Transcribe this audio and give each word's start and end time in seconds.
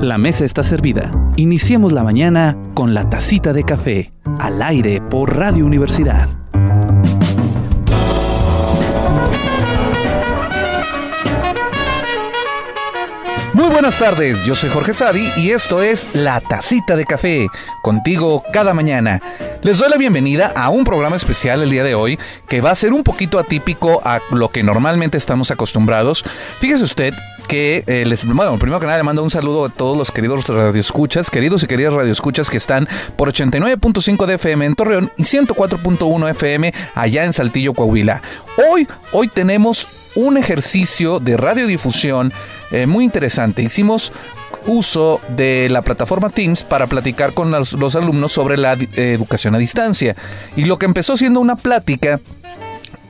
La 0.00 0.16
mesa 0.16 0.46
está 0.46 0.62
servida. 0.62 1.10
Iniciemos 1.36 1.92
la 1.92 2.02
mañana 2.02 2.56
con 2.72 2.94
la 2.94 3.10
tacita 3.10 3.52
de 3.52 3.64
café, 3.64 4.12
al 4.38 4.62
aire 4.62 5.02
por 5.02 5.36
Radio 5.36 5.66
Universidad. 5.66 6.30
Muy 13.52 13.68
buenas 13.68 13.98
tardes, 13.98 14.42
yo 14.46 14.54
soy 14.54 14.70
Jorge 14.70 14.94
Sadi 14.94 15.28
y 15.36 15.50
esto 15.50 15.82
es 15.82 16.08
La 16.14 16.40
Tacita 16.40 16.96
de 16.96 17.04
Café, 17.04 17.48
contigo 17.82 18.42
cada 18.54 18.72
mañana. 18.72 19.20
Les 19.60 19.76
doy 19.76 19.90
la 19.90 19.98
bienvenida 19.98 20.50
a 20.56 20.70
un 20.70 20.84
programa 20.84 21.16
especial 21.16 21.60
el 21.60 21.68
día 21.68 21.84
de 21.84 21.94
hoy 21.94 22.18
que 22.48 22.62
va 22.62 22.70
a 22.70 22.74
ser 22.74 22.94
un 22.94 23.02
poquito 23.02 23.38
atípico 23.38 24.00
a 24.02 24.20
lo 24.30 24.48
que 24.48 24.62
normalmente 24.62 25.18
estamos 25.18 25.50
acostumbrados. 25.50 26.24
Fíjese 26.58 26.84
usted 26.84 27.12
que 27.50 27.82
eh, 27.88 28.04
les, 28.06 28.24
bueno, 28.24 28.56
primero 28.60 28.78
que 28.78 28.86
nada 28.86 28.98
le 28.98 29.02
mando 29.02 29.24
un 29.24 29.30
saludo 29.30 29.64
a 29.64 29.70
todos 29.70 29.98
los 29.98 30.12
queridos 30.12 30.46
radioescuchas, 30.46 31.30
queridos 31.30 31.64
y 31.64 31.66
queridas 31.66 31.92
radioescuchas 31.92 32.48
que 32.48 32.56
están 32.56 32.86
por 33.16 33.32
89.5 33.32 34.24
de 34.26 34.34
FM 34.34 34.66
en 34.66 34.74
Torreón 34.76 35.10
y 35.16 35.24
104.1 35.24 36.30
FM 36.30 36.72
allá 36.94 37.24
en 37.24 37.32
Saltillo, 37.32 37.74
Coahuila. 37.74 38.22
Hoy, 38.70 38.86
hoy 39.10 39.26
tenemos 39.26 40.12
un 40.14 40.36
ejercicio 40.36 41.18
de 41.18 41.36
radiodifusión 41.36 42.32
eh, 42.70 42.86
muy 42.86 43.02
interesante. 43.04 43.64
Hicimos 43.64 44.12
uso 44.68 45.20
de 45.30 45.66
la 45.70 45.82
plataforma 45.82 46.30
Teams 46.30 46.62
para 46.62 46.86
platicar 46.86 47.32
con 47.32 47.50
los, 47.50 47.96
alumnos 47.96 48.30
sobre 48.30 48.58
la 48.58 48.74
educación 48.74 49.56
a 49.56 49.58
distancia. 49.58 50.14
Y 50.54 50.66
lo 50.66 50.78
que 50.78 50.86
empezó 50.86 51.16
siendo 51.16 51.40
una 51.40 51.56
plática 51.56 52.20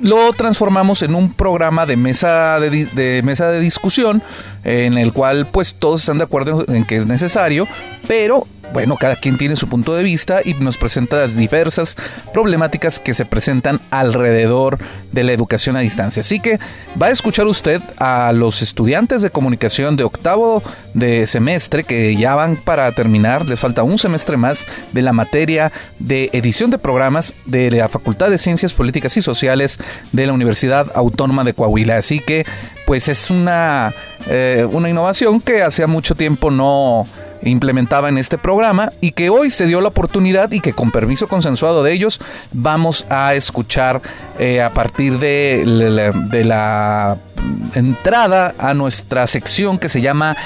lo 0.01 0.33
transformamos 0.33 1.03
en 1.03 1.15
un 1.15 1.33
programa 1.33 1.87
de 1.87 1.97
mesa 1.97 2.59
de, 2.61 3.23
mesa 3.25 3.49
de 3.49 3.61
discusión 3.61 4.23
en 4.65 4.99
el 4.99 5.13
cual 5.13 5.47
pues 5.47 5.75
todos 5.75 6.01
están 6.01 6.19
de 6.19 6.25
acuerdo 6.25 6.65
en 6.69 6.85
que 6.85 6.97
es 6.97 7.07
necesario, 7.07 7.67
pero 8.07 8.47
bueno, 8.73 8.97
cada 8.97 9.17
quien 9.17 9.37
tiene 9.37 9.57
su 9.57 9.69
punto 9.69 9.95
de 9.95 10.03
vista 10.03 10.41
y 10.45 10.55
nos 10.55 10.77
presenta 10.77 11.21
las 11.21 11.37
diversas 11.37 11.97
problemáticas 12.33 13.01
que 13.01 13.15
se 13.15 13.25
presentan 13.25 13.81
alrededor 13.91 14.79
de 15.13 15.25
la 15.25 15.33
educación 15.33 15.77
a 15.77 15.81
distancia. 15.81 16.21
Así 16.21 16.41
que 16.41 16.59
va 17.01 17.07
a 17.07 17.11
escuchar 17.11 17.47
usted 17.47 17.83
a 17.99 18.33
los 18.33 18.63
estudiantes 18.63 19.23
de 19.23 19.31
comunicación 19.31 19.97
de 19.97 20.05
octavo 20.05 20.63
de 20.95 21.27
semestre 21.27 21.85
que 21.85 22.17
ya 22.17 22.35
van 22.35 22.57
para 22.57 22.91
terminar, 22.93 23.47
les 23.47 23.61
falta 23.61 23.83
un 23.83 23.99
semestre 23.99 24.37
más 24.37 24.67
de 24.93 25.03
la 25.03 25.13
materia 25.13 25.73
de 25.99 26.31
edición 26.33 26.71
de 26.71 26.79
programas 26.79 27.35
de 27.47 27.71
la 27.71 27.89
Facultad 27.89 28.31
de 28.31 28.39
Ciencias 28.39 28.73
Políticas 28.73 29.17
y 29.17 29.23
Sociales 29.23 29.79
de 30.13 30.27
la 30.27 30.33
Universidad 30.33 30.91
Autónoma 30.95 31.45
de 31.45 31.55
Coahuila. 31.55 31.97
Así 31.97 32.21
que 32.21 32.47
pues 32.87 33.09
es 33.09 33.31
una, 33.31 33.93
eh, 34.29 34.67
una 34.71 34.89
innovación 34.89 35.41
que 35.41 35.63
hacía 35.63 35.87
mucho 35.87 36.15
tiempo 36.15 36.51
no 36.51 37.07
implementaba 37.43 38.09
en 38.09 38.19
este 38.19 38.39
programa 38.39 38.91
y 39.01 39.13
que 39.13 39.31
hoy 39.31 39.51
se 39.51 39.67
dio 39.67 39.81
la 39.81 39.89
oportunidad 39.89 40.51
y 40.53 40.61
que 40.61 40.73
con 40.73 40.91
permiso 40.91 41.29
consensuado 41.29 41.83
de 41.83 41.93
ellos 41.93 42.21
vamos 42.53 43.07
a 43.09 43.35
escuchar 43.35 44.03
eh, 44.39 44.63
a 44.63 44.71
partir 44.71 45.19
de, 45.19 45.65
la 46.45 47.17
entrada 47.75 48.55
a 48.59 48.75
nuestra 48.75 49.27
sección 49.27 49.79
que 49.79 49.89
se 49.89 50.01
llama 50.01 50.37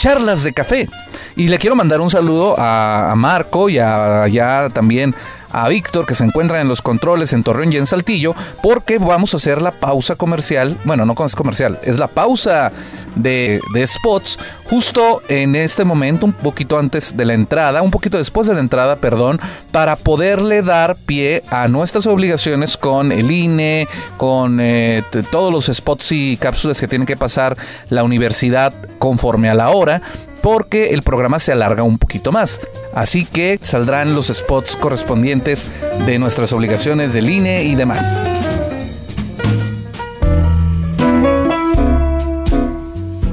Charlas 0.00 0.42
de 0.42 0.52
Café. 0.52 0.88
Y 1.36 1.48
le 1.48 1.58
quiero 1.58 1.76
mandar 1.76 2.00
un 2.00 2.10
saludo 2.10 2.54
a, 2.58 3.12
Marco 3.16 3.68
y 3.68 3.78
a, 3.78 4.28
ya 4.28 4.68
también 4.72 5.14
a 5.52 5.68
Víctor 5.68 6.04
que 6.04 6.14
se 6.14 6.24
encuentra 6.24 6.60
en 6.60 6.68
los 6.68 6.82
controles 6.82 7.32
en 7.32 7.44
Torreón 7.44 7.72
y 7.72 7.76
en 7.76 7.86
Saltillo 7.86 8.34
porque 8.60 8.98
vamos 8.98 9.34
a 9.34 9.36
hacer 9.36 9.62
la 9.62 9.70
pausa 9.72 10.16
comercial. 10.16 10.76
Bueno, 10.84 11.06
no 11.06 11.14
es 11.24 11.34
comercial, 11.36 11.78
es 11.84 11.96
la 11.96 12.08
pausa 12.08 12.72
de, 13.14 13.60
spots 13.86 14.38
justo 14.64 15.22
en 15.28 15.56
este 15.56 15.84
momento, 15.84 16.26
un 16.26 16.32
poquito 16.32 16.78
antes 16.78 17.16
de 17.16 17.24
la 17.24 17.34
entrada, 17.34 17.82
un 17.82 17.90
poquito 17.90 18.18
después 18.18 18.46
de 18.48 18.54
la 18.54 18.60
entrada, 18.60 18.96
perdón, 18.96 19.40
para 19.70 19.96
poderle 19.96 20.62
dar 20.62 20.96
pie 20.96 21.42
a 21.50 21.68
nuestras 21.68 22.06
obligaciones 22.06 22.76
con 22.76 23.12
el 23.12 23.30
INE, 23.30 23.88
con 24.16 24.58
eh, 24.60 25.02
todos 25.30 25.52
los 25.52 25.74
spots 25.74 26.12
y 26.12 26.36
cápsulas 26.36 26.80
que 26.80 26.88
tiene 26.88 27.06
que 27.06 27.16
pasar 27.16 27.56
la 27.90 28.04
universidad 28.04 28.72
conforme 28.98 29.48
a 29.48 29.54
la 29.54 29.70
hora 29.70 30.02
porque 30.44 30.90
el 30.90 31.02
programa 31.02 31.38
se 31.38 31.52
alarga 31.52 31.84
un 31.84 31.96
poquito 31.96 32.30
más. 32.30 32.60
Así 32.94 33.24
que 33.24 33.58
saldrán 33.62 34.14
los 34.14 34.26
spots 34.26 34.76
correspondientes 34.76 35.66
de 36.04 36.18
nuestras 36.18 36.52
obligaciones 36.52 37.14
del 37.14 37.30
INE 37.30 37.64
y 37.64 37.74
demás. 37.74 38.53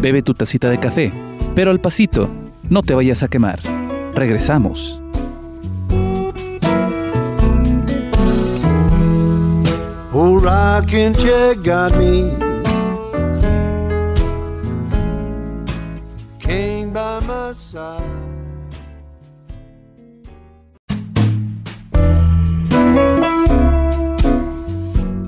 Bebe 0.01 0.23
tu 0.23 0.33
tacita 0.33 0.67
de 0.69 0.79
café, 0.79 1.13
pero 1.53 1.69
al 1.69 1.79
pasito, 1.79 2.27
no 2.69 2.81
te 2.81 2.95
vayas 2.95 3.21
a 3.21 3.27
quemar. 3.27 3.59
Regresamos. 4.15 4.99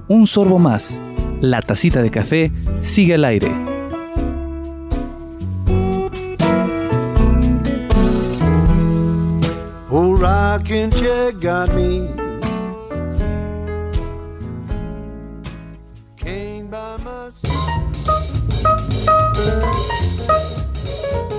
Un 0.08 0.26
sorbo 0.26 0.58
más. 0.58 1.00
La 1.42 1.62
tacita 1.62 2.02
de 2.02 2.10
café 2.10 2.52
sigue 2.82 3.14
al 3.14 3.26
aire. 3.26 3.73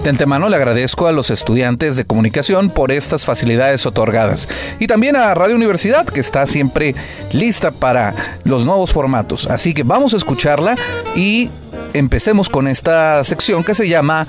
De 0.02 0.10
antemano 0.10 0.50
le 0.50 0.56
agradezco 0.56 1.06
a 1.06 1.12
los 1.12 1.30
estudiantes 1.30 1.96
de 1.96 2.04
comunicación 2.04 2.68
por 2.68 2.92
estas 2.92 3.24
facilidades 3.24 3.86
otorgadas 3.86 4.46
y 4.78 4.86
también 4.86 5.16
a 5.16 5.32
Radio 5.32 5.54
Universidad 5.54 6.04
que 6.04 6.20
está 6.20 6.46
siempre 6.46 6.94
lista 7.32 7.70
para 7.70 8.14
los 8.44 8.66
nuevos 8.66 8.92
formatos. 8.92 9.46
Así 9.46 9.72
que 9.72 9.84
vamos 9.84 10.12
a 10.12 10.18
escucharla 10.18 10.76
y 11.16 11.48
empecemos 11.94 12.50
con 12.50 12.68
esta 12.68 13.24
sección 13.24 13.64
que 13.64 13.72
se 13.74 13.88
llama 13.88 14.26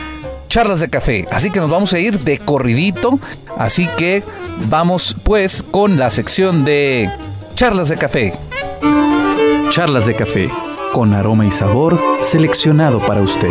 charlas 0.47 0.79
de 0.79 0.89
café. 0.89 1.27
Así 1.31 1.51
que 1.51 1.59
nos 1.59 1.69
vamos 1.69 1.93
a 1.93 1.99
ir 1.99 2.19
de 2.19 2.37
corridito. 2.37 3.19
Así 3.57 3.87
que 3.97 4.23
vamos 4.69 5.15
pues 5.23 5.63
con 5.63 5.97
la 5.97 6.09
sección 6.09 6.65
de 6.65 7.09
charlas 7.55 7.89
de 7.89 7.97
café. 7.97 8.33
Charlas 9.69 10.05
de 10.05 10.15
café, 10.15 10.49
con 10.93 11.13
aroma 11.13 11.45
y 11.45 11.51
sabor 11.51 11.99
seleccionado 12.19 13.05
para 13.05 13.21
usted. 13.21 13.49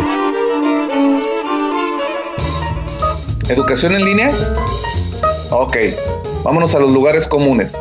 ¿Educación 3.47 3.93
en 3.93 4.05
línea? 4.05 4.31
Ok, 5.51 5.77
vámonos 6.43 6.73
a 6.73 6.79
los 6.79 6.91
lugares 6.91 7.27
comunes. 7.27 7.75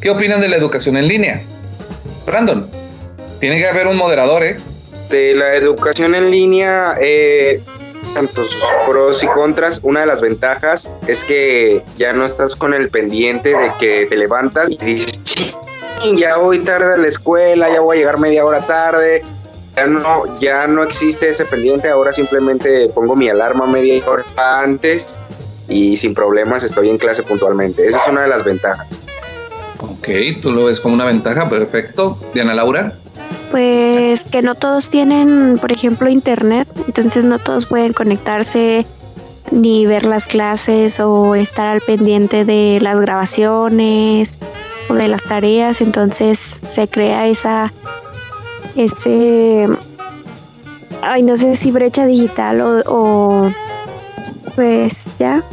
¿Qué 0.00 0.10
opinan 0.10 0.40
de 0.40 0.48
la 0.48 0.56
educación 0.56 0.96
en 0.96 1.08
línea? 1.08 1.42
Brandon, 2.24 2.64
tiene 3.40 3.58
que 3.58 3.66
haber 3.66 3.88
un 3.88 3.96
moderador, 3.96 4.44
¿eh? 4.44 4.58
De 5.10 5.34
la 5.34 5.54
educación 5.54 6.14
en 6.14 6.30
línea, 6.30 6.94
eh, 7.00 7.60
tantos 8.14 8.56
pros 8.86 9.22
y 9.22 9.26
contras. 9.28 9.80
Una 9.82 10.00
de 10.00 10.06
las 10.06 10.20
ventajas 10.20 10.90
es 11.06 11.24
que 11.24 11.82
ya 11.96 12.12
no 12.12 12.24
estás 12.24 12.56
con 12.56 12.74
el 12.74 12.88
pendiente 12.88 13.50
de 13.50 13.72
que 13.78 14.06
te 14.08 14.16
levantas 14.16 14.70
y 14.70 14.76
dices, 14.76 15.20
ya 16.16 16.36
voy 16.36 16.60
tarde 16.60 16.94
a 16.94 16.96
la 16.96 17.08
escuela, 17.08 17.68
ya 17.70 17.80
voy 17.80 17.96
a 17.96 18.00
llegar 18.00 18.18
media 18.18 18.44
hora 18.44 18.60
tarde, 18.66 19.22
ya 19.76 19.86
no, 19.86 20.38
ya 20.40 20.66
no 20.66 20.82
existe 20.82 21.28
ese 21.28 21.44
pendiente, 21.44 21.88
ahora 21.88 22.12
simplemente 22.12 22.88
pongo 22.94 23.16
mi 23.16 23.28
alarma 23.28 23.66
media 23.66 24.02
hora 24.08 24.24
antes 24.36 25.14
y 25.68 25.96
sin 25.96 26.14
problemas 26.14 26.62
estoy 26.62 26.88
en 26.88 26.98
clase 26.98 27.22
puntualmente. 27.22 27.86
Esa 27.86 27.98
es 27.98 28.08
una 28.08 28.22
de 28.22 28.28
las 28.28 28.44
ventajas. 28.44 29.00
Ok, 29.80 30.08
tú 30.40 30.52
lo 30.52 30.66
ves 30.66 30.80
como 30.80 30.94
una 30.94 31.04
ventaja, 31.04 31.48
perfecto. 31.48 32.18
Diana 32.32 32.54
Laura. 32.54 32.92
Pues 33.50 34.24
que 34.24 34.42
no 34.42 34.54
todos 34.54 34.88
tienen, 34.88 35.58
por 35.60 35.72
ejemplo, 35.72 36.08
internet, 36.08 36.68
entonces 36.86 37.24
no 37.24 37.38
todos 37.38 37.66
pueden 37.66 37.92
conectarse 37.92 38.86
ni 39.50 39.86
ver 39.86 40.04
las 40.04 40.26
clases 40.26 40.98
o 40.98 41.34
estar 41.34 41.68
al 41.68 41.80
pendiente 41.80 42.44
de 42.44 42.78
las 42.80 43.00
grabaciones 43.00 44.38
o 44.88 44.94
de 44.94 45.08
las 45.08 45.22
tareas, 45.22 45.80
entonces 45.80 46.60
se 46.62 46.88
crea 46.88 47.28
esa 47.28 47.72
este, 48.76 49.66
ay, 51.02 51.22
no 51.22 51.36
sé 51.36 51.56
si 51.56 51.70
brecha 51.70 52.06
digital 52.06 52.82
o, 52.86 53.50
pues 54.54 55.06
ya. 55.18 55.42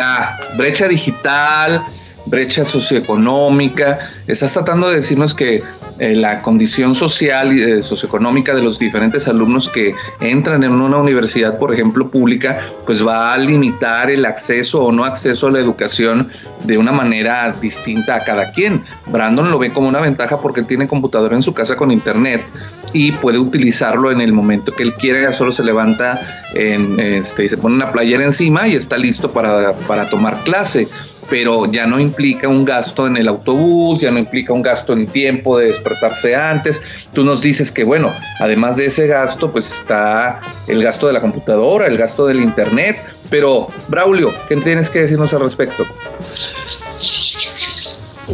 Ah, 0.00 0.38
brecha 0.56 0.88
digital, 0.88 1.82
brecha 2.24 2.64
socioeconómica. 2.64 4.10
Estás 4.26 4.54
tratando 4.54 4.88
de 4.88 4.96
decirnos 4.96 5.34
que 5.34 5.62
eh, 5.98 6.14
la 6.14 6.42
condición 6.42 6.94
social 6.94 7.56
y 7.56 7.62
eh, 7.62 7.82
socioeconómica 7.82 8.54
de 8.54 8.62
los 8.62 8.78
diferentes 8.78 9.28
alumnos 9.28 9.68
que 9.68 9.94
entran 10.20 10.62
en 10.62 10.72
una 10.72 10.98
universidad, 10.98 11.58
por 11.58 11.72
ejemplo, 11.72 12.08
pública, 12.08 12.60
pues 12.84 13.06
va 13.06 13.32
a 13.32 13.38
limitar 13.38 14.10
el 14.10 14.26
acceso 14.26 14.84
o 14.84 14.92
no 14.92 15.04
acceso 15.04 15.46
a 15.46 15.52
la 15.52 15.60
educación 15.60 16.28
de 16.64 16.76
una 16.76 16.92
manera 16.92 17.50
distinta 17.60 18.16
a 18.16 18.20
cada 18.20 18.52
quien. 18.52 18.82
Brandon 19.06 19.50
lo 19.50 19.58
ve 19.58 19.72
como 19.72 19.88
una 19.88 20.00
ventaja 20.00 20.40
porque 20.40 20.62
tiene 20.62 20.86
computadora 20.86 21.34
en 21.34 21.42
su 21.42 21.54
casa 21.54 21.76
con 21.76 21.90
internet 21.90 22.44
y 22.92 23.12
puede 23.12 23.38
utilizarlo 23.38 24.10
en 24.10 24.20
el 24.20 24.32
momento 24.32 24.72
que 24.72 24.82
él 24.82 24.94
quiera, 24.94 25.32
solo 25.32 25.50
se 25.50 25.64
levanta 25.64 26.44
en, 26.54 27.00
este, 27.00 27.44
y 27.44 27.48
se 27.48 27.56
pone 27.56 27.74
una 27.74 27.90
playera 27.90 28.24
encima 28.24 28.68
y 28.68 28.74
está 28.74 28.98
listo 28.98 29.30
para, 29.30 29.72
para 29.86 30.08
tomar 30.08 30.36
clase 30.44 30.88
pero 31.28 31.70
ya 31.70 31.86
no 31.86 31.98
implica 31.98 32.48
un 32.48 32.64
gasto 32.64 33.06
en 33.06 33.16
el 33.16 33.28
autobús, 33.28 34.00
ya 34.00 34.10
no 34.10 34.18
implica 34.18 34.52
un 34.52 34.62
gasto 34.62 34.92
en 34.92 35.06
tiempo 35.06 35.58
de 35.58 35.66
despertarse 35.66 36.34
antes. 36.34 36.82
Tú 37.12 37.24
nos 37.24 37.42
dices 37.42 37.72
que, 37.72 37.84
bueno, 37.84 38.12
además 38.40 38.76
de 38.76 38.86
ese 38.86 39.06
gasto, 39.06 39.50
pues 39.50 39.70
está 39.70 40.40
el 40.66 40.82
gasto 40.82 41.06
de 41.06 41.12
la 41.12 41.20
computadora, 41.20 41.86
el 41.86 41.96
gasto 41.96 42.26
del 42.26 42.40
internet, 42.40 43.00
pero 43.30 43.68
Braulio, 43.88 44.32
¿qué 44.48 44.56
tienes 44.56 44.90
que 44.90 45.00
decirnos 45.00 45.32
al 45.34 45.40
respecto? 45.40 45.86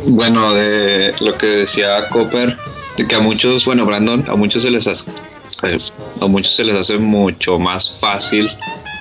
Bueno, 0.06 0.52
de 0.54 1.14
lo 1.20 1.36
que 1.36 1.46
decía 1.46 2.08
Copper, 2.08 2.56
de 2.96 3.06
que 3.06 3.14
a 3.14 3.20
muchos, 3.20 3.64
bueno, 3.64 3.84
Brandon, 3.84 4.24
a 4.28 4.36
muchos 4.36 4.62
se 4.62 4.70
les 4.70 4.86
hace, 4.86 5.04
a 6.20 6.26
muchos 6.26 6.56
se 6.56 6.64
les 6.64 6.76
hace 6.76 6.98
mucho 6.98 7.58
más 7.58 7.92
fácil 8.00 8.50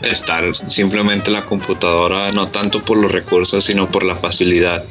estar 0.03 0.55
simplemente 0.69 1.27
en 1.27 1.33
la 1.33 1.43
computadora, 1.43 2.29
no 2.29 2.47
tanto 2.47 2.81
por 2.81 2.97
los 2.97 3.11
recursos, 3.11 3.65
sino 3.65 3.87
por 3.89 4.03
la 4.03 4.15
facilidad. 4.15 4.83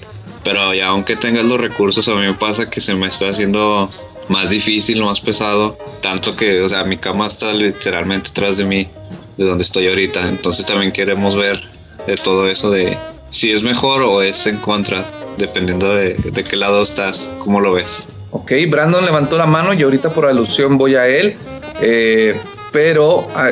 Pero 0.45 0.73
ya 0.75 0.89
aunque 0.89 1.17
tengas 1.17 1.45
los 1.45 1.61
recursos, 1.61 2.09
a 2.09 2.15
mí 2.15 2.23
me 2.23 2.35
pasa 2.35 2.71
que 2.71 2.81
se 2.81 2.95
me 2.95 3.09
está 3.09 3.29
haciendo 3.29 3.91
más 4.29 4.49
difícil, 4.49 5.03
más 5.03 5.21
pesado, 5.21 5.77
tanto 6.01 6.35
que, 6.37 6.61
o 6.63 6.69
sea, 6.69 6.85
mi 6.85 6.97
cama 6.97 7.27
está 7.27 7.53
literalmente 7.53 8.31
atrás 8.31 8.57
de 8.57 8.65
mí, 8.65 8.89
de 9.37 9.45
donde 9.45 9.65
estoy 9.65 9.89
ahorita. 9.89 10.29
Entonces 10.29 10.65
también 10.65 10.93
queremos 10.93 11.37
ver 11.37 11.61
de 12.07 12.17
todo 12.17 12.49
eso 12.49 12.71
de 12.71 12.97
si 13.31 13.53
es 13.53 13.63
mejor 13.63 14.03
o 14.03 14.23
es 14.23 14.47
en 14.47 14.59
contra, 14.59 15.05
dependiendo 15.37 15.95
de, 15.95 16.15
de 16.15 16.45
qué 16.45 16.57
lado 16.57 16.83
estás, 16.83 17.29
cómo 17.41 17.61
lo 17.61 17.73
ves. 17.73 18.07
Ok, 18.31 18.53
Brandon 18.69 19.05
levantó 19.05 19.37
la 19.37 19.47
mano 19.47 19.75
y 19.75 19.83
ahorita 19.83 20.11
por 20.11 20.27
alusión 20.27 20.79
voy 20.79 20.95
a 20.95 21.09
él. 21.09 21.37
Eh, 21.83 22.37
pero 22.73 23.27
ah, 23.35 23.51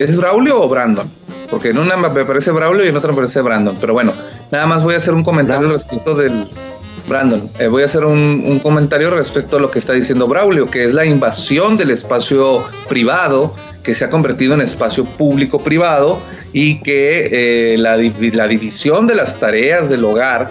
¿Es 0.00 0.16
Braulio 0.16 0.62
o 0.62 0.66
Brandon? 0.66 1.06
Porque 1.50 1.68
en 1.68 1.78
una 1.78 1.94
me 1.98 2.24
parece 2.24 2.50
Braulio 2.52 2.86
y 2.86 2.88
en 2.88 2.96
otra 2.96 3.10
me 3.10 3.16
parece 3.16 3.42
Brandon. 3.42 3.76
Pero 3.78 3.92
bueno, 3.92 4.14
nada 4.50 4.64
más 4.64 4.82
voy 4.82 4.94
a 4.94 4.96
hacer 4.96 5.12
un 5.12 5.22
comentario 5.22 5.68
respecto 5.68 6.14
del. 6.14 6.48
Brandon, 7.06 7.50
eh, 7.58 7.66
voy 7.66 7.82
a 7.82 7.84
hacer 7.84 8.06
un, 8.06 8.60
comentario 8.60 9.10
respecto 9.10 9.58
a 9.58 9.60
lo 9.60 9.70
que 9.70 9.78
está 9.78 9.92
diciendo 9.92 10.26
Braulio, 10.26 10.70
que 10.70 10.84
es 10.84 10.94
la 10.94 11.04
invasión 11.04 11.76
del 11.76 11.90
espacio 11.90 12.64
privado 12.88 13.54
que 13.82 13.94
se 13.94 14.06
ha 14.06 14.10
convertido 14.10 14.54
en 14.54 14.62
espacio 14.62 15.04
público-privado 15.04 16.18
y 16.54 16.80
que 16.80 17.74
eh, 17.74 17.78
la, 17.78 17.98
la 17.98 18.48
división 18.48 19.06
de 19.06 19.16
las 19.16 19.38
tareas 19.38 19.90
del 19.90 20.04
hogar 20.04 20.50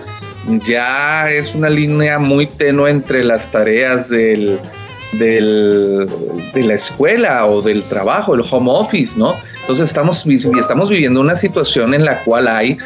ya 0.67 1.31
es 1.31 1.55
una 1.55 1.69
línea 1.69 2.19
muy 2.19 2.45
tenue 2.45 2.91
entre 2.91 3.23
las 3.23 3.51
tareas 3.51 4.09
del, 4.09 4.59
del, 5.13 6.07
de 6.53 6.63
la 6.63 6.73
escuela 6.75 7.45
o 7.47 7.61
del 7.61 7.83
trabajo, 7.83 8.35
el 8.35 8.43
home 8.49 8.71
office, 8.71 9.17
¿no? 9.17 9.35
Entonces 9.61 9.87
estamos, 9.87 10.25
estamos 10.25 10.89
viviendo 10.89 11.21
una 11.21 11.35
situación 11.35 11.93
en 11.93 12.05
la 12.05 12.23
cual 12.23 12.47
hay 12.47 12.77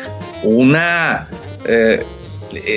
una, 0.43 1.27
eh, 1.65 2.05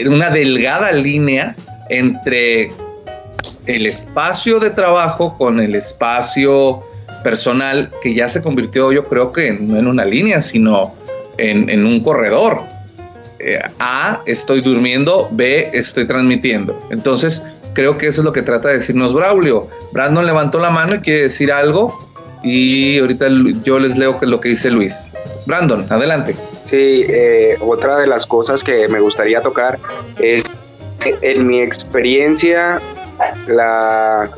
una 0.07 0.31
delgada 0.31 0.93
línea 0.93 1.57
entre 1.89 2.73
el 3.67 3.87
espacio 3.87 4.61
de 4.61 4.71
trabajo 4.71 5.37
con 5.37 5.61
el 5.61 5.75
espacio 5.75 6.83
personal 7.23 7.91
que 8.01 8.15
ya 8.15 8.29
se 8.29 8.41
convirtió 8.41 8.93
yo 8.93 9.05
creo 9.05 9.33
que 9.33 9.53
no 9.53 9.77
en 9.77 9.89
una 9.89 10.05
línea, 10.05 10.41
sino 10.41 10.95
en, 11.39 11.85
un 11.85 12.01
corredor. 12.01 12.63
Eh, 13.39 13.59
A, 13.79 14.23
estoy 14.27 14.61
durmiendo, 14.61 15.29
B, 15.33 15.71
estoy 15.73 16.07
transmitiendo. 16.07 16.81
Entonces, 16.91 17.43
creo 17.77 17.99
que 17.99 18.09
eso 18.09 18.23
es 18.23 18.25
lo 18.25 18.33
que 18.33 18.41
trata 18.41 18.69
de 18.69 18.75
decirnos 18.75 19.13
Braulio. 19.13 19.69
Brandon 19.93 20.25
levantó 20.25 20.59
la 20.59 20.71
mano 20.71 20.95
y 20.95 21.01
quiere 21.01 21.23
decir 21.25 21.53
algo 21.53 21.99
y 22.43 22.99
ahorita 22.99 23.27
yo 23.63 23.79
les 23.79 23.99
leo 23.99 24.17
lo 24.23 24.41
que 24.41 24.49
dice 24.49 24.71
Luis. 24.71 25.11
Brandon, 25.45 25.87
adelante. 25.91 26.35
Sí, 26.65 27.05
eh, 27.07 27.59
otra 27.61 27.99
de 27.99 28.07
las 28.07 28.25
cosas 28.25 28.65
que 28.65 28.89
me 28.89 28.99
gustaría 29.01 29.43
tocar 29.43 29.79
es 30.19 30.45
en 31.21 31.47
mi 31.47 31.61
experiencia 31.61 32.81
la, 33.47 34.31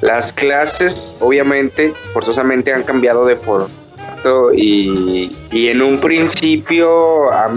las 0.00 0.32
clases 0.32 1.16
obviamente 1.18 1.92
forzosamente 2.14 2.72
han 2.72 2.84
cambiado 2.84 3.26
de 3.26 3.34
formato 3.34 4.54
y, 4.54 5.36
y 5.50 5.68
en 5.68 5.82
un 5.82 5.98
principio 5.98 7.32
a 7.32 7.52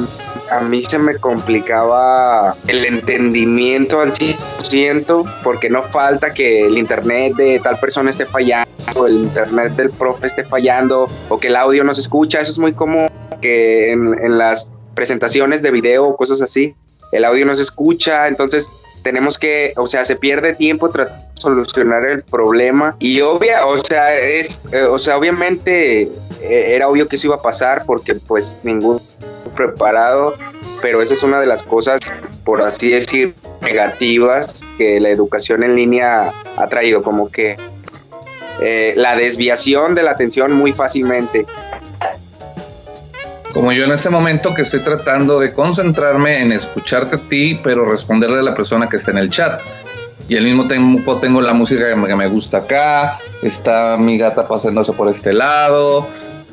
se 0.88 1.00
me 1.00 1.16
complicaba 1.18 2.56
el 2.68 2.86
entendimiento 2.86 4.02
al 4.02 4.12
100% 4.12 5.42
porque 5.44 5.70
no 5.70 5.84
falta 5.84 6.34
que 6.34 6.66
el 6.66 6.78
internet 6.78 7.36
de 7.36 7.60
tal 7.60 7.78
persona 7.80 8.10
esté 8.10 8.26
fallando, 8.26 9.06
el 9.06 9.14
internet 9.14 9.74
del 9.76 9.90
profe 9.90 10.28
esté 10.28 10.44
fallando 10.44 11.08
o 11.30 11.40
que 11.40 11.48
el 11.48 11.56
audio 11.56 11.84
no 11.84 11.94
se 11.94 12.02
escucha. 12.02 12.42
Eso 12.42 12.52
es 12.52 12.60
muy 12.60 12.74
común 12.74 13.08
que 13.42 13.92
en, 13.92 14.38
las 14.38 14.70
presentaciones 14.96 15.62
de 15.62 15.72
video 15.72 16.08
o 16.08 16.18
cosas 16.18 16.42
así, 16.42 16.76
el 17.12 17.26
audio 17.26 17.46
no 17.46 17.56
se 17.56 17.62
escucha, 17.62 18.28
entonces 18.28 18.70
tenemos 19.04 19.38
que, 19.38 19.74
o 19.78 19.88
sea, 19.88 20.04
se 20.04 20.16
pierde 20.16 20.54
tiempo 20.54 20.90
tratando 20.90 21.30
solucionar 21.40 22.06
el 22.06 22.24
problema 22.24 22.96
y 23.00 23.22
obvia, 23.22 23.66
o 23.66 23.78
sea, 23.78 24.16
es, 24.16 24.62
eh, 24.72 24.84
o 24.84 25.00
sea, 25.00 25.18
obviamente 25.18 26.02
eh, 26.42 26.76
era 26.76 26.88
obvio 26.88 27.08
que 27.08 27.16
eso 27.16 27.28
iba 27.28 27.36
a 27.38 27.42
pasar 27.42 27.84
porque 27.86 28.16
pues 28.16 28.60
ningún 28.64 29.02
preparado, 29.56 30.36
pero 30.82 31.02
esa 31.02 31.14
es 31.14 31.24
una 31.24 31.40
de 31.40 31.46
las 31.46 31.64
cosas, 31.64 32.00
por 32.44 32.62
así 32.62 32.90
decir, 32.90 33.34
negativas 33.62 34.64
que 34.78 35.00
la 35.00 35.10
educación 35.10 35.64
en 35.64 35.76
línea 35.76 36.32
ha 36.58 36.68
traído, 36.68 37.04
como 37.04 37.30
que 37.30 37.58
eh, 38.62 38.94
la 38.98 39.16
desviación 39.16 39.96
de 39.96 40.04
la 40.04 40.12
atención 40.12 40.54
muy 40.54 40.74
fácilmente. 40.74 41.46
Como 43.54 43.72
yo 43.72 43.86
en 43.86 43.92
este 43.92 44.10
momento 44.10 44.54
que 44.54 44.62
estoy 44.62 44.82
tratando 44.82 45.40
de 45.40 45.54
concentrarme 45.54 46.42
en 46.42 46.52
escucharte 46.52 47.16
a 47.16 47.20
ti, 47.20 47.60
pero 47.64 47.84
responderle 47.86 48.40
a 48.40 48.44
la 48.44 48.54
persona 48.54 48.88
que 48.88 48.98
está 48.98 49.12
en 49.12 49.18
el 49.18 49.30
chat. 49.30 49.62
Y 50.28 50.38
al 50.38 50.44
mismo 50.44 50.68
tiempo 50.68 51.18
tengo 51.18 51.42
la 51.42 51.54
música 51.54 51.86
que 51.88 52.16
me 52.16 52.28
gusta 52.28 52.60
acá, 52.60 53.18
está 53.42 53.98
mi 53.98 54.18
gata 54.18 54.48
pasándose 54.48 54.94
por 54.94 55.10
este 55.10 55.34
lado, 55.34 56.08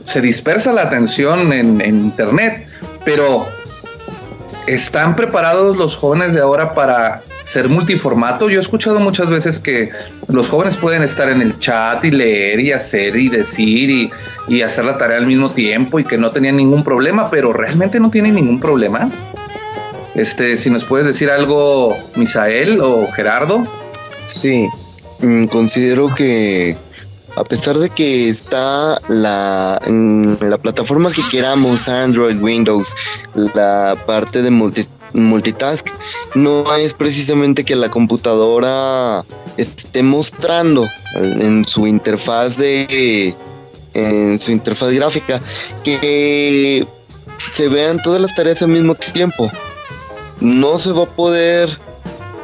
se 0.07 0.23
dispersa 0.23 0.73
la 0.73 0.83
atención 0.83 1.53
en, 1.53 1.83
en 1.83 1.99
internet 1.99 2.67
pero 3.07 3.47
¿están 4.67 5.15
preparados 5.15 5.77
los 5.77 5.97
jóvenes 5.97 6.35
de 6.35 6.41
ahora 6.41 6.75
para 6.75 7.23
ser 7.45 7.69
multiformato? 7.69 8.51
Yo 8.51 8.59
he 8.59 8.63
escuchado 8.63 8.99
muchas 8.99 9.31
veces 9.31 9.61
que 9.61 9.91
los 10.27 10.49
jóvenes 10.49 10.77
pueden 10.77 11.05
estar 11.05 11.31
en 11.31 11.41
el 11.41 11.57
chat 11.61 12.05
y 12.05 12.11
leer 12.11 12.59
y 12.59 12.73
hacer 12.73 13.15
y 13.15 13.29
decir 13.29 14.11
y, 14.49 14.63
hacer 14.63 14.85
la 14.85 14.99
tarea 14.99 15.19
al 15.19 15.27
mismo 15.27 15.53
tiempo 15.53 16.01
y 16.01 16.05
que 16.05 16.19
no 16.19 16.33
tenían 16.33 16.57
ningún 16.57 16.83
problema, 16.83 17.31
pero 17.31 17.53
realmente 17.53 18.01
no 18.01 18.11
tienen 18.11 18.35
ningún 18.35 18.59
problema. 18.59 19.09
Este, 20.17 20.57
si 20.57 20.69
nos 20.69 20.85
puedes 20.85 21.07
decir 21.07 21.31
algo, 21.31 21.97
Misael 22.17 22.81
o 22.81 23.07
Gerardo. 23.13 23.63
Sí, 24.27 24.67
mm, 25.21 25.45
considero 25.45 26.13
que 26.13 26.77
a 27.37 27.45
pesar 27.45 27.79
de 27.79 27.91
que 27.91 28.29
está 28.29 29.01
la, 29.09 29.81
la 30.41 30.59
plataforma 30.59 31.13
que 31.13 31.23
queramos, 31.31 31.87
Android, 31.89 32.41
Windows, 32.41 32.95
la 33.55 33.97
parte 34.07 34.43
de 34.43 34.51
multitask, 35.13 35.87
no 36.35 36.65
es 36.77 36.95
precisamente 36.95 37.65
que 37.65 37.77
la 37.77 37.91
computadora 37.91 39.25
esté 39.59 40.03
mostrando 40.03 40.89
en 41.15 41.65
su 41.67 41.87
interfaz 41.87 42.57
de 42.57 43.35
en 43.95 44.39
su 44.39 44.53
interfaz 44.53 44.93
gráfica 44.93 45.41
que 45.83 46.87
se 47.53 47.69
vean 47.69 48.01
todas 48.03 48.21
las 48.21 48.35
tareas 48.35 48.63
al 48.63 48.69
mismo 48.69 48.95
tiempo. 48.95 49.51
No 50.41 50.79
se 50.79 50.93
va 50.93 51.05
a 51.05 51.07
poder 51.07 51.79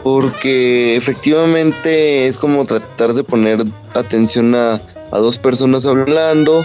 porque 0.02 0.96
efectivamente 0.96 2.26
es 2.26 2.36
como 2.36 2.64
tratar 2.64 3.14
de 3.14 3.24
poner 3.24 3.64
atención 3.94 4.54
a, 4.54 4.80
dos 5.10 5.38
personas 5.38 5.86
hablando. 5.86 6.64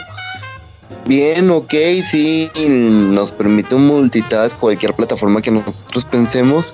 Bien, 1.06 1.51
ok, 1.51 1.74
sí, 2.10 2.50
nos 2.67 3.32
permite 3.32 3.75
un 3.75 3.88
multitask, 3.88 4.58
cualquier 4.58 4.94
plataforma 4.94 5.41
que 5.41 5.51
nosotros 5.51 6.06
pensemos, 6.06 6.74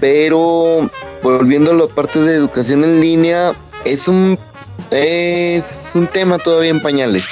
pero 0.00 0.90
volviendo 1.22 1.70
a 1.70 1.74
la 1.74 1.86
parte 1.86 2.20
de 2.20 2.34
educación 2.34 2.84
en 2.84 3.00
línea, 3.00 3.54
es 3.84 4.06
un, 4.06 4.38
es 4.90 5.92
un 5.94 6.06
tema 6.08 6.38
todavía 6.38 6.70
en 6.70 6.80
pañales. 6.80 7.24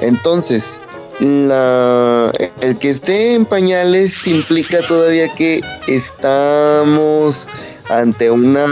Entonces, 0.00 0.82
la, 1.20 2.32
el 2.60 2.76
que 2.78 2.90
esté 2.90 3.34
en 3.34 3.44
pañales 3.44 4.26
implica 4.26 4.80
todavía 4.86 5.28
que 5.34 5.62
estamos 5.86 7.48
ante 7.88 8.30
una 8.30 8.66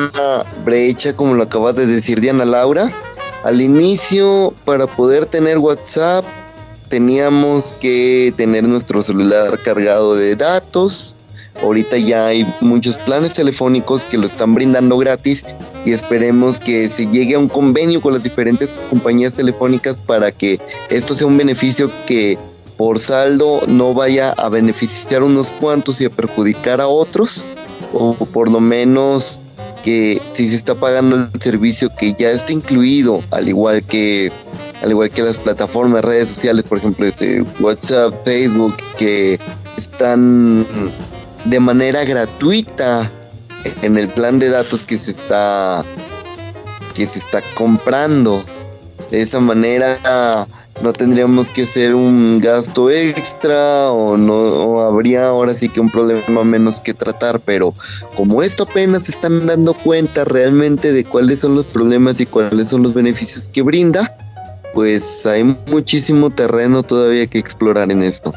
brecha, 0.65 1.15
como 1.15 1.35
lo 1.35 1.45
acaba 1.45 1.73
de 1.73 1.87
decir 1.87 2.21
Diana 2.21 2.45
Laura. 2.45 2.91
Al 3.45 3.61
inicio, 3.61 4.55
para 4.65 4.87
poder 4.87 5.27
tener 5.27 5.59
WhatsApp, 5.59 6.25
teníamos 6.89 7.75
que 7.81 8.33
tener 8.37 8.69
nuestro 8.69 9.03
celular 9.03 9.59
cargado 9.63 10.15
de 10.15 10.37
datos. 10.37 11.17
Ahorita 11.63 11.99
ya 11.99 12.27
hay 12.27 12.47
muchos 12.61 12.97
planes 12.99 13.35
telefónicos 13.35 14.05
que 14.05 14.19
lo 14.19 14.27
están 14.27 14.55
brindando 14.55 14.97
gratis 14.97 15.45
y 15.85 15.93
esperemos 15.93 16.59
que 16.59 16.89
se 16.89 17.07
llegue 17.07 17.35
a 17.35 17.39
un 17.39 17.49
convenio 17.49 18.01
con 18.01 18.15
las 18.15 18.23
diferentes 18.23 18.75
compañías 18.91 19.35
telefónicas 19.35 19.99
para 19.99 20.33
que 20.33 20.61
esto 20.89 21.15
sea 21.15 21.27
un 21.27 21.37
beneficio 21.37 21.91
que 22.07 22.39
por 22.77 22.99
saldo 22.99 23.61
no 23.67 23.93
vaya 23.95 24.31
a 24.31 24.49
beneficiar 24.49 25.23
unos 25.23 25.53
cuantos 25.53 26.01
y 26.01 26.07
a 26.07 26.11
perjudicar 26.11 26.81
a 26.81 26.89
otros 26.89 27.47
o 27.93 28.15
por 28.15 28.51
lo 28.51 28.61
menos 28.61 29.41
que 29.83 30.21
si 30.29 30.49
se 30.49 30.57
está 30.57 30.75
pagando 30.75 31.17
el 31.17 31.41
servicio 31.41 31.91
que 31.99 32.15
ya 32.15 32.31
está 32.31 32.53
incluido 32.53 33.23
al 33.31 33.49
igual 33.49 33.83
que 33.83 34.31
al 34.83 34.91
igual 34.91 35.11
que 35.11 35.23
las 35.23 35.37
plataformas 35.37 36.05
redes 36.05 36.31
sociales 36.31 36.65
por 36.69 36.79
ejemplo 36.79 37.07
ese 37.07 37.45
WhatsApp 37.61 38.15
Facebook 38.25 38.77
que 38.97 39.39
están 39.77 40.67
de 41.45 41.61
manera 41.61 42.05
gratuita 42.05 43.11
en 43.83 43.99
el 43.99 44.09
plan 44.09 44.39
de 44.39 44.49
datos 44.49 44.85
que 44.85 44.97
se 44.97 45.11
está 45.11 45.85
que 46.95 47.07
se 47.07 47.19
está 47.19 47.43
comprando. 47.55 48.45
De 49.11 49.21
esa 49.21 49.41
manera 49.41 50.47
no 50.83 50.93
tendríamos 50.93 51.49
que 51.49 51.63
hacer 51.63 51.95
un 51.95 52.41
gasto 52.41 52.91
extra 52.91 53.91
o 53.93 54.17
no 54.17 54.81
habría 54.81 55.29
ahora 55.29 55.55
sí 55.55 55.69
que 55.69 55.81
un 55.81 55.91
problema 55.91 56.45
menos 56.45 56.81
que 56.81 56.93
tratar, 56.93 57.41
pero 57.41 57.73
como 58.17 58.43
esto 58.43 58.65
apenas 58.65 59.05
se 59.05 59.13
están 59.13 59.47
dando 59.47 59.75
cuenta 59.75 60.25
realmente 60.25 60.93
de 60.93 61.05
cuáles 61.05 61.41
son 61.41 61.55
los 61.55 61.67
problemas 61.67 62.21
y 62.21 62.27
cuáles 62.27 62.69
son 62.69 62.83
los 62.83 62.95
beneficios 62.95 63.49
que 63.49 63.63
brinda, 63.63 64.17
pues 64.75 65.25
hay 65.27 65.45
muchísimo 65.45 66.31
terreno 66.31 66.83
todavía 66.83 67.27
que 67.27 67.39
explorar 67.39 67.91
en 67.91 68.03
esto. 68.03 68.33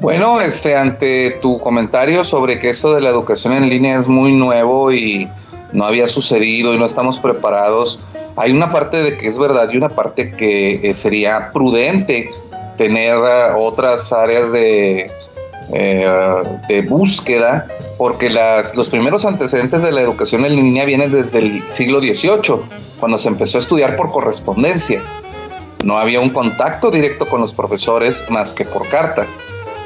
Bueno, 0.00 0.40
este 0.40 0.76
ante 0.76 1.38
tu 1.40 1.58
comentario 1.60 2.24
sobre 2.24 2.58
que 2.58 2.68
esto 2.68 2.94
de 2.94 3.00
la 3.00 3.10
educación 3.10 3.54
en 3.54 3.70
línea 3.70 3.98
es 3.98 4.06
muy 4.06 4.32
nuevo 4.32 4.92
y 4.92 5.28
no 5.72 5.84
había 5.84 6.06
sucedido 6.06 6.74
y 6.74 6.78
no 6.78 6.84
estamos 6.84 7.18
preparados, 7.18 8.00
hay 8.36 8.52
una 8.52 8.70
parte 8.70 9.02
de 9.02 9.16
que 9.16 9.28
es 9.28 9.38
verdad 9.38 9.68
y 9.72 9.76
una 9.76 9.90
parte 9.90 10.32
que 10.32 10.88
eh, 10.88 10.94
sería 10.94 11.50
prudente 11.52 12.30
tener 12.76 13.16
eh, 13.16 13.52
otras 13.56 14.12
áreas 14.12 14.50
de, 14.50 15.10
eh, 15.72 16.42
de 16.68 16.82
búsqueda, 16.82 17.68
porque 17.96 18.28
las, 18.28 18.74
los 18.74 18.88
primeros 18.88 19.24
antecedentes 19.24 19.82
de 19.82 19.92
la 19.92 20.00
educación 20.00 20.44
en 20.44 20.56
línea 20.56 20.84
vienen 20.84 21.12
desde 21.12 21.38
el 21.38 21.62
siglo 21.70 22.00
XVIII, 22.00 22.56
cuando 22.98 23.18
se 23.18 23.28
empezó 23.28 23.58
a 23.58 23.60
estudiar 23.60 23.96
por 23.96 24.10
correspondencia. 24.10 25.00
No 25.84 25.98
había 25.98 26.20
un 26.20 26.30
contacto 26.30 26.90
directo 26.90 27.26
con 27.26 27.40
los 27.40 27.52
profesores 27.52 28.24
más 28.30 28.52
que 28.52 28.64
por 28.64 28.88
carta. 28.88 29.26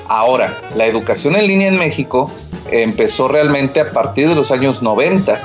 Ahora, 0.06 0.54
la 0.74 0.86
educación 0.86 1.36
en 1.36 1.46
línea 1.46 1.68
en 1.68 1.78
México 1.78 2.30
empezó 2.70 3.28
realmente 3.28 3.80
a 3.80 3.90
partir 3.90 4.28
de 4.28 4.34
los 4.34 4.52
años 4.52 4.80
90 4.80 5.38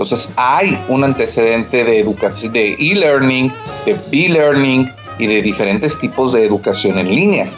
entonces 0.00 0.32
hay 0.36 0.82
un 0.88 1.04
antecedente 1.04 1.84
de 1.84 2.00
educación, 2.00 2.54
de 2.54 2.72
e-learning, 2.72 3.52
de 3.84 3.94
b-learning 4.10 4.90
y 5.18 5.26
de 5.26 5.42
diferentes 5.42 5.98
tipos 5.98 6.32
de 6.32 6.42
educación 6.46 6.98
en 6.98 7.14
línea. 7.14 7.50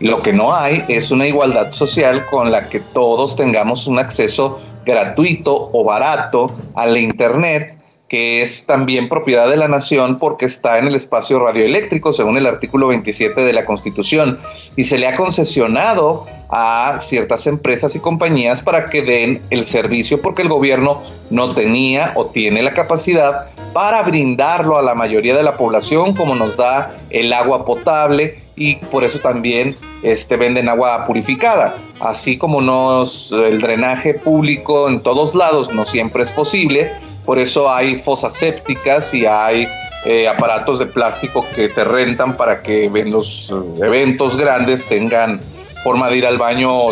Lo 0.00 0.22
que 0.22 0.32
no 0.32 0.54
hay 0.54 0.82
es 0.88 1.10
una 1.10 1.26
igualdad 1.26 1.72
social 1.72 2.24
con 2.30 2.50
la 2.50 2.70
que 2.70 2.80
todos 2.80 3.36
tengamos 3.36 3.86
un 3.86 3.98
acceso 3.98 4.60
gratuito 4.86 5.68
o 5.74 5.84
barato 5.84 6.50
a 6.74 6.86
la 6.86 6.98
Internet 6.98 7.76
que 8.08 8.40
es 8.40 8.64
también 8.64 9.10
propiedad 9.10 9.50
de 9.50 9.58
la 9.58 9.68
nación 9.68 10.18
porque 10.18 10.46
está 10.46 10.78
en 10.78 10.86
el 10.86 10.94
espacio 10.94 11.38
radioeléctrico, 11.38 12.14
según 12.14 12.38
el 12.38 12.46
artículo 12.46 12.88
27 12.88 13.44
de 13.44 13.52
la 13.52 13.64
Constitución, 13.64 14.40
y 14.74 14.82
se 14.82 14.98
le 14.98 15.06
ha 15.06 15.14
concesionado 15.14 16.26
a 16.50 16.98
ciertas 17.00 17.46
empresas 17.46 17.94
y 17.94 18.00
compañías 18.00 18.62
para 18.62 18.90
que 18.90 19.02
den 19.02 19.42
el 19.50 19.64
servicio 19.64 20.20
porque 20.20 20.42
el 20.42 20.48
gobierno 20.48 21.02
no 21.30 21.54
tenía 21.54 22.12
o 22.16 22.26
tiene 22.26 22.62
la 22.62 22.72
capacidad 22.72 23.46
para 23.72 24.02
brindarlo 24.02 24.76
a 24.76 24.82
la 24.82 24.94
mayoría 24.94 25.36
de 25.36 25.42
la 25.42 25.56
población 25.56 26.14
como 26.14 26.34
nos 26.34 26.56
da 26.56 26.96
el 27.10 27.32
agua 27.32 27.64
potable 27.64 28.36
y 28.56 28.76
por 28.76 29.04
eso 29.04 29.18
también 29.20 29.76
este, 30.02 30.36
venden 30.36 30.68
agua 30.68 31.06
purificada. 31.06 31.74
Así 31.98 32.36
como 32.36 32.60
nos, 32.60 33.32
el 33.32 33.60
drenaje 33.60 34.14
público 34.14 34.88
en 34.88 35.00
todos 35.00 35.34
lados 35.34 35.72
no 35.72 35.86
siempre 35.86 36.24
es 36.24 36.30
posible, 36.30 36.90
por 37.24 37.38
eso 37.38 37.72
hay 37.72 37.98
fosas 37.98 38.34
sépticas 38.34 39.14
y 39.14 39.24
hay 39.24 39.66
eh, 40.04 40.28
aparatos 40.28 40.78
de 40.78 40.86
plástico 40.86 41.44
que 41.54 41.68
te 41.68 41.84
rentan 41.84 42.36
para 42.36 42.62
que 42.62 42.86
en 42.86 43.10
los 43.10 43.50
eh, 43.50 43.84
eventos 43.86 44.36
grandes 44.36 44.86
tengan 44.86 45.40
forma 45.82 46.08
de 46.08 46.18
ir 46.18 46.26
al 46.26 46.38
baño 46.38 46.88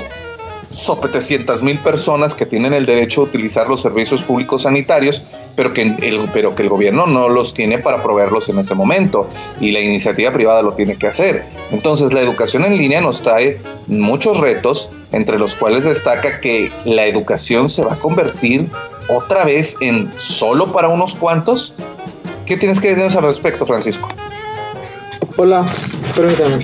700 0.71 1.62
mil 1.62 1.78
personas 1.78 2.35
que 2.35 2.47
tienen 2.47 2.75
el 2.75 2.87
derecho 2.87 3.23
a 3.23 3.25
utilizar 3.25 3.68
los 3.68 3.80
servicios 3.80 4.23
públicos 4.23 4.62
sanitarios, 4.62 5.23
pero 5.57 5.73
que, 5.73 5.83
el, 5.83 6.28
pero 6.33 6.54
que 6.54 6.62
el 6.62 6.68
gobierno 6.68 7.07
no 7.07 7.28
los 7.28 7.54
tiene 7.54 7.78
para 7.78 8.02
proveerlos 8.02 8.49
en 8.49 8.59
ese 8.59 8.75
momento 8.75 9.28
y 9.61 9.73
la 9.73 9.80
iniciativa 9.80 10.33
privada 10.33 10.62
lo 10.62 10.73
tiene 10.73 10.97
que 10.97 11.07
hacer. 11.07 11.45
Entonces 11.73 12.12
la 12.12 12.21
educación 12.21 12.64
en 12.64 12.76
línea 12.76 13.00
nos 13.00 13.23
trae 13.23 13.61
muchos 13.87 14.38
retos, 14.38 14.90
entre 15.12 15.38
los 15.38 15.54
cuales 15.54 15.85
destaca 15.85 16.40
que 16.40 16.71
la 16.85 17.07
educación 17.07 17.68
se 17.68 17.83
va 17.83 17.95
a 17.95 17.97
convertir 17.97 18.68
otra 19.09 19.45
vez 19.45 19.75
en 19.80 20.11
solo 20.16 20.71
para 20.71 20.88
unos 20.88 21.14
cuantos. 21.14 21.73
¿Qué 22.47 22.57
tienes 22.57 22.80
que 22.80 22.88
decirnos 22.88 23.16
al 23.16 23.25
respecto, 23.25 23.66
Francisco? 23.66 24.09
Hola, 25.37 25.64
permítame. 26.14 26.59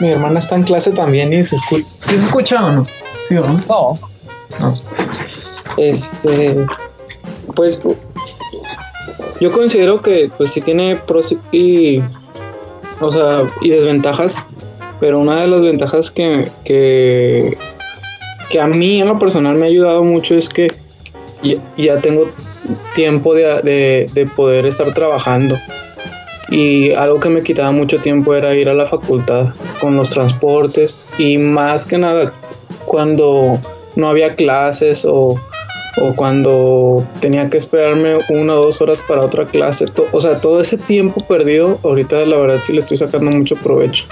Mi 0.00 0.10
hermana 0.10 0.40
está 0.40 0.56
en 0.56 0.64
clase 0.64 0.90
también 0.90 1.32
y 1.32 1.44
se 1.44 1.56
escucha. 1.56 1.86
¿Sí 2.00 2.18
se 2.18 2.24
escucha 2.24 2.64
o 2.64 2.72
no? 2.72 2.84
¿Sí 3.28 3.36
o 3.36 3.42
no? 3.42 3.58
No. 3.68 3.98
no. 4.60 4.78
Este. 5.76 6.56
Pues. 7.54 7.78
Yo 9.40 9.52
considero 9.52 10.00
que, 10.00 10.30
pues, 10.36 10.50
sí 10.50 10.60
tiene 10.60 10.96
pros 10.96 11.34
y. 11.52 12.02
O 13.00 13.10
sea, 13.10 13.42
y 13.60 13.70
desventajas. 13.70 14.44
Pero 15.00 15.18
una 15.18 15.42
de 15.42 15.48
las 15.48 15.62
ventajas 15.62 16.10
que, 16.10 16.48
que, 16.64 17.58
que 18.48 18.60
a 18.60 18.66
mí 18.66 19.00
en 19.00 19.08
lo 19.08 19.18
personal 19.18 19.56
me 19.56 19.66
ha 19.66 19.68
ayudado 19.68 20.02
mucho 20.04 20.36
es 20.36 20.48
que 20.48 20.72
ya, 21.42 21.56
ya 21.76 21.98
tengo 21.98 22.30
tiempo 22.94 23.34
de, 23.34 23.60
de, 23.62 24.10
de 24.14 24.26
poder 24.26 24.66
estar 24.66 24.94
trabajando 24.94 25.58
y 26.50 26.92
algo 26.92 27.20
que 27.20 27.30
me 27.30 27.42
quitaba 27.42 27.72
mucho 27.72 27.98
tiempo 27.98 28.34
era 28.34 28.54
ir 28.54 28.68
a 28.68 28.74
la 28.74 28.86
facultad 28.86 29.54
con 29.80 29.96
los 29.96 30.10
transportes 30.10 31.00
y 31.18 31.38
más 31.38 31.86
que 31.86 31.98
nada 31.98 32.32
cuando 32.84 33.58
no 33.96 34.08
había 34.08 34.34
clases 34.34 35.04
o, 35.04 35.40
o 36.00 36.14
cuando 36.16 37.06
tenía 37.20 37.48
que 37.48 37.56
esperarme 37.56 38.18
una 38.28 38.54
o 38.54 38.64
dos 38.64 38.80
horas 38.80 39.02
para 39.02 39.24
otra 39.24 39.46
clase. 39.46 39.86
o 40.12 40.20
sea, 40.20 40.40
todo 40.40 40.60
ese 40.60 40.76
tiempo 40.76 41.20
perdido, 41.26 41.78
ahorita 41.82 42.24
la 42.24 42.36
verdad 42.36 42.58
sí 42.58 42.72
le 42.72 42.80
estoy 42.80 42.96
sacando 42.96 43.30
mucho 43.30 43.56
provecho. 43.56 44.06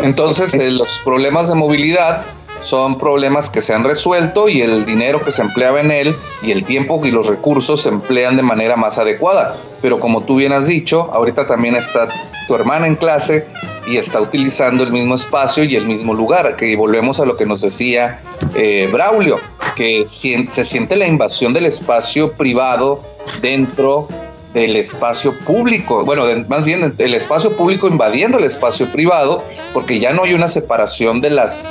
Entonces, 0.00 0.54
eh, 0.54 0.70
los 0.70 1.00
problemas 1.04 1.48
de 1.48 1.54
movilidad 1.54 2.24
son 2.64 2.98
problemas 2.98 3.50
que 3.50 3.60
se 3.60 3.74
han 3.74 3.84
resuelto 3.84 4.48
y 4.48 4.62
el 4.62 4.84
dinero 4.86 5.22
que 5.22 5.30
se 5.30 5.42
empleaba 5.42 5.80
en 5.80 5.90
él 5.90 6.16
y 6.42 6.50
el 6.50 6.64
tiempo 6.64 7.00
y 7.04 7.10
los 7.10 7.26
recursos 7.26 7.82
se 7.82 7.90
emplean 7.90 8.36
de 8.36 8.42
manera 8.42 8.76
más 8.76 8.98
adecuada. 8.98 9.56
Pero 9.82 10.00
como 10.00 10.22
tú 10.22 10.36
bien 10.36 10.52
has 10.52 10.66
dicho, 10.66 11.10
ahorita 11.12 11.46
también 11.46 11.76
está 11.76 12.08
tu 12.48 12.54
hermana 12.54 12.86
en 12.86 12.96
clase 12.96 13.46
y 13.86 13.98
está 13.98 14.20
utilizando 14.20 14.82
el 14.82 14.90
mismo 14.90 15.14
espacio 15.14 15.62
y 15.64 15.76
el 15.76 15.84
mismo 15.84 16.14
lugar, 16.14 16.56
que 16.56 16.74
volvemos 16.74 17.20
a 17.20 17.26
lo 17.26 17.36
que 17.36 17.44
nos 17.44 17.60
decía 17.60 18.20
eh, 18.54 18.88
Braulio, 18.90 19.38
que 19.76 20.06
se 20.06 20.64
siente 20.64 20.96
la 20.96 21.06
invasión 21.06 21.52
del 21.52 21.66
espacio 21.66 22.32
privado 22.32 23.00
dentro 23.42 24.08
del 24.54 24.76
espacio 24.76 25.36
público, 25.40 26.04
bueno, 26.04 26.24
más 26.48 26.64
bien 26.64 26.94
el 26.96 27.14
espacio 27.14 27.56
público 27.56 27.88
invadiendo 27.88 28.38
el 28.38 28.44
espacio 28.44 28.86
privado, 28.86 29.42
porque 29.74 29.98
ya 29.98 30.12
no 30.12 30.22
hay 30.22 30.32
una 30.32 30.46
separación 30.46 31.20
de 31.20 31.30
las 31.30 31.68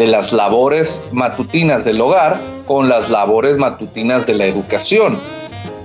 de 0.00 0.06
las 0.06 0.32
labores 0.32 1.02
matutinas 1.12 1.84
del 1.84 2.00
hogar 2.00 2.40
con 2.66 2.88
las 2.88 3.10
labores 3.10 3.58
matutinas 3.58 4.26
de 4.26 4.32
la 4.32 4.46
educación. 4.46 5.18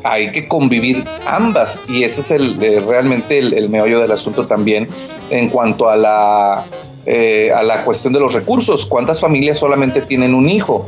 Hay 0.06 0.32
que 0.32 0.48
convivir 0.48 1.04
ambas 1.28 1.84
y 1.90 2.06
ese 2.06 2.22
es 2.22 2.32
el, 2.32 2.64
eh, 2.64 2.82
realmente 2.88 3.40
el, 3.40 3.70
meollo 3.70 4.00
del 4.00 4.14
asunto 4.14 4.48
también 4.48 4.88
en 5.32 5.50
cuanto 5.50 5.90
a 5.90 5.98
la, 5.98 6.64
eh, 7.06 7.52
a 7.54 7.62
la 7.62 7.84
cuestión 7.84 8.14
de 8.14 8.22
los 8.22 8.34
recursos. 8.34 8.86
¿Cuántas 8.86 9.20
familias 9.20 9.58
solamente 9.58 10.02
tienen 10.02 10.34
un 10.34 10.48
hijo? 10.48 10.86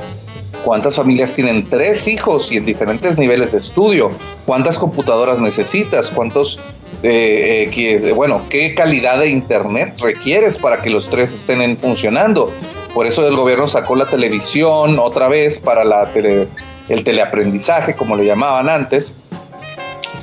¿Cuántas 0.64 0.96
familias 0.96 1.34
tienen 1.34 1.66
tres 1.70 2.08
hijos 2.08 2.50
y 2.54 2.58
en 2.58 2.66
diferentes 2.66 3.18
niveles 3.18 3.52
de 3.52 3.58
estudio? 3.58 4.10
¿Cuántas 4.46 4.80
computadoras 4.80 5.42
necesitas? 5.42 6.10
¿Cuántos, 6.12 6.62
eh, 7.04 8.14
bueno, 8.16 8.44
qué 8.50 8.74
calidad 8.74 9.20
de 9.20 9.28
internet 9.28 9.96
requieres 10.00 10.58
para 10.58 10.82
que 10.82 10.90
los 10.90 11.10
tres 11.10 11.34
estén 11.34 11.78
funcionando? 11.78 12.54
Por 12.98 13.06
eso 13.06 13.28
el 13.28 13.36
gobierno 13.36 13.68
sacó 13.68 13.96
la 13.96 14.08
televisión 14.08 14.98
otra 14.98 15.28
vez 15.28 15.60
para 15.60 15.84
la 15.84 16.10
el 16.16 17.04
teleaprendizaje, 17.04 17.96
como 17.96 18.16
le 18.16 18.26
llamaban 18.26 18.70
antes, 18.70 19.16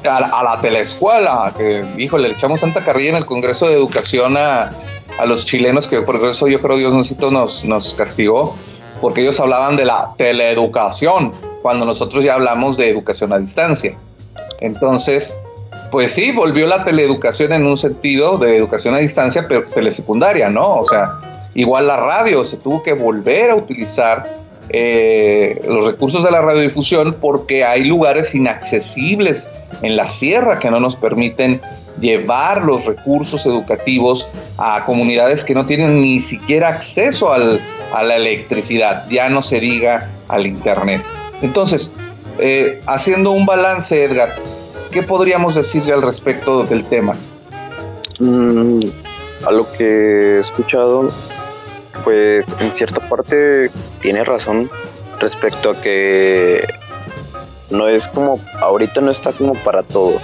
a 0.03 0.43
la, 0.43 0.59
teleescuela, 0.61 1.55
híjole, 1.97 2.31
le 2.31 2.35
echamos 2.35 2.61
tanta 2.61 2.85
carrilla 2.85 3.11
en 3.11 3.17
el 3.19 3.27
Congreso 3.27 3.69
de 3.69 3.75
Educación 3.75 4.37
a, 4.37 4.73
a 5.21 5.25
los 5.25 5.47
chilenos, 5.47 5.87
que 5.87 6.03
por 6.03 6.17
eso 6.27 6.49
yo 6.49 6.61
creo 6.61 6.77
Dios 6.77 6.93
nos, 6.93 7.65
nos 7.65 7.95
castigó, 7.95 8.57
porque 9.01 9.21
ellos 9.21 9.39
hablaban 9.39 9.77
de 9.77 9.85
la 9.85 10.11
teleeducación, 10.19 11.31
cuando 11.63 11.87
nosotros 11.87 12.25
ya 12.25 12.35
hablamos 12.35 12.77
de 12.77 12.91
educación 12.91 13.33
a 13.33 13.39
distancia. 13.39 13.97
Entonces, 14.59 15.39
pues 15.93 16.11
sí, 16.11 16.33
volvió 16.33 16.67
la 16.67 16.83
teleeducación 16.83 17.53
en 17.53 17.69
un 17.69 17.77
sentido 17.77 18.37
de 18.37 18.57
educación 18.57 18.97
a 18.97 18.99
distancia, 18.99 19.47
pero 19.47 19.63
telesecundaria, 19.63 20.51
¿no? 20.51 20.75
O 20.75 20.89
sea, 20.89 21.21
igual 21.55 21.87
la 21.87 21.97
radio, 21.97 22.45
se 22.45 22.57
tuvo 22.57 22.83
que 22.83 22.93
volver 22.93 23.51
a 23.51 23.57
utilizar 23.57 24.37
eh, 24.71 25.61
los 25.69 25.87
recursos 25.87 26.25
de 26.25 26.31
la 26.31 26.41
radiodifusión 26.41 27.17
porque 27.21 27.65
hay 27.65 27.85
lugares 27.85 28.35
inaccesibles 28.35 29.51
en 29.83 29.97
la 29.97 30.07
sierra 30.07 30.59
que 30.59 30.71
no 30.71 30.81
nos 30.81 30.97
permiten 30.97 31.61
llevar 32.01 32.63
los 32.65 32.85
recursos 32.87 33.47
educativos 33.47 34.29
a 34.59 34.85
comunidades 34.85 35.45
que 35.45 35.55
no 35.55 35.67
tienen 35.67 36.01
ni 36.01 36.21
siquiera 36.21 36.69
acceso 36.69 37.33
al, 37.33 37.61
a 37.93 38.03
la 38.03 38.17
electricidad, 38.17 39.09
ya 39.09 39.29
no 39.29 39.43
se 39.43 39.61
diga 39.61 40.11
al 40.29 40.47
Internet. 40.47 41.03
Entonces, 41.43 41.93
eh, 42.39 42.81
haciendo 42.87 43.31
un 43.33 43.47
balance, 43.47 44.03
Edgar, 44.03 44.31
¿qué 44.91 45.03
podríamos 45.03 45.55
decirle 45.55 45.93
al 45.93 46.03
respecto 46.03 46.65
del 46.65 46.85
tema? 46.85 47.15
Mm, 48.19 48.81
a 49.47 49.51
lo 49.51 49.71
que 49.73 49.85
he 49.85 50.41
escuchado, 50.41 51.11
pues 52.05 52.47
en 52.61 52.71
cierta 52.73 53.01
parte 53.09 53.71
tiene 54.01 54.23
razón 54.23 54.71
respecto 55.19 55.71
a 55.71 55.81
que 55.81 56.65
no 57.71 57.89
es 57.89 58.07
como, 58.09 58.39
ahorita 58.61 59.01
no 59.01 59.11
está 59.11 59.33
como 59.33 59.55
para 59.55 59.83
todos, 59.83 60.23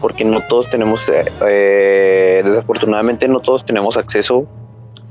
porque 0.00 0.24
no 0.24 0.40
todos 0.40 0.70
tenemos, 0.70 1.08
eh, 1.46 2.42
desafortunadamente 2.44 3.28
no 3.28 3.40
todos 3.40 3.64
tenemos 3.64 3.96
acceso 3.96 4.46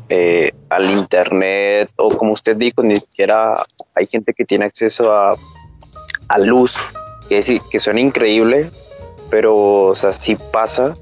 eh, 0.09 0.51
al 0.69 0.89
internet 0.91 1.89
o 1.95 2.09
como 2.09 2.33
usted 2.33 2.57
dijo, 2.57 2.83
ni 2.83 2.95
siquiera 2.95 3.63
hay 3.95 4.07
gente 4.07 4.33
que 4.33 4.45
tiene 4.45 4.65
acceso 4.65 5.11
a, 5.13 5.35
a 6.27 6.37
luz, 6.39 6.75
que, 7.29 7.43
sí, 7.43 7.59
que 7.71 7.79
suena 7.79 8.01
increíble, 8.01 8.69
pero 9.29 9.55
o 9.83 9.95
sea, 9.95 10.13
sí 10.13 10.35
pasa, 10.51 10.93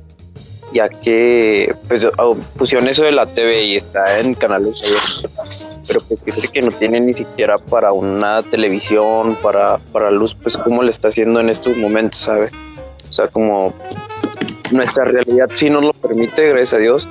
ya 0.73 0.89
que 0.89 1.75
pues 1.87 2.07
oh, 2.17 2.35
pusieron 2.57 2.87
eso 2.87 3.03
de 3.03 3.11
la 3.11 3.25
TV 3.25 3.63
y 3.63 3.75
está 3.75 4.19
en 4.19 4.33
Canal 4.35 4.63
Luz, 4.63 4.81
pero 5.87 5.99
pues 6.07 6.23
dice 6.25 6.47
que 6.47 6.61
no 6.61 6.71
tiene 6.71 6.99
ni 6.99 7.13
siquiera 7.13 7.55
para 7.57 7.91
una 7.91 8.41
televisión, 8.43 9.35
para, 9.41 9.77
para 9.77 10.11
luz, 10.11 10.35
pues 10.41 10.57
cómo 10.57 10.83
le 10.83 10.91
está 10.91 11.09
haciendo 11.09 11.39
en 11.39 11.49
estos 11.49 11.77
momentos, 11.77 12.19
¿sabe? 12.19 12.49
O 13.09 13.13
sea, 13.13 13.27
como 13.27 13.73
nuestra 14.71 15.05
realidad 15.05 15.49
sí 15.57 15.69
nos 15.69 15.83
lo 15.83 15.93
permite, 15.93 16.49
gracias 16.49 16.73
a 16.73 16.77
Dios, 16.77 17.07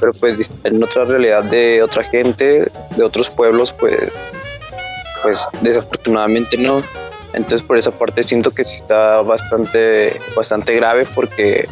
pero 0.00 0.12
pues 0.12 0.50
en 0.64 0.82
otra 0.82 1.04
realidad 1.04 1.44
de 1.44 1.82
otra 1.82 2.02
gente, 2.02 2.70
de 2.96 3.04
otros 3.04 3.30
pueblos, 3.30 3.72
pues, 3.72 4.12
pues 5.22 5.46
desafortunadamente 5.60 6.56
no. 6.56 6.82
Entonces 7.32 7.66
por 7.66 7.76
esa 7.76 7.90
parte 7.90 8.22
siento 8.22 8.52
que 8.52 8.64
sí 8.64 8.76
está 8.76 9.20
bastante, 9.22 10.20
bastante 10.36 10.74
grave 10.76 11.06
porque 11.14 11.66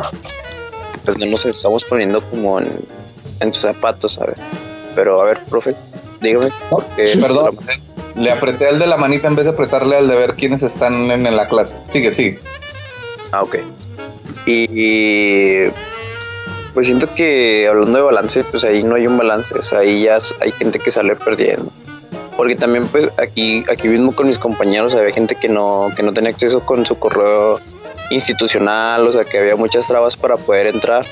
pues 1.05 1.19
no 1.19 1.27
nos 1.27 1.45
estamos 1.47 1.85
poniendo 1.85 2.23
como 2.31 2.61
en, 2.61 2.69
en 3.41 3.53
sus 3.53 3.63
zapatos, 3.63 4.15
¿sabes? 4.15 4.39
Pero 4.95 5.21
a 5.21 5.25
ver, 5.25 5.39
profe, 5.49 5.75
dígame. 6.21 6.51
Porque, 6.71 7.17
perdón, 7.21 7.57
le 8.15 8.31
apreté 8.31 8.69
al 8.69 8.79
de 8.79 8.87
la 8.87 8.97
manita 8.97 9.29
en 9.29 9.37
vez 9.37 9.47
de 9.47 9.53
apretarle 9.53 9.97
al 9.97 10.09
de 10.09 10.17
ver 10.17 10.35
quiénes 10.35 10.63
están 10.63 11.11
en, 11.11 11.27
en 11.27 11.37
la 11.37 11.49
clase. 11.49 11.79
Sigue, 11.89 12.11
sigue. 12.13 12.39
Ah, 13.33 13.43
ok. 13.43 13.57
Y 14.47 15.69
pues 16.75 16.87
siento 16.87 17.13
que 17.15 17.69
hablando 17.69 17.99
de 17.99 18.05
balance, 18.05 18.45
pues 18.45 18.65
ahí 18.65 18.83
no 18.83 18.95
hay 18.95 19.07
un 19.07 19.19
balance, 19.19 19.55
o 19.59 19.63
sea, 19.63 19.81
ahí 19.81 20.05
ya 20.05 20.19
hay 20.41 20.53
gente 20.53 20.79
que 20.79 20.91
sale 20.91 21.15
perdiendo. 21.17 21.71
Porque 22.37 22.57
también 22.57 22.87
pues 22.88 23.09
aquí, 23.19 23.65
aquí 23.71 23.88
mismo 23.88 24.12
con 24.12 24.29
mis 24.29 24.38
compañeros 24.38 24.95
había 24.95 25.12
gente 25.12 25.35
que 25.35 25.49
no, 25.49 25.91
que 25.95 26.03
no 26.03 26.15
tenía 26.15 26.31
acceso 26.31 26.61
con 26.61 26.87
su 26.87 26.99
correo 26.99 27.61
institucional, 28.12 29.07
o 29.07 29.12
sea 29.12 29.25
que 29.25 29.38
había 29.38 29.57
muchas 29.57 29.87
trabas 29.87 30.16
para 30.16 30.37
poder 30.37 30.68
entrar. 30.68 31.05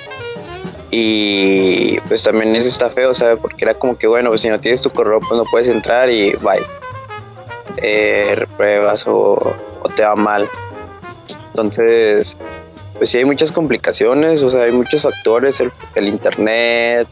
Y 0.91 2.01
pues 2.01 2.25
también 2.25 2.55
eso 2.57 2.69
está 2.69 2.91
feo, 2.91 3.15
¿sabes? 3.15 3.39
Porque 3.41 3.65
era 3.65 3.75
como 3.75 3.97
que, 3.97 4.07
bueno, 4.07 4.31
pues 4.31 4.41
si 4.41 4.49
no 4.49 4.61
tienes 4.61 4.83
tu 4.83 4.91
correo, 4.91 5.21
pues 5.21 5.39
no 5.39 5.45
puedes 5.45 5.69
entrar 5.69 6.11
y 6.11 6.33
bye. 6.33 6.61
Eh, 7.77 8.35
repruebas 8.37 9.05
o, 9.07 9.55
te 9.95 10.03
va 10.03 10.17
mal. 10.17 10.49
Entonces, 11.51 12.37
pues 12.99 13.11
sí 13.11 13.19
hay 13.19 13.25
muchas 13.25 13.53
complicaciones, 13.53 14.43
o 14.43 14.51
sea, 14.51 14.65
hay 14.65 14.73
muchos 14.73 15.03
factores, 15.03 15.61
el, 15.95 16.09
internet, 16.09 17.07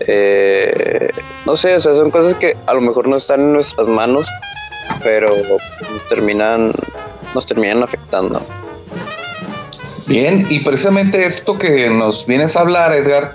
eh, 0.00 1.10
no 1.46 1.56
sé, 1.56 1.74
o 1.74 1.80
sea, 1.80 1.94
son 1.94 2.10
cosas 2.10 2.36
que 2.36 2.56
a 2.66 2.74
lo 2.74 2.80
mejor 2.80 3.08
no 3.08 3.16
están 3.16 3.40
en 3.40 3.52
nuestras 3.54 3.88
manos, 3.88 4.26
pero 5.02 5.28
nos 5.28 6.08
terminan, 6.08 6.72
nos 7.34 7.46
terminan 7.46 7.82
afectando. 7.82 8.42
Bien, 10.06 10.46
y 10.50 10.60
precisamente 10.60 11.24
esto 11.26 11.58
que 11.58 11.88
nos 11.90 12.26
vienes 12.26 12.56
a 12.56 12.60
hablar, 12.60 12.92
Edgar, 12.94 13.34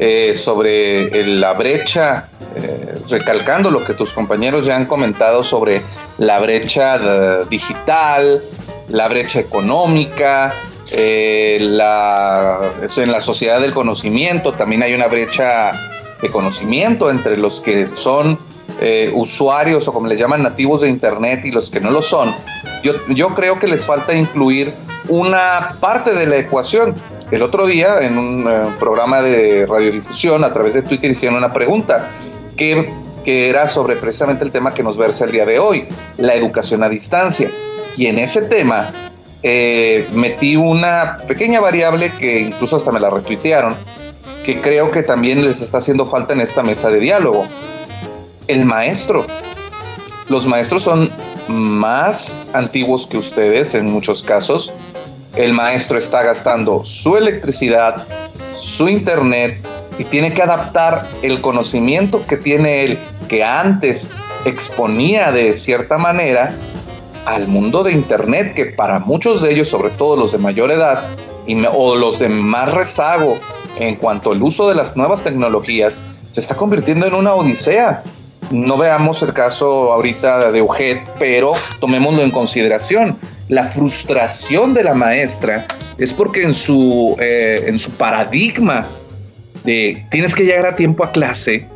eh, 0.00 0.34
sobre 0.34 1.24
la 1.24 1.52
brecha, 1.54 2.28
eh, 2.56 2.94
recalcando 3.08 3.70
lo 3.70 3.84
que 3.84 3.94
tus 3.94 4.12
compañeros 4.12 4.66
ya 4.66 4.76
han 4.76 4.86
comentado 4.86 5.44
sobre 5.44 5.82
la 6.18 6.40
brecha 6.40 7.44
digital, 7.44 8.42
la 8.88 9.08
brecha 9.08 9.38
económica, 9.38 10.52
eh, 10.90 11.58
la, 11.60 12.58
en 12.96 13.12
la 13.12 13.20
sociedad 13.20 13.60
del 13.60 13.74
conocimiento 13.74 14.54
también 14.54 14.82
hay 14.82 14.94
una 14.94 15.06
brecha 15.06 15.72
de 16.22 16.28
conocimiento 16.30 17.10
entre 17.10 17.36
los 17.36 17.60
que 17.60 17.94
son 17.94 18.38
eh, 18.80 19.10
usuarios 19.14 19.86
o 19.86 19.92
como 19.92 20.06
les 20.06 20.18
llaman 20.18 20.42
nativos 20.42 20.80
de 20.80 20.88
Internet 20.88 21.44
y 21.44 21.50
los 21.50 21.70
que 21.70 21.80
no 21.80 21.90
lo 21.90 22.00
son. 22.00 22.34
Yo, 22.82 22.94
yo 23.08 23.34
creo 23.34 23.58
que 23.58 23.68
les 23.68 23.84
falta 23.84 24.14
incluir 24.14 24.72
una 25.08 25.76
parte 25.80 26.14
de 26.14 26.26
la 26.26 26.38
ecuación. 26.38 26.94
El 27.30 27.42
otro 27.42 27.66
día 27.66 28.00
en 28.00 28.16
un 28.18 28.46
eh, 28.48 28.74
programa 28.78 29.20
de 29.20 29.66
radiodifusión 29.66 30.44
a 30.44 30.52
través 30.52 30.74
de 30.74 30.82
Twitter 30.82 31.10
hicieron 31.10 31.36
una 31.36 31.52
pregunta 31.52 32.10
que, 32.56 32.90
que 33.24 33.50
era 33.50 33.66
sobre 33.66 33.96
precisamente 33.96 34.44
el 34.44 34.50
tema 34.50 34.72
que 34.72 34.82
nos 34.82 34.96
versa 34.96 35.24
el 35.24 35.32
día 35.32 35.44
de 35.44 35.58
hoy, 35.58 35.86
la 36.16 36.34
educación 36.34 36.82
a 36.82 36.88
distancia. 36.88 37.50
Y 37.96 38.06
en 38.06 38.18
ese 38.18 38.42
tema 38.42 38.92
eh, 39.42 40.08
metí 40.14 40.56
una 40.56 41.18
pequeña 41.28 41.60
variable 41.60 42.12
que 42.18 42.40
incluso 42.40 42.76
hasta 42.76 42.90
me 42.90 43.00
la 43.00 43.10
retuitearon, 43.10 43.76
que 44.44 44.60
creo 44.60 44.90
que 44.90 45.02
también 45.02 45.44
les 45.44 45.60
está 45.60 45.78
haciendo 45.78 46.06
falta 46.06 46.32
en 46.32 46.40
esta 46.40 46.62
mesa 46.62 46.90
de 46.90 47.00
diálogo. 47.00 47.46
El 48.46 48.64
maestro. 48.64 49.26
Los 50.28 50.46
maestros 50.46 50.82
son 50.82 51.10
más 51.48 52.34
antiguos 52.52 53.06
que 53.06 53.18
ustedes 53.18 53.74
en 53.74 53.86
muchos 53.86 54.22
casos. 54.22 54.72
El 55.38 55.52
maestro 55.52 55.96
está 55.96 56.24
gastando 56.24 56.84
su 56.84 57.16
electricidad, 57.16 58.04
su 58.58 58.88
internet 58.88 59.64
y 59.96 60.02
tiene 60.02 60.34
que 60.34 60.42
adaptar 60.42 61.06
el 61.22 61.40
conocimiento 61.40 62.26
que 62.26 62.36
tiene 62.36 62.82
él, 62.82 62.98
que 63.28 63.44
antes 63.44 64.10
exponía 64.44 65.30
de 65.30 65.54
cierta 65.54 65.96
manera, 65.96 66.56
al 67.24 67.46
mundo 67.46 67.84
de 67.84 67.92
Internet, 67.92 68.52
que 68.54 68.66
para 68.66 68.98
muchos 68.98 69.40
de 69.40 69.52
ellos, 69.52 69.68
sobre 69.68 69.90
todo 69.90 70.16
los 70.16 70.32
de 70.32 70.38
mayor 70.38 70.72
edad 70.72 71.04
y, 71.46 71.56
o 71.72 71.94
los 71.94 72.18
de 72.18 72.28
más 72.28 72.72
rezago 72.72 73.38
en 73.78 73.94
cuanto 73.94 74.32
al 74.32 74.42
uso 74.42 74.68
de 74.68 74.74
las 74.74 74.96
nuevas 74.96 75.22
tecnologías, 75.22 76.02
se 76.32 76.40
está 76.40 76.56
convirtiendo 76.56 77.06
en 77.06 77.14
una 77.14 77.34
odisea. 77.34 78.02
No 78.50 78.76
veamos 78.76 79.22
el 79.22 79.32
caso 79.32 79.92
ahorita 79.92 80.50
de 80.50 80.62
UGED, 80.62 80.98
pero 81.16 81.52
tomémoslo 81.78 82.22
en 82.22 82.32
consideración. 82.32 83.16
La 83.48 83.64
frustración 83.64 84.74
de 84.74 84.84
la 84.84 84.94
maestra 84.94 85.66
es 85.96 86.12
porque 86.12 86.42
en 86.42 86.52
su, 86.52 87.16
eh, 87.18 87.64
en 87.66 87.78
su 87.78 87.90
paradigma 87.92 88.86
de 89.64 90.06
tienes 90.10 90.34
que 90.34 90.44
llegar 90.44 90.66
a 90.66 90.76
tiempo 90.76 91.02
a 91.02 91.12
clase, 91.12 91.66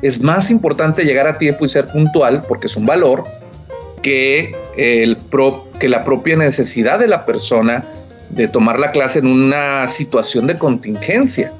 es 0.00 0.20
más 0.20 0.50
importante 0.50 1.04
llegar 1.04 1.26
a 1.26 1.38
tiempo 1.38 1.64
y 1.64 1.68
ser 1.68 1.88
puntual, 1.88 2.42
porque 2.48 2.66
es 2.66 2.76
un 2.76 2.86
valor, 2.86 3.24
que, 4.02 4.56
el 4.76 5.18
que 5.78 5.88
la 5.88 6.04
propia 6.04 6.36
necesidad 6.36 6.98
de 6.98 7.08
la 7.08 7.26
persona 7.26 7.84
de 8.30 8.48
tomar 8.48 8.78
la 8.78 8.90
clase 8.90 9.18
en 9.18 9.26
una 9.26 9.86
situación 9.88 10.46
de 10.46 10.56
contingencia. 10.56 11.52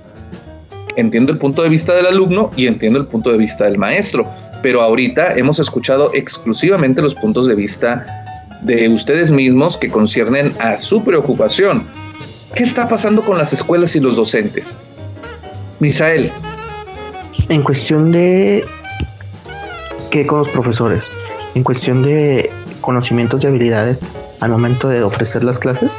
Entiendo 0.96 1.32
el 1.32 1.38
punto 1.38 1.62
de 1.62 1.68
vista 1.68 1.94
del 1.94 2.06
alumno 2.06 2.50
y 2.56 2.66
entiendo 2.66 2.98
el 2.98 3.06
punto 3.06 3.30
de 3.30 3.38
vista 3.38 3.64
del 3.64 3.78
maestro, 3.78 4.26
pero 4.62 4.82
ahorita 4.82 5.36
hemos 5.36 5.58
escuchado 5.58 6.10
exclusivamente 6.14 7.02
los 7.02 7.14
puntos 7.14 7.46
de 7.46 7.54
vista 7.54 8.24
de 8.62 8.88
ustedes 8.88 9.30
mismos 9.30 9.76
que 9.76 9.88
conciernen 9.88 10.52
a 10.60 10.76
su 10.76 11.04
preocupación. 11.04 11.84
¿Qué 12.54 12.64
está 12.64 12.88
pasando 12.88 13.22
con 13.22 13.38
las 13.38 13.52
escuelas 13.52 13.94
y 13.96 14.00
los 14.00 14.16
docentes? 14.16 14.78
Misael. 15.80 16.30
En 17.48 17.62
cuestión 17.62 18.10
de 18.10 18.64
qué 20.10 20.26
con 20.26 20.38
los 20.40 20.48
profesores 20.48 21.02
en 21.54 21.64
cuestión 21.64 22.02
de 22.02 22.50
conocimientos 22.80 23.42
y 23.42 23.46
habilidades 23.46 23.98
al 24.40 24.50
momento 24.50 24.88
de 24.88 25.02
ofrecer 25.02 25.44
las 25.44 25.58
clases? 25.58 25.90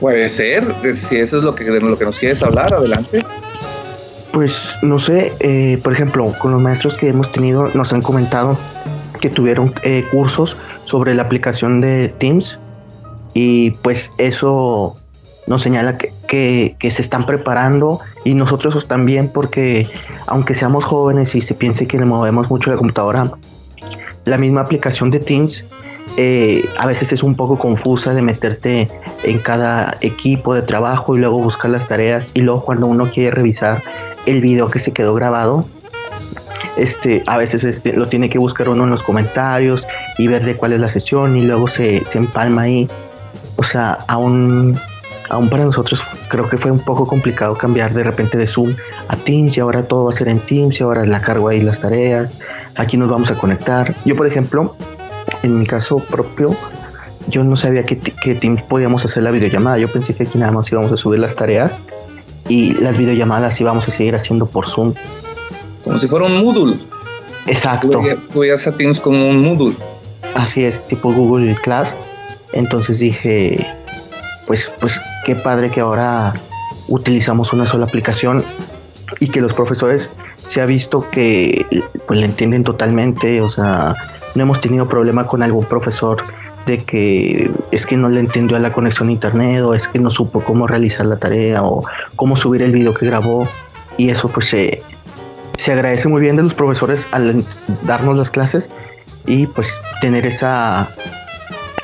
Puede 0.00 0.28
ser, 0.28 0.64
si 0.94 1.16
eso 1.16 1.38
es 1.38 1.44
lo 1.44 1.54
que, 1.54 1.64
de 1.64 1.80
lo 1.80 1.96
que 1.96 2.04
nos 2.04 2.18
quieres 2.18 2.42
hablar, 2.42 2.72
adelante. 2.72 3.24
Pues 4.32 4.54
no 4.82 4.98
sé, 4.98 5.32
eh, 5.40 5.78
por 5.82 5.92
ejemplo, 5.92 6.32
con 6.38 6.52
los 6.52 6.60
maestros 6.60 6.96
que 6.96 7.08
hemos 7.08 7.32
tenido 7.32 7.68
nos 7.74 7.92
han 7.92 8.02
comentado 8.02 8.58
que 9.20 9.30
tuvieron 9.30 9.72
eh, 9.82 10.04
cursos 10.10 10.56
sobre 10.86 11.14
la 11.14 11.22
aplicación 11.22 11.80
de 11.80 12.12
Teams 12.18 12.58
y 13.34 13.72
pues 13.82 14.10
eso 14.18 14.96
nos 15.46 15.62
señala 15.62 15.96
que, 15.96 16.74
que, 16.78 16.90
se 16.90 17.02
están 17.02 17.26
preparando 17.26 18.00
y 18.24 18.34
nosotros 18.34 18.88
también 18.88 19.30
porque 19.32 19.88
aunque 20.26 20.54
seamos 20.54 20.84
jóvenes 20.84 21.34
y 21.34 21.40
se 21.42 21.54
piense 21.54 21.86
que 21.86 21.98
le 21.98 22.04
movemos 22.04 22.50
mucho 22.50 22.70
la 22.70 22.76
computadora, 22.76 23.30
la 24.24 24.38
misma 24.38 24.62
aplicación 24.62 25.10
de 25.10 25.20
Teams 25.20 25.64
eh, 26.16 26.64
a 26.78 26.86
veces 26.86 27.12
es 27.12 27.22
un 27.22 27.36
poco 27.36 27.58
confusa 27.58 28.14
de 28.14 28.22
meterte 28.22 28.88
en 29.24 29.38
cada 29.38 29.98
equipo 30.00 30.54
de 30.54 30.62
trabajo 30.62 31.14
y 31.14 31.20
luego 31.20 31.38
buscar 31.38 31.70
las 31.70 31.86
tareas 31.88 32.26
y 32.32 32.40
luego 32.40 32.64
cuando 32.64 32.86
uno 32.86 33.04
quiere 33.04 33.30
revisar 33.30 33.82
el 34.24 34.40
video 34.40 34.68
que 34.68 34.80
se 34.80 34.92
quedó 34.92 35.14
grabado 35.14 35.66
este 36.76 37.22
a 37.26 37.36
veces 37.36 37.64
este, 37.64 37.92
lo 37.92 38.06
tiene 38.08 38.28
que 38.28 38.38
buscar 38.38 38.68
uno 38.68 38.84
en 38.84 38.90
los 38.90 39.02
comentarios 39.02 39.84
y 40.18 40.26
ver 40.28 40.44
de 40.44 40.56
cuál 40.56 40.72
es 40.72 40.80
la 40.80 40.88
sesión 40.88 41.36
y 41.36 41.46
luego 41.46 41.68
se, 41.68 42.04
se 42.04 42.18
empalma 42.18 42.62
ahí 42.62 42.88
o 43.56 43.62
sea 43.62 43.98
aún 44.08 44.78
aún 45.28 45.48
para 45.48 45.64
nosotros 45.64 46.02
creo 46.28 46.48
que 46.48 46.58
fue 46.58 46.70
un 46.70 46.80
poco 46.80 47.06
complicado 47.06 47.54
cambiar 47.54 47.92
de 47.92 48.04
repente 48.04 48.38
de 48.38 48.46
Zoom 48.46 48.74
a 49.08 49.16
Teams 49.16 49.56
y 49.56 49.60
ahora 49.60 49.82
todo 49.82 50.04
va 50.04 50.12
a 50.12 50.16
ser 50.16 50.28
en 50.28 50.38
Teams 50.38 50.78
y 50.78 50.82
ahora 50.82 51.04
la 51.04 51.20
cargo 51.20 51.48
ahí 51.48 51.60
las 51.60 51.80
tareas 51.80 52.30
aquí 52.76 52.96
nos 52.96 53.08
vamos 53.08 53.30
a 53.30 53.34
conectar 53.34 53.94
yo 54.04 54.14
por 54.14 54.26
ejemplo 54.26 54.76
en 55.42 55.58
mi 55.58 55.66
caso 55.66 55.98
propio, 55.98 56.54
yo 57.28 57.44
no 57.44 57.56
sabía 57.56 57.84
que, 57.84 57.98
que 57.98 58.34
Teams 58.34 58.62
podíamos 58.62 59.04
hacer 59.04 59.22
la 59.22 59.30
videollamada. 59.30 59.78
Yo 59.78 59.88
pensé 59.88 60.14
que 60.14 60.24
aquí 60.24 60.38
nada 60.38 60.52
más 60.52 60.70
íbamos 60.70 60.92
a 60.92 60.96
subir 60.96 61.20
las 61.20 61.34
tareas 61.34 61.78
y 62.48 62.74
las 62.74 62.96
videollamadas 62.98 63.60
íbamos 63.60 63.88
a 63.88 63.92
seguir 63.92 64.14
haciendo 64.14 64.46
por 64.46 64.68
Zoom. 64.68 64.94
Como 65.86 66.00
si 66.00 66.08
fuera 66.08 66.26
un 66.26 66.42
Moodle. 66.42 66.76
Exacto. 67.46 68.02
Tú 68.32 68.40
veías 68.40 68.66
a 68.66 68.72
Teams 68.72 68.98
como 68.98 69.28
un 69.28 69.40
Moodle. 69.40 69.76
Así 70.34 70.64
es, 70.64 70.84
tipo 70.88 71.12
Google 71.12 71.54
Class. 71.62 71.94
Entonces 72.52 72.98
dije, 72.98 73.64
pues, 74.48 74.68
pues 74.80 75.00
qué 75.24 75.36
padre 75.36 75.70
que 75.70 75.80
ahora 75.80 76.34
utilizamos 76.88 77.52
una 77.52 77.66
sola 77.66 77.86
aplicación 77.86 78.44
y 79.20 79.28
que 79.28 79.40
los 79.40 79.54
profesores 79.54 80.10
se 80.48 80.60
ha 80.60 80.66
visto 80.66 81.08
que 81.08 81.64
pues 82.06 82.18
le 82.18 82.26
entienden 82.26 82.64
totalmente, 82.64 83.40
o 83.40 83.50
sea, 83.50 83.94
no 84.34 84.42
hemos 84.42 84.60
tenido 84.60 84.86
problema 84.86 85.26
con 85.26 85.44
algún 85.44 85.66
profesor 85.66 86.22
de 86.66 86.78
que 86.78 87.48
es 87.70 87.86
que 87.86 87.96
no 87.96 88.08
le 88.08 88.18
entendió 88.18 88.56
a 88.56 88.60
la 88.60 88.72
conexión 88.72 89.08
a 89.08 89.12
internet 89.12 89.62
o 89.62 89.74
es 89.74 89.86
que 89.86 90.00
no 90.00 90.10
supo 90.10 90.40
cómo 90.40 90.66
realizar 90.66 91.06
la 91.06 91.16
tarea 91.16 91.62
o 91.62 91.84
cómo 92.16 92.36
subir 92.36 92.62
el 92.62 92.72
video 92.72 92.92
que 92.92 93.06
grabó 93.06 93.46
y 93.96 94.10
eso 94.10 94.28
pues 94.28 94.48
se, 94.48 94.82
se 95.66 95.72
agradece 95.72 96.06
muy 96.06 96.22
bien 96.22 96.36
de 96.36 96.44
los 96.44 96.54
profesores 96.54 97.04
al 97.10 97.44
darnos 97.82 98.16
las 98.16 98.30
clases 98.30 98.70
y 99.26 99.48
pues 99.48 99.68
tener 100.00 100.24
esa 100.24 100.88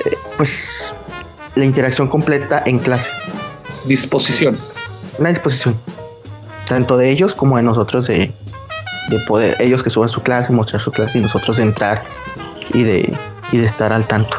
eh, 0.05 0.17
pues 0.37 0.93
la 1.55 1.65
interacción 1.65 2.07
completa 2.07 2.63
en 2.65 2.79
clase 2.79 3.09
disposición 3.83 4.57
una 5.19 5.31
disposición 5.31 5.75
tanto 6.65 6.95
de 6.95 7.11
ellos 7.11 7.35
como 7.35 7.57
de 7.57 7.63
nosotros 7.63 8.07
de, 8.07 8.31
de 9.09 9.19
poder 9.27 9.57
ellos 9.59 9.83
que 9.83 9.89
suban 9.89 10.07
su 10.07 10.23
clase 10.23 10.53
mostrar 10.53 10.81
su 10.81 10.89
clase 10.89 11.17
y 11.17 11.21
nosotros 11.21 11.59
entrar 11.59 12.03
y 12.73 12.83
de, 12.83 13.13
y 13.51 13.57
de 13.57 13.65
estar 13.65 13.91
al 13.91 14.07
tanto. 14.07 14.37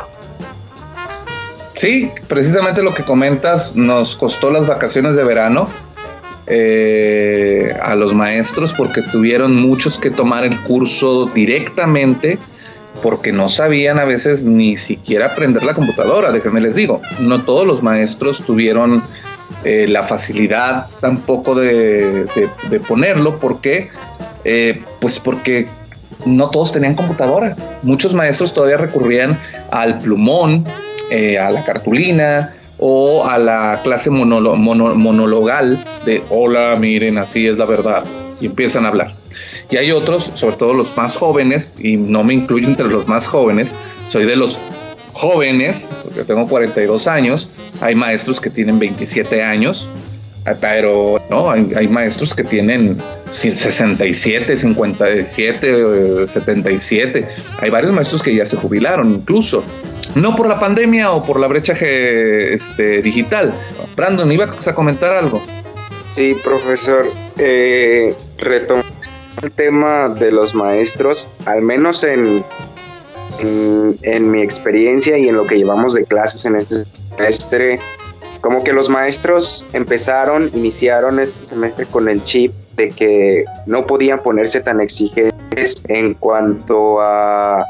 Sí, 1.74 2.10
precisamente 2.28 2.82
lo 2.82 2.94
que 2.94 3.02
comentas 3.02 3.76
nos 3.76 4.16
costó 4.16 4.50
las 4.50 4.66
vacaciones 4.66 5.16
de 5.16 5.24
verano 5.24 5.68
eh, 6.46 7.74
a 7.82 7.94
los 7.94 8.12
maestros 8.14 8.72
porque 8.72 9.02
tuvieron 9.02 9.56
muchos 9.56 9.98
que 9.98 10.10
tomar 10.10 10.44
el 10.44 10.58
curso 10.60 11.26
directamente 11.26 12.38
porque 13.02 13.32
no 13.32 13.48
sabían 13.48 13.98
a 13.98 14.04
veces 14.04 14.44
ni 14.44 14.76
siquiera 14.76 15.26
aprender 15.26 15.62
la 15.62 15.74
computadora, 15.74 16.32
déjenme 16.32 16.60
les 16.60 16.74
digo, 16.74 17.00
no 17.20 17.42
todos 17.42 17.66
los 17.66 17.82
maestros 17.82 18.42
tuvieron 18.46 19.02
eh, 19.64 19.86
la 19.88 20.04
facilidad 20.04 20.86
tampoco 21.00 21.54
de, 21.54 22.26
ponerlo 22.86 23.38
porque 23.38 23.90
eh, 24.44 24.82
pues 25.00 25.18
porque 25.18 25.66
no 26.26 26.50
todos 26.50 26.72
tenían 26.72 26.94
computadora. 26.94 27.56
Muchos 27.82 28.14
maestros 28.14 28.52
todavía 28.54 28.76
recurrían 28.76 29.38
al 29.70 30.00
plumón, 30.00 30.64
eh, 31.10 31.38
a 31.38 31.50
la 31.50 31.64
cartulina 31.64 32.54
o 32.78 33.24
a 33.26 33.38
la 33.38 33.80
clase 33.82 34.10
monologal 34.10 35.82
de 36.04 36.22
hola, 36.30 36.76
miren, 36.76 37.18
así 37.18 37.46
es 37.46 37.58
la 37.58 37.64
verdad. 37.64 38.04
Y 38.40 38.46
empiezan 38.46 38.84
a 38.84 38.88
hablar. 38.88 39.12
Y 39.70 39.76
hay 39.76 39.92
otros, 39.92 40.30
sobre 40.34 40.56
todo 40.56 40.74
los 40.74 40.96
más 40.96 41.16
jóvenes, 41.16 41.74
y 41.78 41.96
no 41.96 42.24
me 42.24 42.34
incluyo 42.34 42.68
entre 42.68 42.88
los 42.88 43.08
más 43.08 43.26
jóvenes, 43.26 43.72
soy 44.10 44.26
de 44.26 44.36
los 44.36 44.58
jóvenes, 45.12 45.88
porque 46.02 46.24
tengo 46.24 46.46
42 46.46 47.06
años, 47.06 47.48
hay 47.80 47.94
maestros 47.94 48.40
que 48.40 48.50
tienen 48.50 48.78
27 48.78 49.42
años, 49.42 49.88
pero 50.60 51.16
no, 51.30 51.50
hay, 51.50 51.88
maestros 51.88 52.34
que 52.34 52.44
tienen 52.44 52.98
67, 53.30 54.56
57, 54.56 56.26
77. 56.26 57.28
Hay 57.60 57.70
varios 57.70 57.94
maestros 57.94 58.22
que 58.22 58.34
ya 58.34 58.44
se 58.44 58.56
jubilaron 58.56 59.10
incluso. 59.10 59.64
No 60.14 60.36
por 60.36 60.46
la 60.46 60.60
pandemia 60.60 61.12
o 61.12 61.24
por 61.24 61.40
la 61.40 61.46
brecha 61.46 61.72
este, 61.72 63.02
digital. 63.02 63.52
Brandon, 63.96 64.30
¿ibas 64.30 64.66
a 64.68 64.74
comentar 64.74 65.12
algo? 65.12 65.40
Sí, 66.12 66.36
profesor. 66.44 67.10
Eh, 67.38 68.14
retomando 68.38 68.88
el 69.42 69.50
tema 69.50 70.08
de 70.08 70.30
los 70.30 70.54
maestros, 70.54 71.28
al 71.46 71.62
menos 71.62 72.04
en, 72.04 72.44
en, 73.40 73.96
en 74.02 74.30
mi 74.30 74.42
experiencia 74.42 75.18
y 75.18 75.28
en 75.28 75.36
lo 75.36 75.46
que 75.46 75.56
llevamos 75.56 75.94
de 75.94 76.04
clases 76.04 76.44
en 76.44 76.56
este 76.56 76.84
semestre, 77.16 77.80
como 78.40 78.62
que 78.62 78.74
los 78.74 78.90
maestros 78.90 79.64
empezaron, 79.72 80.50
iniciaron 80.52 81.18
este 81.18 81.46
semestre 81.46 81.86
con 81.86 82.10
el 82.10 82.22
chip 82.24 82.52
de 82.76 82.90
que 82.90 83.46
no 83.64 83.86
podían 83.86 84.22
ponerse 84.22 84.60
tan 84.60 84.82
exigentes 84.82 85.82
en 85.88 86.12
cuanto 86.12 87.00
a, 87.00 87.64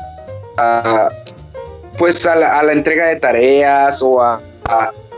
pues 1.98 2.26
a 2.26 2.34
la, 2.36 2.72
entrega 2.72 3.06
de 3.06 3.16
tareas 3.16 4.02
o 4.02 4.22
a, 4.22 4.40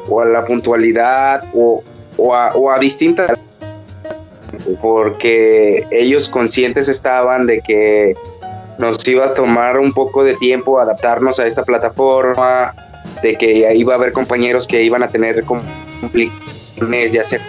o 0.09 0.21
a 0.21 0.25
la 0.25 0.45
puntualidad 0.45 1.45
o, 1.55 1.83
o 2.17 2.71
a 2.71 2.79
distintas. 2.79 3.39
Porque 4.81 5.87
ellos 5.91 6.29
conscientes 6.29 6.89
estaban 6.89 7.47
de 7.47 7.61
que 7.61 8.15
nos 8.79 9.07
iba 9.07 9.27
a 9.27 9.33
tomar 9.33 9.79
un 9.79 9.93
poco 9.93 10.25
de 10.25 10.35
tiempo 10.35 10.81
adaptarnos 10.81 11.39
a 11.39 11.47
esta 11.47 11.63
plataforma, 11.63 12.75
de 13.23 13.37
que 13.37 13.75
iba 13.75 13.95
a 13.95 13.97
haber 13.97 14.13
compañeros 14.13 14.67
que 14.67 14.83
iban 14.83 15.03
a 15.03 15.09
tener 15.09 15.45
complicaciones, 15.45 17.13
ya 17.13 17.25
sea 17.25 17.41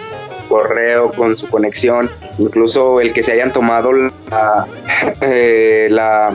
correo 0.48 1.10
con 1.12 1.36
su 1.36 1.48
conexión, 1.48 2.08
incluso 2.38 3.00
el 3.00 3.12
que 3.12 3.22
se 3.22 3.32
hayan 3.32 3.52
tomado 3.52 3.92
la, 3.92 4.66
eh, 5.20 5.88
la, 5.90 6.34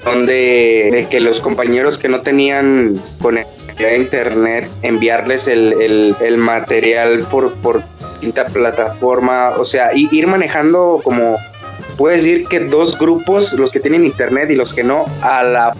opción 0.00 0.26
de, 0.26 1.06
que 1.10 1.20
los 1.20 1.40
compañeros 1.40 1.98
que 1.98 2.08
no 2.08 2.20
tenían 2.20 3.00
conexión 3.20 3.90
a 3.90 3.94
internet, 3.94 4.68
enviarles 4.82 5.48
el, 5.48 6.36
material 6.38 7.26
por, 7.30 7.52
por 7.56 7.82
distinta 8.10 8.46
plataforma, 8.46 9.50
o 9.50 9.64
sea, 9.64 9.94
ir 9.94 10.26
manejando 10.26 11.00
como, 11.04 11.36
puedes 11.96 12.24
decir 12.24 12.48
que 12.48 12.60
dos 12.60 12.98
grupos, 12.98 13.52
los 13.52 13.70
que 13.70 13.80
tienen 13.80 14.04
internet 14.04 14.50
y 14.50 14.54
los 14.54 14.74
que 14.74 14.82
no, 14.82 15.04
a 15.22 15.44
la 15.44 15.74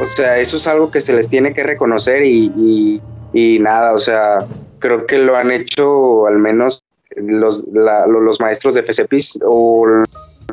o 0.00 0.06
sea, 0.06 0.38
eso 0.38 0.56
es 0.56 0.66
algo 0.66 0.90
que 0.90 1.00
se 1.00 1.12
les 1.12 1.28
tiene 1.28 1.54
que 1.54 1.62
reconocer 1.62 2.24
y, 2.24 3.00
nada, 3.60 3.94
o 3.94 3.98
sea, 3.98 4.38
creo 4.78 5.06
que 5.06 5.18
lo 5.18 5.36
han 5.36 5.50
hecho 5.50 6.26
al 6.26 6.38
menos 6.38 6.82
los, 7.16 7.64
los 7.68 8.40
maestros 8.40 8.74
de 8.74 8.82
FCPIS 8.82 9.40
o 9.44 10.04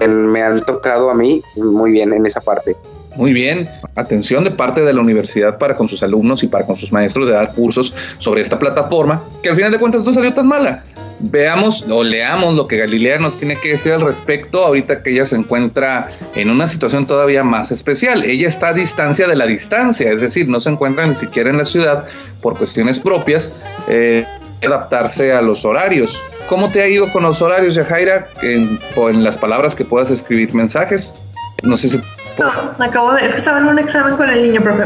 me 0.07 0.43
han 0.43 0.59
tocado 0.59 1.09
a 1.09 1.13
mí 1.13 1.41
muy 1.55 1.91
bien 1.91 2.13
en 2.13 2.25
esa 2.25 2.41
parte. 2.41 2.75
Muy 3.15 3.33
bien, 3.33 3.69
atención 3.95 4.43
de 4.43 4.51
parte 4.51 4.81
de 4.81 4.93
la 4.93 5.01
universidad 5.01 5.57
para 5.57 5.75
con 5.75 5.89
sus 5.89 6.01
alumnos 6.01 6.43
y 6.43 6.47
para 6.47 6.65
con 6.65 6.77
sus 6.77 6.93
maestros 6.93 7.27
de 7.27 7.33
dar 7.33 7.53
cursos 7.53 7.93
sobre 8.17 8.39
esta 8.39 8.57
plataforma, 8.57 9.21
que 9.43 9.49
al 9.49 9.55
final 9.55 9.71
de 9.71 9.79
cuentas 9.79 10.03
no 10.05 10.13
salió 10.13 10.33
tan 10.33 10.47
mala. 10.47 10.83
Veamos 11.19 11.85
o 11.89 12.03
leamos 12.03 12.55
lo 12.55 12.67
que 12.67 12.77
Galilea 12.77 13.19
nos 13.19 13.37
tiene 13.37 13.55
que 13.57 13.71
decir 13.71 13.91
al 13.91 14.01
respecto 14.01 14.63
ahorita 14.65 15.03
que 15.03 15.11
ella 15.11 15.25
se 15.25 15.35
encuentra 15.35 16.09
en 16.35 16.49
una 16.49 16.67
situación 16.67 17.05
todavía 17.05 17.43
más 17.43 17.71
especial. 17.71 18.23
Ella 18.23 18.47
está 18.47 18.69
a 18.69 18.73
distancia 18.73 19.27
de 19.27 19.35
la 19.35 19.45
distancia, 19.45 20.09
es 20.09 20.21
decir, 20.21 20.47
no 20.47 20.61
se 20.61 20.69
encuentra 20.69 21.05
ni 21.05 21.13
siquiera 21.13 21.49
en 21.49 21.57
la 21.57 21.65
ciudad 21.65 22.05
por 22.41 22.57
cuestiones 22.57 22.97
propias. 22.97 23.51
Eh, 23.87 24.25
adaptarse 24.65 25.33
a 25.33 25.41
los 25.41 25.65
horarios. 25.65 26.19
¿Cómo 26.47 26.69
te 26.69 26.81
ha 26.81 26.87
ido 26.87 27.09
con 27.11 27.23
los 27.23 27.41
horarios, 27.41 27.75
Yajaira? 27.75 28.27
En, 28.41 28.79
las 29.23 29.37
palabras 29.37 29.75
que 29.75 29.85
puedas 29.85 30.11
escribir 30.11 30.53
mensajes. 30.53 31.15
No 31.63 31.77
sé 31.77 31.89
si 31.89 32.01
No, 32.37 32.51
acabo 32.83 33.13
de, 33.13 33.25
es 33.25 33.33
que 33.33 33.39
estaba 33.39 33.59
en 33.59 33.67
un 33.67 33.79
examen 33.79 34.15
con 34.17 34.29
el 34.29 34.41
niño, 34.41 34.61
profe. 34.61 34.83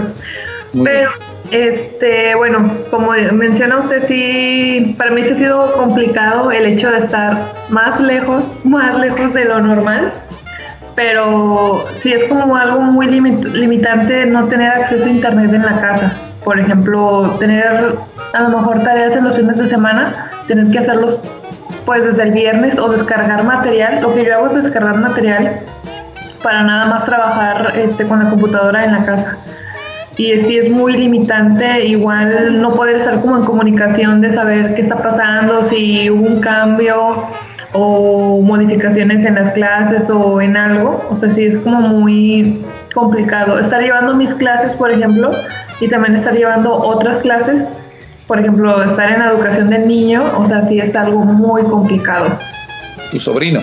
Pero, 0.83 1.09
este, 1.51 2.35
bueno, 2.35 2.69
como 2.91 3.11
menciona 3.31 3.79
usted, 3.79 4.05
sí, 4.07 4.93
para 4.97 5.11
mí 5.11 5.23
sí 5.23 5.31
ha 5.31 5.35
sido 5.35 5.73
complicado 5.73 6.51
el 6.51 6.65
hecho 6.65 6.91
de 6.91 6.99
estar 6.99 7.37
más 7.69 7.99
lejos, 7.99 8.43
más 8.63 8.99
lejos 8.99 9.33
de 9.33 9.45
lo 9.45 9.59
normal. 9.59 10.11
Pero 10.95 11.85
sí 12.01 12.13
es 12.13 12.25
como 12.29 12.55
algo 12.55 12.79
muy 12.79 13.07
limitante 13.07 14.25
no 14.27 14.47
tener 14.47 14.69
acceso 14.69 15.05
a 15.05 15.09
internet 15.09 15.53
en 15.53 15.63
la 15.63 15.81
casa. 15.81 16.15
Por 16.45 16.59
ejemplo, 16.59 17.35
tener 17.39 17.97
a 18.33 18.41
lo 18.41 18.49
mejor 18.49 18.81
tareas 18.83 19.15
en 19.15 19.25
los 19.25 19.35
fines 19.35 19.57
de 19.57 19.67
semana, 19.67 20.29
tener 20.47 20.67
que 20.67 20.79
hacerlos 20.79 21.19
pues 21.85 22.03
desde 22.03 22.23
el 22.23 22.31
viernes 22.31 22.79
o 22.79 22.87
descargar 22.87 23.43
material. 23.43 24.01
Lo 24.01 24.13
que 24.13 24.23
yo 24.23 24.35
hago 24.35 24.47
es 24.47 24.63
descargar 24.63 24.97
material 24.99 25.59
para 26.43 26.63
nada 26.63 26.85
más 26.85 27.05
trabajar 27.05 27.73
este, 27.75 28.07
con 28.07 28.23
la 28.23 28.29
computadora 28.29 28.85
en 28.85 28.91
la 28.91 29.05
casa. 29.05 29.37
Y 30.17 30.33
sí 30.41 30.57
es 30.57 30.71
muy 30.71 30.93
limitante, 30.93 31.85
igual 31.85 32.61
no 32.61 32.73
poder 32.73 32.97
estar 32.97 33.19
como 33.19 33.37
en 33.37 33.43
comunicación 33.43 34.21
de 34.21 34.31
saber 34.31 34.75
qué 34.75 34.83
está 34.83 34.95
pasando, 34.97 35.67
si 35.67 36.09
hubo 36.09 36.25
un 36.25 36.39
cambio 36.39 37.27
o 37.73 38.39
modificaciones 38.41 39.25
en 39.25 39.35
las 39.35 39.51
clases 39.53 40.09
o 40.09 40.39
en 40.39 40.55
algo. 40.55 41.03
O 41.09 41.17
sea, 41.17 41.31
sí 41.31 41.45
es 41.45 41.57
como 41.57 41.81
muy 41.81 42.63
complicado. 42.95 43.59
Estar 43.59 43.79
llevando 43.83 44.15
mis 44.15 44.33
clases, 44.33 44.71
por 44.71 44.89
ejemplo, 44.89 45.31
y 45.79 45.87
también 45.87 46.15
estar 46.15 46.33
llevando 46.33 46.73
otras 46.73 47.19
clases 47.19 47.61
por 48.27 48.39
ejemplo, 48.39 48.83
estar 48.83 49.11
en 49.11 49.19
la 49.19 49.29
educación 49.29 49.69
del 49.69 49.87
niño, 49.87 50.23
o 50.37 50.47
sea, 50.47 50.67
sí 50.67 50.79
es 50.79 50.95
algo 50.95 51.19
muy 51.19 51.63
complicado. 51.63 52.37
¿Tu 53.11 53.19
sobrino? 53.19 53.61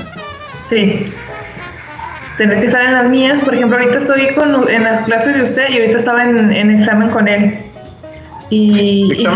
Sí. 0.71 1.13
Tener 2.39 2.61
que 2.61 2.67
estar 2.67 2.85
en 2.85 2.93
las 2.93 3.09
mías, 3.09 3.43
por 3.45 3.55
ejemplo, 3.55 3.77
ahorita 3.77 4.01
estoy 4.01 4.29
con, 4.35 4.69
en 4.69 4.85
las 4.85 5.05
clases 5.05 5.35
de 5.35 5.43
usted 5.43 5.69
y 5.69 5.81
ahorita 5.81 5.99
estaba 5.99 6.25
en, 6.25 6.71
examen 6.71 7.11
con 7.11 7.27
él. 7.29 7.55
Y, 8.51 9.27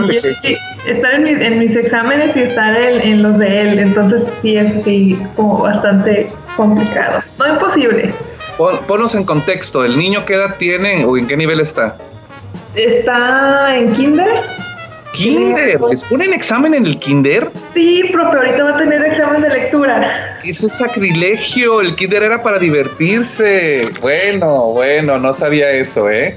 estar 0.87 1.15
en, 1.15 1.59
mis 1.59 1.75
exámenes 1.75 2.37
y 2.37 2.43
estar 2.43 2.77
en, 2.77 3.23
los 3.23 3.39
de 3.39 3.61
él, 3.63 3.79
entonces 3.81 4.23
sí 4.43 4.57
es 4.57 4.85
sí, 4.85 5.19
como 5.35 5.63
bastante 5.63 6.29
complicado. 6.57 7.21
No 7.39 7.49
imposible. 7.49 8.15
Pon, 8.57 8.79
ponnos 8.87 9.15
en 9.15 9.25
contexto, 9.25 9.85
¿el 9.85 9.99
niño 9.99 10.25
qué 10.25 10.35
edad 10.35 10.57
tiene 10.59 11.05
o 11.05 11.17
en 11.17 11.27
qué 11.27 11.37
nivel 11.37 11.61
está? 11.61 11.97
Está 12.75 13.77
en 13.77 13.95
kinder 13.95 14.45
kinder. 15.17 15.81
¿Les 15.91 16.05
ponen 16.05 16.33
examen 16.33 16.75
en 16.75 16.87
el 16.87 16.99
kinder? 16.99 17.49
Sí, 17.75 18.03
profe, 18.13 18.37
ahorita 18.37 18.65
va 18.65 18.71
a 18.71 18.79
tener 18.79 19.05
examen 19.05 19.43
de 19.43 19.51
lectura. 19.51 20.39
Eso 20.45 20.67
es 20.67 20.75
sacrilegio. 20.75 21.81
El 21.81 21.95
kinder 21.97 22.23
era 22.23 22.43
para 22.43 22.59
divertirse. 22.59 23.91
Bueno, 24.01 24.73
bueno, 24.73 25.19
no 25.19 25.33
sabía 25.33 25.71
eso, 25.71 26.11
¿eh? 26.11 26.37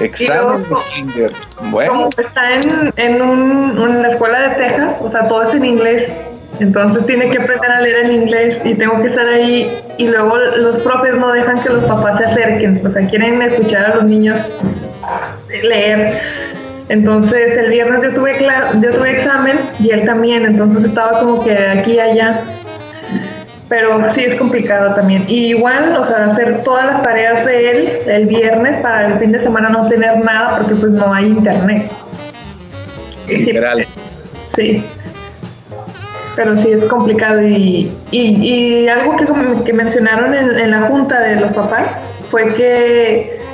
Examen 0.00 0.62
de 0.62 0.76
kinder. 0.94 1.32
Bueno. 1.70 1.92
Como 1.92 2.08
está 2.08 2.54
en, 2.54 2.92
en, 2.96 3.22
un, 3.22 3.90
en 3.90 4.02
la 4.02 4.10
escuela 4.10 4.48
de 4.48 4.54
Texas, 4.56 4.94
o 5.00 5.10
sea, 5.10 5.28
todo 5.28 5.42
es 5.42 5.54
en 5.54 5.64
inglés. 5.64 6.12
Entonces 6.60 7.04
tiene 7.06 7.30
que 7.30 7.38
aprender 7.38 7.70
a 7.70 7.80
leer 7.80 8.04
en 8.06 8.12
inglés 8.12 8.58
y 8.64 8.74
tengo 8.74 9.00
que 9.02 9.08
estar 9.08 9.26
ahí 9.26 9.70
y 9.98 10.08
luego 10.08 10.36
los 10.36 10.78
profes 10.78 11.16
no 11.16 11.32
dejan 11.32 11.60
que 11.62 11.70
los 11.70 11.84
papás 11.84 12.18
se 12.18 12.26
acerquen, 12.26 12.80
o 12.86 12.90
sea, 12.90 13.08
quieren 13.08 13.42
escuchar 13.42 13.92
a 13.92 13.94
los 13.96 14.04
niños 14.04 14.38
leer. 15.62 16.20
Entonces 16.88 17.56
el 17.56 17.70
viernes 17.70 18.02
yo 18.02 18.10
tuve, 18.12 18.36
yo 18.80 18.90
tuve 18.92 19.10
examen 19.10 19.58
y 19.80 19.90
él 19.90 20.04
también, 20.04 20.44
entonces 20.44 20.84
estaba 20.84 21.20
como 21.20 21.42
que 21.42 21.56
aquí 21.56 21.92
y 21.92 22.00
allá. 22.00 22.40
Pero 23.68 24.12
sí 24.14 24.24
es 24.24 24.38
complicado 24.38 24.94
también. 24.94 25.24
Y 25.26 25.46
igual, 25.46 25.96
o 25.96 26.04
sea, 26.04 26.26
hacer 26.26 26.62
todas 26.62 26.84
las 26.84 27.02
tareas 27.02 27.46
de 27.46 27.70
él 27.70 27.98
el 28.06 28.26
viernes 28.26 28.76
para 28.82 29.06
el 29.06 29.14
fin 29.18 29.32
de 29.32 29.38
semana 29.38 29.70
no 29.70 29.88
tener 29.88 30.22
nada 30.22 30.58
porque 30.58 30.74
pues 30.74 30.92
no 30.92 31.12
hay 31.12 31.26
internet. 31.26 31.90
Literal. 33.26 33.86
Sí. 34.54 34.84
Pero 36.36 36.56
sí 36.56 36.70
es 36.70 36.84
complicado. 36.84 37.42
Y, 37.42 37.92
y, 38.10 38.88
algo 38.88 39.16
que, 39.16 39.26
que 39.64 39.72
mencionaron 39.72 40.34
en, 40.34 40.58
en 40.58 40.70
la 40.70 40.82
junta 40.82 41.20
de 41.20 41.36
los 41.36 41.52
papás 41.52 41.86
fue 42.30 42.54
que 42.54 43.44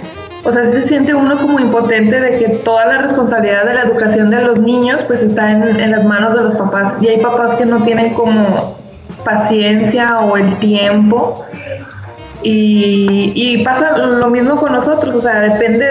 o 0.43 0.53
sea, 0.53 0.71
se 0.71 0.89
siente 0.89 1.15
uno 1.15 1.39
como 1.39 1.61
impotente 1.61 2.19
de 2.19 2.39
que 2.39 2.49
toda 2.49 2.87
la 2.87 2.99
responsabilidad 2.99 3.67
de 3.67 3.75
la 3.75 3.83
educación 3.83 4.31
de 4.31 4.41
los 4.41 4.59
niños 4.59 5.01
pues 5.07 5.23
está 5.23 5.53
en, 5.53 5.91
las 5.91 6.05
manos 6.05 6.35
de 6.35 6.43
los 6.43 6.57
papás. 6.57 6.95
Y 7.03 7.09
hay 7.09 7.21
papás 7.21 7.59
que 7.59 7.67
no 7.67 7.83
tienen 7.83 8.15
como 8.15 8.77
paciencia 9.25 10.21
o 10.21 10.37
el 10.39 10.57
tiempo. 10.57 11.45
Y, 12.43 13.63
pasa 13.65 13.99
lo 13.99 14.31
mismo 14.31 14.57
con 14.57 14.73
nosotros, 14.73 15.15
o 15.15 15.21
sea, 15.21 15.41
depende 15.41 15.85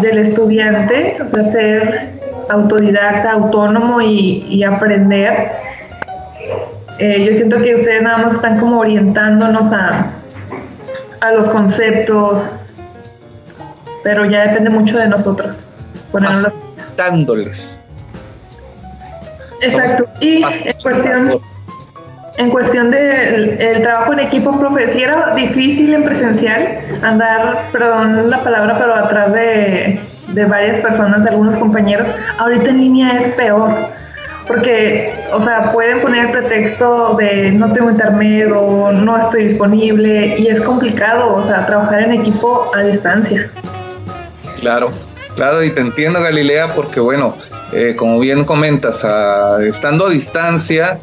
del, 0.00 0.18
estudiante, 0.18 1.18
o 1.20 1.52
ser 1.52 2.12
autodidacta, 2.48 3.32
autónomo 3.32 4.00
y, 4.00 4.64
aprender. 4.64 5.71
Eh, 7.04 7.24
yo 7.24 7.34
siento 7.34 7.60
que 7.60 7.74
ustedes 7.74 8.00
nada 8.00 8.18
más 8.18 8.34
están 8.34 8.60
como 8.60 8.78
orientándonos 8.78 9.72
a, 9.72 10.12
a 11.20 11.32
los 11.32 11.48
conceptos, 11.48 12.42
pero 14.04 14.24
ya 14.24 14.46
depende 14.46 14.70
mucho 14.70 14.96
de 14.98 15.08
nosotros. 15.08 15.56
Dándoles. 16.96 17.82
Exacto. 19.62 20.04
Y 20.20 20.44
en 20.44 20.80
cuestión, 20.80 21.40
en 22.38 22.50
cuestión 22.50 22.92
del 22.92 23.60
el 23.60 23.82
trabajo 23.82 24.12
en 24.12 24.20
equipo, 24.20 24.56
profe, 24.56 24.92
si 24.92 25.02
era 25.02 25.34
difícil 25.34 25.92
en 25.94 26.04
presencial 26.04 26.78
andar, 27.02 27.62
perdón 27.72 28.30
la 28.30 28.38
palabra, 28.44 28.76
pero 28.78 28.94
atrás 28.94 29.32
de, 29.32 29.98
de 30.28 30.44
varias 30.44 30.80
personas, 30.80 31.24
de 31.24 31.30
algunos 31.30 31.56
compañeros, 31.56 32.06
ahorita 32.38 32.70
en 32.70 32.78
línea 32.78 33.18
es 33.18 33.32
peor 33.32 33.72
porque, 34.46 35.14
o 35.32 35.42
sea, 35.42 35.72
pueden 35.72 36.00
poner 36.00 36.26
el 36.26 36.32
pretexto 36.32 37.14
de 37.14 37.52
no 37.52 37.72
tengo 37.72 37.90
internet 37.90 38.50
o 38.54 38.92
no 38.92 39.16
estoy 39.18 39.48
disponible 39.48 40.38
y 40.38 40.48
es 40.48 40.60
complicado, 40.60 41.34
o 41.34 41.46
sea, 41.46 41.66
trabajar 41.66 42.02
en 42.02 42.12
equipo 42.20 42.70
a 42.74 42.82
distancia. 42.82 43.50
Claro, 44.60 44.90
claro, 45.34 45.62
y 45.62 45.70
te 45.70 45.80
entiendo 45.80 46.20
Galilea 46.20 46.68
porque 46.74 47.00
bueno, 47.00 47.36
eh, 47.72 47.94
como 47.96 48.18
bien 48.18 48.44
comentas, 48.44 49.06
estando 49.60 50.06
a 50.06 50.10
distancia 50.10 50.98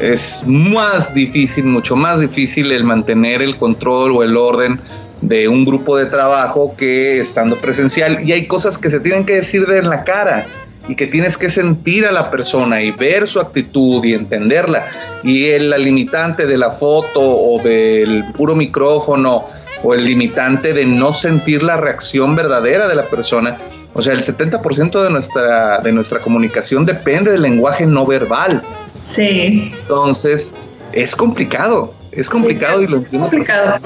es 0.00 0.42
más 0.46 1.14
difícil, 1.14 1.64
mucho 1.64 1.96
más 1.96 2.20
difícil 2.20 2.72
el 2.72 2.84
mantener 2.84 3.42
el 3.42 3.56
control 3.56 4.16
o 4.16 4.22
el 4.22 4.36
orden 4.36 4.80
de 5.20 5.48
un 5.48 5.64
grupo 5.64 5.96
de 5.96 6.06
trabajo 6.06 6.74
que 6.76 7.18
estando 7.18 7.56
presencial. 7.56 8.22
Y 8.24 8.32
hay 8.32 8.46
cosas 8.46 8.76
que 8.76 8.90
se 8.90 9.00
tienen 9.00 9.24
que 9.24 9.36
decir 9.36 9.66
de 9.66 9.82
la 9.82 10.04
cara 10.04 10.46
y 10.88 10.94
que 10.94 11.06
tienes 11.06 11.36
que 11.38 11.50
sentir 11.50 12.06
a 12.06 12.12
la 12.12 12.30
persona 12.30 12.82
y 12.82 12.90
ver 12.90 13.26
su 13.26 13.40
actitud 13.40 14.04
y 14.04 14.14
entenderla. 14.14 14.86
Y 15.22 15.46
el, 15.46 15.70
la 15.70 15.78
limitante 15.78 16.46
de 16.46 16.58
la 16.58 16.70
foto 16.70 17.20
o 17.20 17.60
del 17.62 18.24
puro 18.36 18.54
micrófono 18.54 19.46
o 19.82 19.94
el 19.94 20.04
limitante 20.04 20.72
de 20.72 20.84
no 20.84 21.12
sentir 21.12 21.62
la 21.62 21.76
reacción 21.76 22.36
verdadera 22.36 22.88
de 22.88 22.94
la 22.94 23.04
persona. 23.04 23.56
O 23.94 24.02
sea, 24.02 24.12
el 24.12 24.22
70% 24.22 25.02
de 25.02 25.10
nuestra, 25.10 25.78
de 25.78 25.92
nuestra 25.92 26.18
comunicación 26.18 26.84
depende 26.84 27.30
del 27.30 27.42
lenguaje 27.42 27.86
no 27.86 28.04
verbal. 28.04 28.60
Sí. 29.08 29.72
Entonces, 29.80 30.52
es 30.92 31.14
complicado, 31.14 31.94
es 32.12 32.28
complicado 32.28 32.82
y 32.82 32.88
lo 32.88 32.98
entiendo. 32.98 33.28
Complicado. 33.28 33.78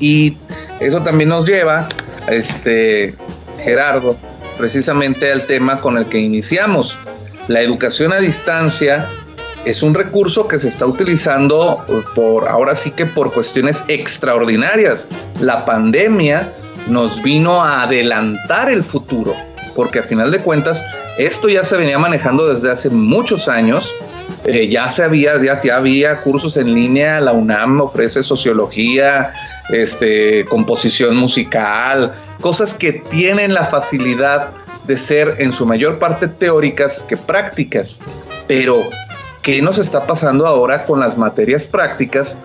Y 0.00 0.36
eso 0.80 1.02
también 1.02 1.28
nos 1.30 1.46
lleva, 1.46 1.88
este, 2.28 3.14
Gerardo, 3.58 4.16
precisamente 4.58 5.30
al 5.30 5.46
tema 5.46 5.80
con 5.80 5.98
el 5.98 6.06
que 6.06 6.18
iniciamos. 6.18 6.98
La 7.48 7.60
educación 7.60 8.12
a 8.12 8.18
distancia 8.18 9.06
es 9.64 9.82
un 9.82 9.94
recurso 9.94 10.46
que 10.46 10.58
se 10.58 10.68
está 10.68 10.86
utilizando 10.86 11.84
por 12.14 12.48
ahora 12.48 12.76
sí 12.76 12.90
que 12.92 13.04
por 13.04 13.32
cuestiones 13.32 13.84
extraordinarias. 13.88 15.08
La 15.40 15.64
pandemia 15.64 16.52
nos 16.88 17.22
vino 17.22 17.62
a 17.62 17.82
adelantar 17.82 18.70
el 18.70 18.84
futuro, 18.84 19.34
porque 19.74 19.98
a 19.98 20.02
final 20.02 20.30
de 20.30 20.38
cuentas 20.38 20.84
esto 21.18 21.48
ya 21.48 21.64
se 21.64 21.76
venía 21.76 21.98
manejando 21.98 22.48
desde 22.48 22.70
hace 22.70 22.90
muchos 22.90 23.48
años. 23.48 23.92
Eh, 24.44 24.68
ya 24.68 24.88
se 24.88 25.02
había, 25.02 25.32
ya, 25.42 25.58
había 25.74 26.16
cursos 26.20 26.56
en 26.56 26.72
línea, 26.72 27.20
la 27.20 27.32
UNAM 27.32 27.80
ofrece 27.80 28.22
sociología, 28.22 29.32
este, 29.70 30.44
composición 30.44 31.16
musical, 31.16 32.14
cosas 32.40 32.74
que 32.74 32.92
tienen 32.92 33.54
la 33.54 33.64
facilidad 33.64 34.50
de 34.86 34.96
ser 34.96 35.36
en 35.38 35.52
su 35.52 35.66
mayor 35.66 35.98
parte 35.98 36.28
teóricas 36.28 37.02
que 37.02 37.16
prácticas, 37.16 37.98
pero 38.46 38.82
¿Qué 39.46 39.62
nos 39.62 39.78
está 39.78 40.08
pasando 40.08 40.44
ahora 40.44 40.84
con 40.84 40.98
las 40.98 41.16
materias 41.16 41.68
prácticas 41.68 42.36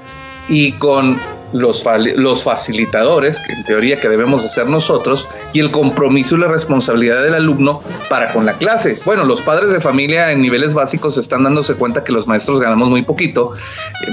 y 0.48 0.74
con 0.74 1.20
los, 1.54 1.84
los 2.16 2.44
facilitadores, 2.44 3.40
que 3.40 3.54
en 3.54 3.64
teoría 3.64 4.00
que 4.00 4.10
debemos 4.10 4.44
de 4.44 4.50
ser 4.50 4.68
nosotros, 4.68 5.28
y 5.54 5.60
el 5.60 5.72
compromiso 5.72 6.36
y 6.36 6.40
la 6.40 6.48
responsabilidad 6.48 7.24
del 7.24 7.36
alumno 7.36 7.82
para 8.10 8.32
con 8.34 8.46
la 8.46 8.54
clase. 8.54 9.00
Bueno, 9.06 9.24
los 9.26 9.42
padres 9.42 9.72
de 9.72 9.82
familia 9.82 10.32
en 10.32 10.42
niveles 10.42 10.74
básicos 10.74 11.18
están 11.18 11.44
dándose 11.44 11.76
cuenta 11.76 12.04
que 12.04 12.12
los 12.12 12.28
maestros 12.28 12.60
ganamos 12.60 12.90
muy 12.90 13.02
poquito, 13.02 13.54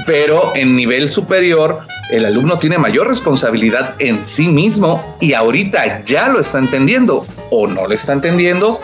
pero 0.05 0.51
en 0.55 0.75
nivel 0.75 1.09
superior 1.09 1.79
el 2.11 2.25
alumno 2.25 2.57
tiene 2.59 2.77
mayor 2.77 3.07
responsabilidad 3.07 3.95
en 3.99 4.23
sí 4.25 4.47
mismo 4.47 5.17
y 5.19 5.33
ahorita 5.33 6.03
ya 6.05 6.27
lo 6.29 6.39
está 6.39 6.59
entendiendo 6.59 7.25
o 7.51 7.67
no 7.67 7.87
lo 7.87 7.93
está 7.93 8.13
entendiendo 8.13 8.79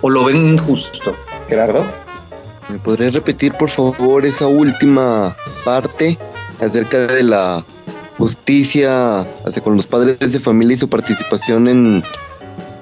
o 0.00 0.10
lo 0.10 0.24
ven 0.24 0.48
injusto. 0.48 1.14
Gerardo. 1.48 1.84
¿Me 2.68 2.78
podría 2.78 3.10
repetir 3.10 3.52
por 3.54 3.70
favor 3.70 4.26
esa 4.26 4.46
última 4.46 5.34
parte 5.64 6.18
acerca 6.60 7.06
de 7.06 7.22
la 7.22 7.64
justicia 8.18 9.20
hacia 9.46 9.62
con 9.62 9.76
los 9.76 9.86
padres 9.86 10.32
de 10.32 10.40
familia 10.40 10.74
y 10.74 10.78
su 10.78 10.88
participación 10.88 11.68
en, 11.68 12.04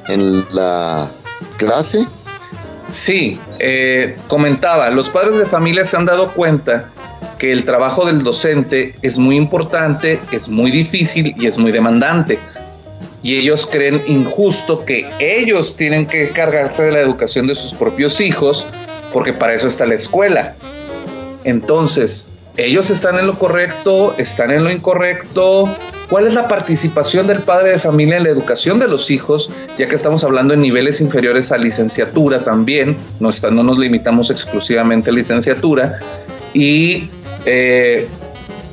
en 0.08 0.44
la 0.54 1.10
clase? 1.58 2.06
Sí, 2.90 3.38
eh, 3.58 4.16
comentaba, 4.28 4.90
los 4.90 5.08
padres 5.10 5.38
de 5.38 5.46
familia 5.46 5.84
se 5.84 5.96
han 5.96 6.06
dado 6.06 6.32
cuenta 6.32 6.88
que 7.38 7.52
el 7.52 7.64
trabajo 7.64 8.06
del 8.06 8.22
docente 8.22 8.94
es 9.02 9.18
muy 9.18 9.36
importante, 9.36 10.20
es 10.32 10.48
muy 10.48 10.70
difícil 10.70 11.34
y 11.38 11.46
es 11.46 11.58
muy 11.58 11.72
demandante. 11.72 12.38
Y 13.22 13.34
ellos 13.36 13.68
creen 13.70 14.00
injusto 14.06 14.84
que 14.84 15.10
ellos 15.18 15.76
tienen 15.76 16.06
que 16.06 16.30
cargarse 16.30 16.84
de 16.84 16.92
la 16.92 17.00
educación 17.00 17.46
de 17.46 17.56
sus 17.56 17.74
propios 17.74 18.20
hijos, 18.20 18.66
porque 19.12 19.32
para 19.32 19.54
eso 19.54 19.66
está 19.66 19.84
la 19.84 19.94
escuela. 19.94 20.54
Entonces, 21.42 22.28
ellos 22.56 22.90
están 22.90 23.18
en 23.18 23.26
lo 23.26 23.38
correcto, 23.38 24.14
están 24.18 24.50
en 24.50 24.64
lo 24.64 24.70
incorrecto. 24.70 25.68
¿Cuál 26.08 26.26
es 26.26 26.34
la 26.34 26.48
participación 26.48 27.26
del 27.26 27.40
padre 27.40 27.70
de 27.70 27.78
familia 27.78 28.16
en 28.16 28.24
la 28.24 28.30
educación 28.30 28.78
de 28.78 28.86
los 28.86 29.10
hijos? 29.10 29.50
Ya 29.76 29.88
que 29.88 29.96
estamos 29.96 30.22
hablando 30.24 30.54
en 30.54 30.60
niveles 30.60 31.00
inferiores 31.00 31.50
a 31.52 31.58
licenciatura 31.58 32.44
también, 32.44 32.96
no, 33.18 33.30
no 33.50 33.62
nos 33.62 33.78
limitamos 33.78 34.30
exclusivamente 34.30 35.10
a 35.10 35.12
licenciatura. 35.12 35.98
Y 36.54 37.10
eh, 37.44 38.06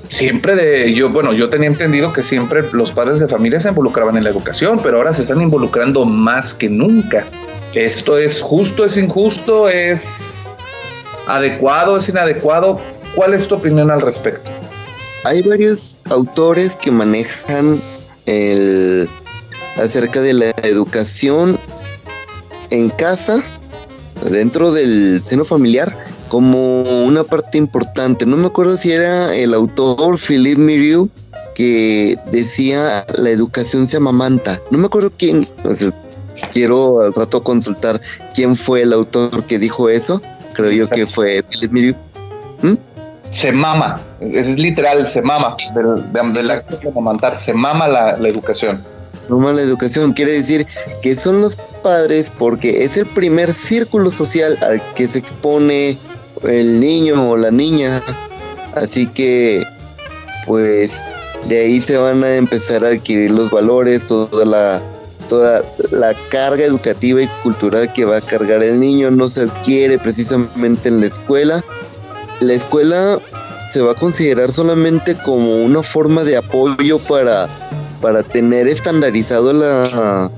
siempre 0.10 0.56
de 0.56 0.93
yo, 0.93 1.10
bueno, 1.10 1.34
yo 1.34 1.50
tenía 1.50 1.67
entendido 1.67 2.13
que 2.13 2.22
siempre 2.22 2.63
los 2.72 2.91
padres 2.91 3.19
de 3.19 3.28
familia 3.28 3.60
se 3.60 3.69
involucraban 3.69 4.15
en 4.15 4.24
la 4.24 4.30
educación, 4.30 4.80
pero 4.84 4.98
ahora 4.98 5.13
se 5.13 5.24
están 5.24 5.41
involucrando 5.41 6.06
más 6.06 6.54
que 6.54 6.69
nunca. 6.69 7.26
¿Esto 7.74 8.19
es 8.19 8.39
justo, 8.41 8.86
es 8.86 8.96
injusto, 8.96 9.67
es 9.67 10.48
adecuado, 11.28 11.98
es 11.98 12.08
inadecuado? 12.08 12.80
¿Cuál 13.15 13.34
es 13.34 13.47
tu 13.47 13.56
opinión 13.56 13.91
al 13.91 14.02
respecto? 14.02 14.49
Hay 15.23 15.41
varios 15.41 15.99
autores 16.10 16.76
que 16.76 16.91
manejan 16.91 17.82
el 18.26 19.10
acerca 19.78 20.21
de 20.21 20.34
la 20.34 20.49
educación 20.63 21.58
en 22.69 22.89
casa, 22.89 23.43
dentro 24.30 24.71
del 24.71 25.23
seno 25.23 25.45
familiar, 25.45 25.95
como 26.30 27.04
una 27.06 27.23
parte 27.23 27.58
importante. 27.58 28.26
No 28.26 28.38
me 28.38 28.47
acuerdo 28.47 28.78
si 28.78 28.91
era 28.91 29.36
el 29.36 29.54
autor 29.54 30.17
Philippe 30.17 30.62
Miriu 30.62 31.10
que 31.56 32.17
decía 32.32 33.06
la 33.15 33.30
educación 33.30 33.86
se 33.86 33.97
amamanta. 33.97 34.60
No 34.71 34.80
me 34.80 34.88
acuerdo 34.88 35.12
quién, 35.15 35.47
quiero 36.52 37.02
al 37.02 37.13
rato 37.13 37.43
consultar 37.43 38.02
quién 38.34 38.56
fue 38.56 38.82
el 38.82 38.93
autor 38.93 39.45
que 39.45 39.60
dijo 39.60 39.89
eso. 39.89 40.21
Creo 40.54 40.71
yo 40.71 40.89
que 40.89 41.06
fue 41.06 41.43
Philippe 41.43 41.73
Miriu. 41.73 41.95
¿Mm? 42.62 42.92
Se 43.34 43.52
mama, 43.52 44.00
es 44.22 44.60
literal, 44.60 45.08
se 45.08 45.22
mama 45.22 45.56
del, 45.74 46.52
acto 46.52 46.78
de 46.78 46.88
amamantar, 46.88 47.36
se 47.36 47.54
mama 47.54 47.88
la, 47.88 48.15
la 48.17 48.30
educación. 48.30 48.82
Mama 49.28 49.54
la 49.54 49.62
educación 49.62 50.13
quiere 50.13 50.34
decir 50.34 50.67
que 51.02 51.15
son 51.15 51.41
los 51.41 51.56
padres 51.82 52.32
porque 52.38 52.84
es 52.84 52.96
el 52.96 53.08
primer 53.08 53.52
círculo 53.52 54.12
social 54.12 54.58
al 54.62 54.82
que 54.93 55.08
se 55.08 55.17
expone 55.17 55.98
el 56.43 56.80
niño 56.80 57.32
o 57.32 57.38
la 57.38 57.50
niña. 57.50 58.04
Así 58.76 59.08
que, 59.08 59.63
pues, 60.46 61.04
de 61.48 61.60
ahí 61.60 61.82
se 61.82 61.98
van 61.98 62.24
a 62.24 62.36
empezar 62.36 62.86
a 62.86 62.89
adquirir 62.89 63.32
los 63.32 63.50
valores, 63.50 64.06
toda 64.06 64.46
la, 64.46 64.82
toda 65.28 65.63
la 65.91 66.13
carga 66.30 66.63
educativa 66.63 67.22
y 67.22 67.28
cultural 67.41 67.91
que 67.93 68.06
va 68.06 68.17
a 68.17 68.22
cargar 68.22 68.62
el 68.62 68.80
niño 68.80 69.10
no 69.10 69.28
se 69.28 69.41
adquiere 69.41 69.98
precisamente 69.98 70.89
en 70.89 71.00
la 71.00 71.08
escuela, 71.08 71.63
la 72.41 72.54
escuela 72.54 73.19
se 73.69 73.82
va 73.82 73.93
a 73.93 73.96
considerar 73.96 74.52
solamente 74.52 75.15
como 75.24 75.63
una 75.63 75.82
forma 75.82 76.24
de 76.24 76.38
apoyo 76.38 77.00
para, 77.00 77.48
para 78.02 78.22
tener 78.24 78.67
estandarizado 78.67 79.52
la, 79.54 80.32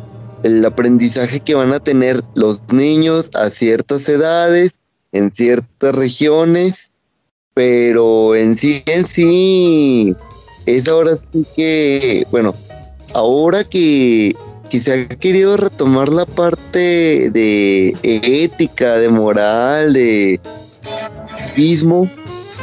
el 0.43 0.63
aprendizaje 0.63 1.39
que 1.39 1.55
van 1.55 1.73
a 1.73 1.79
tener 1.79 2.21
los 2.35 2.61
niños 2.71 3.29
a 3.33 3.49
ciertas 3.49 4.07
edades, 4.07 4.71
en 5.11 5.33
ciertas 5.33 5.95
regiones, 5.95 6.91
pero 7.53 8.35
en 8.35 8.55
sí, 8.55 8.83
en 8.85 9.05
sí, 9.05 10.15
es 10.65 10.87
ahora 10.87 11.17
sí 11.31 11.45
que, 11.55 12.27
bueno, 12.31 12.53
ahora 13.13 13.63
que, 13.63 14.35
que 14.69 14.79
se 14.79 14.93
ha 14.93 15.07
querido 15.07 15.57
retomar 15.57 16.09
la 16.09 16.25
parte 16.25 17.29
de 17.31 17.95
ética, 18.03 18.97
de 18.99 19.09
moral, 19.09 19.93
de 19.93 20.39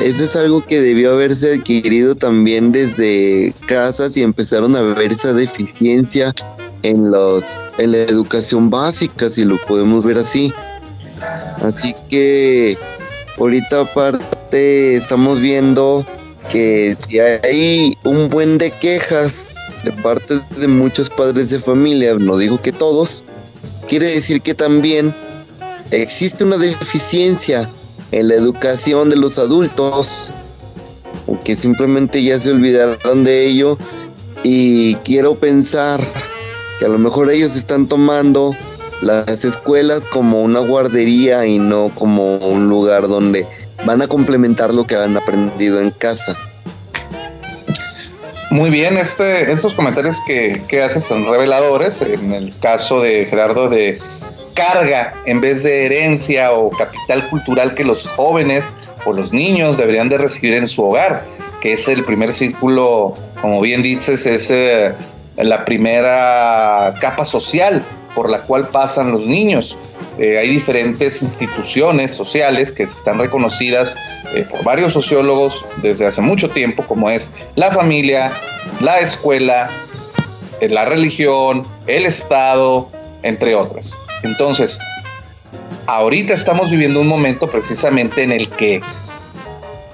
eso 0.00 0.24
es 0.24 0.36
algo 0.36 0.64
que 0.64 0.80
debió 0.80 1.12
haberse 1.12 1.54
adquirido 1.54 2.14
también 2.14 2.72
desde 2.72 3.54
casas 3.66 4.16
y 4.16 4.22
empezaron 4.22 4.74
a 4.74 4.82
ver 4.82 5.12
esa 5.12 5.32
deficiencia 5.32 6.34
en 6.82 7.10
los 7.10 7.44
en 7.78 7.92
la 7.92 7.98
educación 7.98 8.70
básica, 8.70 9.28
si 9.28 9.44
lo 9.44 9.56
podemos 9.66 10.04
ver 10.04 10.18
así. 10.18 10.52
Así 11.60 11.94
que 12.08 12.76
ahorita 13.38 13.82
aparte 13.82 14.96
estamos 14.96 15.40
viendo 15.40 16.04
que 16.50 16.96
si 16.96 17.20
hay 17.20 17.96
un 18.04 18.28
buen 18.28 18.58
de 18.58 18.70
quejas 18.70 19.48
de 19.84 19.92
parte 19.92 20.40
de 20.56 20.68
muchos 20.68 21.10
padres 21.10 21.50
de 21.50 21.60
familia, 21.60 22.14
no 22.14 22.36
digo 22.38 22.60
que 22.60 22.72
todos, 22.72 23.22
quiere 23.88 24.06
decir 24.06 24.40
que 24.40 24.54
también 24.54 25.14
existe 25.90 26.44
una 26.44 26.56
deficiencia 26.56 27.68
en 28.12 28.28
la 28.28 28.34
educación 28.34 29.10
de 29.10 29.16
los 29.16 29.38
adultos, 29.38 30.32
que 31.44 31.56
simplemente 31.56 32.22
ya 32.22 32.40
se 32.40 32.50
olvidaron 32.50 33.24
de 33.24 33.46
ello 33.46 33.78
y 34.42 34.94
quiero 34.96 35.34
pensar 35.34 36.00
que 36.78 36.84
a 36.84 36.88
lo 36.88 36.98
mejor 36.98 37.30
ellos 37.30 37.56
están 37.56 37.88
tomando 37.88 38.54
las 39.00 39.44
escuelas 39.44 40.04
como 40.12 40.42
una 40.42 40.60
guardería 40.60 41.46
y 41.46 41.58
no 41.58 41.90
como 41.94 42.36
un 42.36 42.68
lugar 42.68 43.08
donde 43.08 43.46
van 43.84 44.02
a 44.02 44.08
complementar 44.08 44.72
lo 44.72 44.86
que 44.86 44.96
han 44.96 45.16
aprendido 45.16 45.80
en 45.80 45.90
casa. 45.90 46.36
Muy 48.50 48.70
bien, 48.70 48.98
este, 48.98 49.50
estos 49.50 49.72
comentarios 49.72 50.18
que, 50.26 50.62
que 50.68 50.82
haces 50.82 51.04
son 51.04 51.24
reveladores. 51.24 52.02
En 52.02 52.32
el 52.32 52.52
caso 52.58 53.00
de 53.00 53.24
Gerardo 53.24 53.70
de 53.70 53.98
carga 54.54 55.14
en 55.26 55.40
vez 55.40 55.62
de 55.62 55.86
herencia 55.86 56.52
o 56.52 56.70
capital 56.70 57.28
cultural 57.28 57.74
que 57.74 57.84
los 57.84 58.06
jóvenes 58.08 58.74
o 59.04 59.12
los 59.12 59.32
niños 59.32 59.76
deberían 59.76 60.08
de 60.08 60.18
recibir 60.18 60.54
en 60.54 60.68
su 60.68 60.84
hogar, 60.84 61.24
que 61.60 61.74
es 61.74 61.88
el 61.88 62.04
primer 62.04 62.32
círculo, 62.32 63.14
como 63.40 63.60
bien 63.60 63.82
dices, 63.82 64.26
es 64.26 64.50
eh, 64.50 64.92
la 65.36 65.64
primera 65.64 66.94
capa 67.00 67.24
social 67.24 67.82
por 68.14 68.28
la 68.28 68.40
cual 68.42 68.68
pasan 68.68 69.12
los 69.12 69.26
niños. 69.26 69.76
Eh, 70.18 70.38
hay 70.38 70.48
diferentes 70.48 71.22
instituciones 71.22 72.12
sociales 72.12 72.70
que 72.70 72.82
están 72.82 73.18
reconocidas 73.18 73.96
eh, 74.34 74.44
por 74.48 74.62
varios 74.62 74.92
sociólogos 74.92 75.64
desde 75.78 76.06
hace 76.06 76.20
mucho 76.20 76.50
tiempo, 76.50 76.82
como 76.82 77.08
es 77.08 77.32
la 77.54 77.70
familia, 77.70 78.30
la 78.80 79.00
escuela, 79.00 79.70
la 80.60 80.84
religión, 80.84 81.64
el 81.86 82.06
Estado, 82.06 82.88
entre 83.22 83.54
otras. 83.54 83.92
Entonces, 84.22 84.78
ahorita 85.86 86.34
estamos 86.34 86.70
viviendo 86.70 87.00
un 87.00 87.08
momento 87.08 87.48
precisamente 87.48 88.22
en 88.22 88.32
el 88.32 88.48
que 88.48 88.80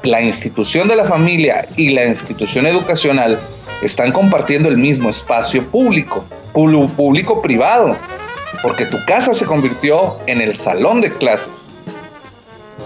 la 0.03 0.21
institución 0.21 0.89
de 0.89 0.97
la 0.97 1.05
familia 1.05 1.67
y 1.77 1.91
la 1.91 2.07
institución 2.07 2.67
educacional 2.67 3.39
están 3.83 4.13
compartiendo 4.13 4.69
el 4.69 4.77
mismo 4.77 5.11
espacio 5.11 5.65
público, 5.67 6.25
público 6.53 7.43
privado, 7.43 7.97
porque 8.63 8.87
tu 8.87 8.97
casa 9.05 9.35
se 9.35 9.45
convirtió 9.45 10.19
en 10.27 10.41
el 10.41 10.57
salón 10.57 11.01
de 11.01 11.13
clases, 11.13 11.69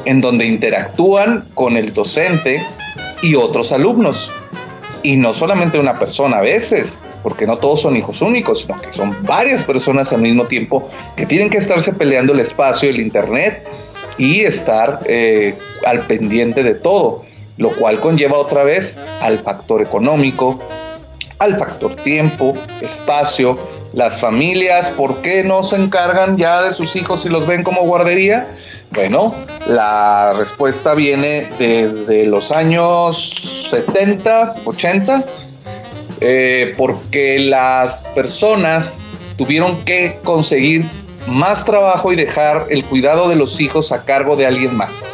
en 0.04 0.20
donde 0.20 0.46
interactúan 0.46 1.44
con 1.54 1.76
el 1.76 1.94
docente 1.94 2.62
y 3.22 3.34
otros 3.34 3.72
alumnos, 3.72 4.30
y 5.02 5.16
no 5.16 5.32
solamente 5.34 5.78
una 5.78 5.98
persona 5.98 6.38
a 6.38 6.42
veces, 6.42 7.00
porque 7.22 7.46
no 7.46 7.58
todos 7.58 7.82
son 7.82 7.96
hijos 7.96 8.20
únicos, 8.20 8.60
sino 8.60 8.80
que 8.80 8.92
son 8.92 9.16
varias 9.22 9.64
personas 9.64 10.12
al 10.12 10.22
mismo 10.22 10.44
tiempo 10.44 10.90
que 11.16 11.26
tienen 11.26 11.50
que 11.50 11.58
estarse 11.58 11.92
peleando 11.92 12.32
el 12.32 12.40
espacio, 12.40 12.90
el 12.90 13.00
Internet 13.00 13.66
y 14.18 14.40
estar 14.40 15.00
eh, 15.06 15.54
al 15.86 16.00
pendiente 16.00 16.62
de 16.62 16.74
todo. 16.74 17.24
lo 17.58 17.70
cual 17.76 18.00
conlleva 18.00 18.38
otra 18.38 18.64
vez 18.64 18.98
al 19.20 19.38
factor 19.40 19.82
económico, 19.82 20.58
al 21.38 21.58
factor 21.58 21.94
tiempo, 21.96 22.54
espacio, 22.80 23.58
las 23.92 24.20
familias, 24.20 24.90
¿por 24.90 25.16
qué 25.22 25.44
no 25.44 25.62
se 25.62 25.76
encargan 25.76 26.38
ya 26.38 26.62
de 26.62 26.72
sus 26.72 26.96
hijos 26.96 27.26
y 27.26 27.28
los 27.28 27.46
ven 27.46 27.62
como 27.62 27.82
guardería? 27.82 28.46
Bueno, 28.90 29.34
la 29.66 30.34
respuesta 30.36 30.94
viene 30.94 31.48
desde 31.58 32.26
los 32.26 32.52
años 32.52 33.68
70, 33.70 34.56
80, 34.64 35.24
eh, 36.24 36.74
porque 36.76 37.40
las 37.40 38.02
personas 38.14 39.00
tuvieron 39.36 39.76
que 39.84 40.18
conseguir 40.22 40.84
más 41.26 41.64
trabajo 41.64 42.12
y 42.12 42.16
dejar 42.16 42.66
el 42.70 42.84
cuidado 42.84 43.28
de 43.28 43.34
los 43.34 43.60
hijos 43.60 43.90
a 43.90 44.04
cargo 44.04 44.36
de 44.36 44.46
alguien 44.46 44.76
más. 44.76 45.12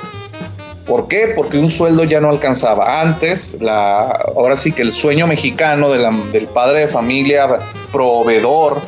¿Por 0.87 1.09
qué? 1.09 1.33
Porque 1.35 1.59
un 1.59 1.71
sueldo 1.71 2.05
ya 2.05 2.21
no 2.21 2.29
alcanzaba. 2.29 3.01
Antes, 3.01 3.57
la, 3.61 4.07
ahora 4.37 4.57
sí 4.57 4.73
que 4.73 4.83
el 4.83 4.93
sueño 4.93 5.27
mexicano 5.27 5.91
del 5.91 6.47
padre 6.47 6.81
de 6.81 6.89
familia, 6.89 7.47
proveedor, 7.91 8.79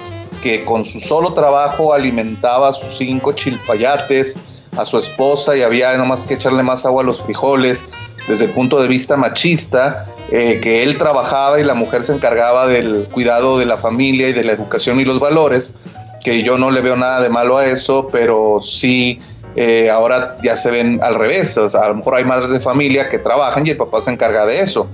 que 0.43 0.65
con 0.65 0.85
su 0.85 1.01
solo 1.01 1.33
trabajo 1.33 1.95
alimentaba 1.95 2.69
a 2.69 2.73
sus 2.73 2.99
cinco 2.99 3.33
chilpayates, 3.33 4.39
a 4.77 4.85
su 4.85 4.99
esposa 4.99 5.57
y 5.57 5.63
había 5.63 5.97
nomás 5.97 6.25
que 6.25 6.35
echarle 6.35 6.63
más 6.63 6.87
agua 6.87 7.03
a 7.03 7.07
los 7.07 7.23
frijoles, 7.23 7.89
desde 8.31 8.45
el 8.45 8.53
punto 8.53 8.81
de 8.81 8.87
vista 8.87 9.17
machista, 9.17 10.07
eh, 10.31 10.61
que 10.63 10.85
él 10.85 10.97
trabajaba 10.97 11.59
y 11.59 11.65
la 11.65 11.75
mujer 11.75 12.05
se 12.05 12.13
encargaba 12.13 12.69
del 12.69 13.09
cuidado 13.13 13.59
de 13.59 13.67
la 13.67 13.77
familia 13.77 14.29
y 14.29 14.33
de 14.33 14.45
la 14.45 14.53
educación 14.53 15.01
y 15.01 15.05
los 15.05 15.19
valores, 15.19 15.75
que 16.23 16.45
yo 16.45 16.57
no 16.57 16.71
le 16.71 16.81
veo 16.81 16.97
nada 16.97 17.21
de 17.21 17.29
malo 17.29 17.59
a 17.59 17.67
eso, 17.67 18.09
pero 18.13 18.61
sí 18.63 19.19
eh, 19.57 19.91
ahora 19.91 20.37
ya 20.45 20.57
se 20.57 20.71
ven 20.71 21.01
al 21.03 21.17
revés, 21.17 21.59
o 21.59 21.69
sea, 21.69 21.81
a 21.81 21.89
lo 21.89 21.97
mejor 21.97 22.15
hay 22.15 22.25
madres 22.25 22.53
de 22.53 22.61
familia 22.61 23.09
que 23.09 23.19
trabajan 23.19 23.67
y 23.67 23.71
el 23.71 23.77
papá 23.77 24.01
se 24.01 24.13
encarga 24.13 24.47
de 24.47 24.61
eso, 24.61 24.87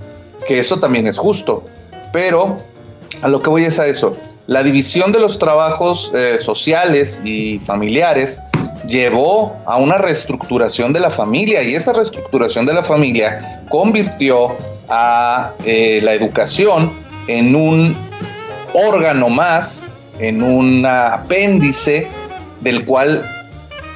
que 0.49 0.59
eso 0.59 0.81
también 0.81 1.07
es 1.07 1.19
justo, 1.19 1.63
pero 2.15 2.57
a 3.21 3.29
lo 3.29 3.43
que 3.43 3.51
voy 3.51 3.65
es 3.67 3.79
a 3.79 3.87
eso, 3.87 4.17
la 4.47 4.63
división 4.63 5.13
de 5.13 5.21
los 5.21 5.39
trabajos 5.39 6.11
eh, 6.15 6.39
sociales 6.39 7.21
y 7.23 7.59
familiares 7.59 8.41
llevó 8.87 9.57
a 9.67 9.77
una 9.77 9.99
reestructuración 9.99 10.93
de 10.93 11.01
la 11.01 11.11
familia 11.11 11.63
y 11.63 11.75
esa 11.75 11.93
reestructuración 11.93 12.67
de 12.67 12.75
la 12.75 12.83
familia 12.83 13.63
convirtió 13.69 14.57
a 14.89 15.53
eh, 15.65 16.01
la 16.03 16.15
educación 16.15 16.93
en 17.27 17.55
un 17.57 17.97
órgano 18.73 19.29
más, 19.29 19.83
en 20.19 20.43
un 20.43 20.87
apéndice 20.87 22.09
del 22.61 22.85
cual 22.85 23.23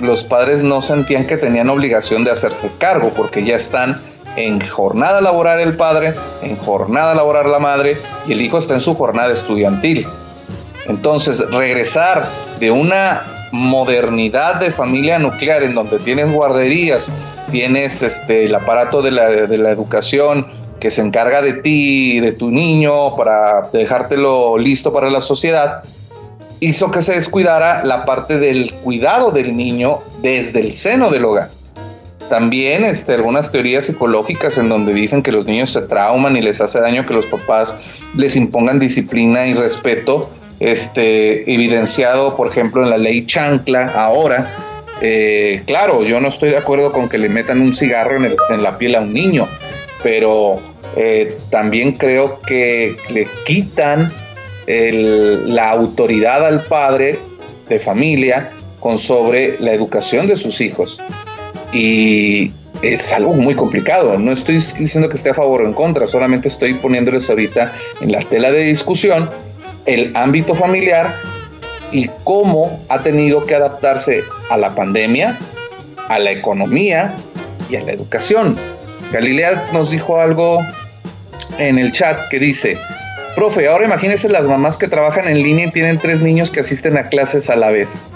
los 0.01 0.25
padres 0.25 0.63
no 0.63 0.83
sentían 0.83 1.27
que 1.27 1.37
tenían 1.37 1.69
obligación 1.69 2.25
de 2.25 2.31
hacerse 2.31 2.71
cargo 2.79 3.13
porque 3.15 3.45
ya 3.45 3.57
están 3.57 4.01
en 4.37 4.61
jornada 4.67 5.21
laboral 5.21 5.61
el 5.61 5.77
padre, 5.77 6.15
en 6.43 6.57
jornada 6.57 7.15
laboral 7.15 7.51
la 7.51 7.59
madre 7.59 7.97
y 8.27 8.33
el 8.33 8.41
hijo 8.41 8.59
está 8.59 8.75
en 8.75 8.81
su 8.81 8.95
jornada 8.95 9.33
estudiantil. 9.33 10.07
Entonces, 10.87 11.41
regresar 11.51 12.25
de 12.59 12.71
una 12.71 13.23
modernidad 13.53 14.57
de 14.57 14.71
familia 14.71 15.19
nuclear 15.19 15.63
en 15.63 15.75
donde 15.75 15.99
tienes 15.99 16.31
guarderías, 16.33 17.09
tienes 17.51 18.03
este, 18.03 18.47
el 18.47 18.55
aparato 18.55 19.03
de 19.03 19.11
la, 19.11 19.29
de 19.29 19.59
la 19.59 19.71
educación 19.71 20.47
que 20.81 20.91
se 20.91 21.03
encarga 21.03 21.43
de 21.43 21.55
ti, 21.55 22.21
de 22.21 22.33
tu 22.33 22.51
niño, 22.51 23.17
para 23.17 23.69
dejártelo 23.73 24.57
listo 24.59 24.93
para 24.93 25.11
la 25.11 25.21
sociedad, 25.21 25.83
hizo 26.61 26.91
que 26.91 27.03
se 27.03 27.15
descuidara 27.15 27.85
la 27.85 28.05
parte 28.05 28.39
del 28.39 28.73
cuidado 28.75 29.31
del 29.31 29.57
niño 29.57 30.01
desde 30.23 30.61
el 30.61 30.77
seno 30.77 31.11
del 31.11 31.25
hogar. 31.25 31.51
También 32.29 32.85
este, 32.85 33.15
algunas 33.15 33.51
teorías 33.51 33.87
psicológicas 33.87 34.57
en 34.57 34.69
donde 34.69 34.95
dicen 34.95 35.23
que 35.23 35.33
los 35.33 35.47
niños 35.47 35.73
se 35.73 35.83
trauman 35.83 36.37
y 36.37 36.43
les 36.43 36.61
hace 36.61 36.81
daño 36.81 37.05
que 37.05 37.15
los 37.15 37.27
papás 37.27 37.75
les 38.15 38.37
impongan 38.37 38.79
disciplina 38.79 39.47
y 39.47 39.55
respeto, 39.55 40.31
este, 40.61 41.53
evidenciado 41.53 42.37
por 42.37 42.49
ejemplo 42.49 42.83
en 42.83 42.91
la 42.91 42.99
ley 42.99 43.27
chancla 43.27 43.87
ahora. 43.89 44.49
Eh, 45.03 45.63
claro, 45.67 46.05
yo 46.05 46.21
no 46.21 46.29
estoy 46.29 46.51
de 46.51 46.59
acuerdo 46.59 46.93
con 46.93 47.09
que 47.09 47.19
le 47.19 47.31
metan 47.31 47.61
un 47.63 47.75
cigarro 47.75 48.17
en, 48.17 48.63
la 48.63 48.77
piel 48.77 48.95
a 48.95 49.01
un 49.01 49.15
niño, 49.15 49.49
pero 50.03 50.61
eh, 50.97 51.39
también 51.51 51.93
creo 51.93 52.41
que 52.43 52.97
le 53.11 53.27
quitan 53.47 54.13
la 54.67 55.71
autoridad 55.71 56.47
al 56.47 56.63
padre 56.63 57.19
de 57.69 57.81
familia 57.81 58.53
con 58.79 58.99
sobre 58.99 59.59
la 59.59 59.73
educación 59.73 60.29
de 60.29 60.37
sus 60.37 60.61
hijos. 60.61 61.01
Y 61.73 62.53
es 62.83 63.13
algo 63.13 63.33
muy 63.35 63.55
complicado. 63.55 64.19
No 64.19 64.33
estoy 64.33 64.57
diciendo 64.57 65.09
que 65.09 65.17
esté 65.17 65.31
a 65.31 65.35
favor 65.35 65.63
o 65.63 65.67
en 65.67 65.73
contra, 65.73 66.07
solamente 66.07 66.49
estoy 66.49 66.75
poniéndoles 66.75 67.29
ahorita 67.31 67.73
en 68.01 68.13
la 68.13 68.21
tela 68.21 68.51
de 68.51 68.65
discusión 68.65 69.29
el 69.95 70.17
ámbito 70.17 70.55
familiar 70.55 71.13
y 71.93 72.09
cómo 72.25 72.81
ha 72.89 73.03
tenido 73.03 73.45
que 73.47 73.55
adaptarse 73.55 74.23
a 74.49 74.57
la 74.57 74.75
pandemia, 74.75 75.37
a 76.09 76.19
la 76.19 76.31
economía 76.31 77.15
y 77.69 77.77
a 77.77 77.83
la 77.83 77.93
educación. 77.93 78.57
Galilea 79.13 79.71
nos 79.73 79.91
dijo 79.91 80.21
algo 80.21 80.61
en 81.59 81.79
el 81.79 81.93
chat 81.93 82.29
que 82.29 82.39
dice, 82.39 82.79
Profe, 83.35 83.69
ahora 83.69 83.87
imagínese 83.87 84.29
las 84.29 84.45
mamás 84.45 84.79
que 84.79 84.87
trabajan 84.87 85.27
en 85.29 85.43
línea 85.43 85.67
y 85.67 85.71
tienen 85.71 85.99
tres 85.99 86.21
niños 86.21 86.51
que 86.51 86.61
asisten 86.61 86.97
a 86.97 87.09
clases 87.09 87.51
a 87.51 87.57
la 87.57 87.71
vez. 87.71 88.13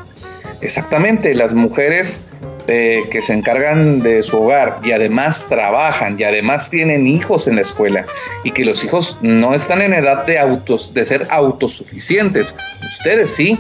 Exactamente, 0.61 1.35
las 1.35 1.55
mujeres 1.55 2.23
eh, 2.67 3.05
que 3.11 3.21
se 3.21 3.35
encargan 3.35 4.01
de 4.01 4.23
su 4.23 4.43
hogar 4.43 4.79
y 4.83 4.93
además 4.93 5.45
trabajan 5.51 6.17
y 6.19 6.25
además 6.25 6.71
tienen 6.71 7.07
hijos 7.07 7.47
en 7.47 7.57
la 7.57 7.61
escuela 7.61 8.07
y 8.43 8.53
que 8.53 8.65
los 8.65 8.83
hijos 8.83 9.19
no 9.21 9.55
están 9.55 9.83
en 9.83 9.93
edad 9.93 10.25
de 10.25 10.39
autos 10.39 10.95
de 10.95 11.05
ser 11.05 11.27
autosuficientes. 11.29 12.55
Ustedes 12.99 13.29
sí. 13.29 13.59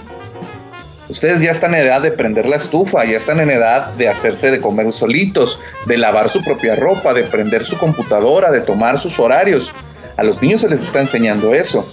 Ustedes 1.11 1.43
ya 1.43 1.51
están 1.51 1.75
en 1.75 1.83
edad 1.83 2.01
de 2.01 2.13
prender 2.13 2.49
la 2.49 2.57
estufa, 2.57 3.05
ya 3.05 3.19
están 3.19 3.39
en 3.41 3.51
edad 3.51 3.89
de 3.93 4.09
hacerse 4.09 4.51
de 4.51 4.59
comer 4.59 4.91
solitos, 4.95 5.61
de 5.85 5.99
lavar 5.99 6.31
su 6.31 6.43
propia 6.43 6.75
ropa, 6.75 7.13
de 7.13 7.25
prender 7.25 7.63
su 7.63 7.77
computadora, 7.77 8.51
de 8.51 8.63
tomar 8.63 8.99
sus 8.99 9.19
horarios. 9.19 9.71
A 10.17 10.25
los 10.25 10.41
niños 10.41 10.63
se 10.63 10.69
les 10.71 10.83
está 10.83 11.01
enseñando 11.01 11.53
eso. 11.53 11.87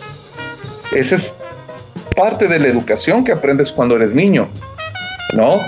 Esa 0.94 1.16
es 1.16 1.36
parte 2.16 2.48
de 2.48 2.58
la 2.58 2.70
educación 2.70 3.26
que 3.26 3.34
aprendes 3.34 3.74
cuando 3.74 3.98
eres 3.98 4.14
niño, 4.14 4.48
¿no? 5.34 5.60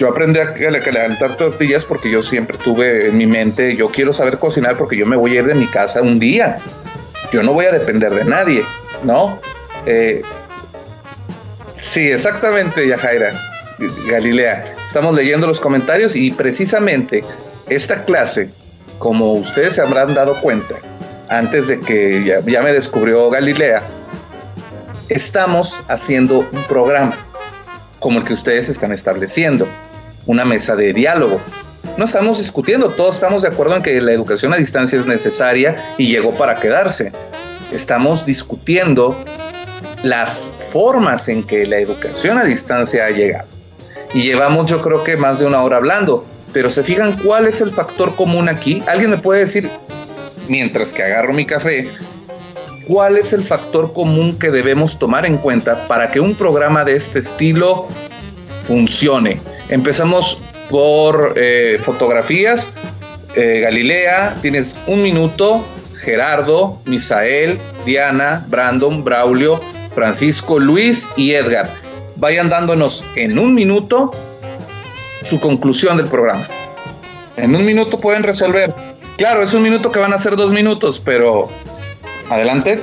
Yo 0.00 0.08
aprendí 0.08 0.40
a 0.40 0.54
calentar 0.54 1.36
tortillas 1.36 1.84
porque 1.84 2.10
yo 2.10 2.22
siempre 2.22 2.56
tuve 2.56 3.08
en 3.08 3.18
mi 3.18 3.26
mente, 3.26 3.76
yo 3.76 3.90
quiero 3.90 4.14
saber 4.14 4.38
cocinar 4.38 4.78
porque 4.78 4.96
yo 4.96 5.04
me 5.04 5.14
voy 5.14 5.32
a 5.36 5.40
ir 5.40 5.46
de 5.46 5.54
mi 5.54 5.66
casa 5.66 6.00
un 6.00 6.18
día. 6.18 6.56
Yo 7.30 7.42
no 7.42 7.52
voy 7.52 7.66
a 7.66 7.70
depender 7.72 8.14
de 8.14 8.24
nadie, 8.24 8.64
¿no? 9.04 9.38
Eh, 9.84 10.22
sí, 11.76 12.10
exactamente, 12.10 12.88
Yajaira, 12.88 13.34
Galilea. 14.08 14.72
Estamos 14.86 15.14
leyendo 15.14 15.46
los 15.46 15.60
comentarios 15.60 16.16
y 16.16 16.30
precisamente 16.30 17.22
esta 17.68 18.02
clase, 18.06 18.48
como 18.98 19.34
ustedes 19.34 19.74
se 19.74 19.82
habrán 19.82 20.14
dado 20.14 20.34
cuenta, 20.40 20.76
antes 21.28 21.68
de 21.68 21.78
que 21.78 22.24
ya, 22.24 22.62
me 22.62 22.72
descubrió 22.72 23.28
Galilea, 23.28 23.82
estamos 25.10 25.78
haciendo 25.88 26.38
un 26.38 26.62
programa 26.70 27.18
como 27.98 28.20
el 28.20 28.24
que 28.24 28.32
ustedes 28.32 28.70
están 28.70 28.92
estableciendo, 28.92 29.68
una 30.26 30.44
mesa 30.44 30.76
de 30.76 30.92
diálogo. 30.92 31.40
No 31.96 32.04
estamos 32.04 32.38
discutiendo, 32.38 32.88
todos 32.90 33.16
estamos 33.16 33.42
de 33.42 33.48
acuerdo 33.48 33.76
en 33.76 33.82
que 33.82 34.00
la 34.00 34.12
educación 34.12 34.54
a 34.54 34.56
distancia 34.56 34.98
es 34.98 35.06
necesaria 35.06 35.94
y 35.98 36.06
llegó 36.08 36.34
para 36.34 36.56
quedarse. 36.56 37.12
Estamos 37.72 38.24
discutiendo 38.24 39.16
las 40.02 40.52
formas 40.72 41.28
en 41.28 41.42
que 41.42 41.66
la 41.66 41.78
educación 41.78 42.38
a 42.38 42.44
distancia 42.44 43.06
ha 43.06 43.10
llegado. 43.10 43.48
Y 44.14 44.22
llevamos 44.22 44.66
yo 44.66 44.82
creo 44.82 45.04
que 45.04 45.16
más 45.16 45.38
de 45.38 45.46
una 45.46 45.62
hora 45.62 45.76
hablando, 45.76 46.24
pero 46.52 46.70
se 46.70 46.82
fijan 46.82 47.12
cuál 47.18 47.46
es 47.46 47.60
el 47.60 47.70
factor 47.70 48.14
común 48.16 48.48
aquí. 48.48 48.82
¿Alguien 48.86 49.10
me 49.10 49.18
puede 49.18 49.40
decir 49.40 49.70
mientras 50.50 50.92
que 50.92 51.02
agarro 51.02 51.32
mi 51.32 51.46
café, 51.46 51.88
¿cuál 52.88 53.16
es 53.16 53.32
el 53.32 53.44
factor 53.44 53.92
común 53.92 54.38
que 54.38 54.50
debemos 54.50 54.98
tomar 54.98 55.24
en 55.24 55.38
cuenta 55.38 55.86
para 55.86 56.10
que 56.10 56.20
un 56.20 56.34
programa 56.34 56.84
de 56.84 56.96
este 56.96 57.20
estilo 57.20 57.86
funcione? 58.66 59.40
Empezamos 59.70 60.42
por 60.68 61.34
eh, 61.36 61.78
fotografías. 61.80 62.70
Eh, 63.34 63.60
Galilea, 63.62 64.36
tienes 64.42 64.76
un 64.86 65.02
minuto. 65.02 65.64
Gerardo, 65.94 66.78
Misael, 66.86 67.58
Diana, 67.84 68.46
Brandon, 68.48 69.04
Braulio, 69.04 69.60
Francisco, 69.94 70.58
Luis 70.58 71.08
y 71.16 71.32
Edgar. 71.32 71.68
Vayan 72.16 72.48
dándonos 72.48 73.04
en 73.16 73.38
un 73.38 73.54
minuto 73.54 74.10
su 75.22 75.40
conclusión 75.40 75.96
del 75.98 76.06
programa. 76.06 76.46
En 77.36 77.54
un 77.54 77.64
minuto 77.64 77.98
pueden 77.98 78.22
resolver 78.22 78.74
Claro, 79.20 79.42
es 79.42 79.52
un 79.52 79.62
minuto 79.62 79.92
que 79.92 79.98
van 79.98 80.14
a 80.14 80.18
ser 80.18 80.34
dos 80.34 80.50
minutos, 80.50 80.98
pero 80.98 81.50
adelante. 82.30 82.80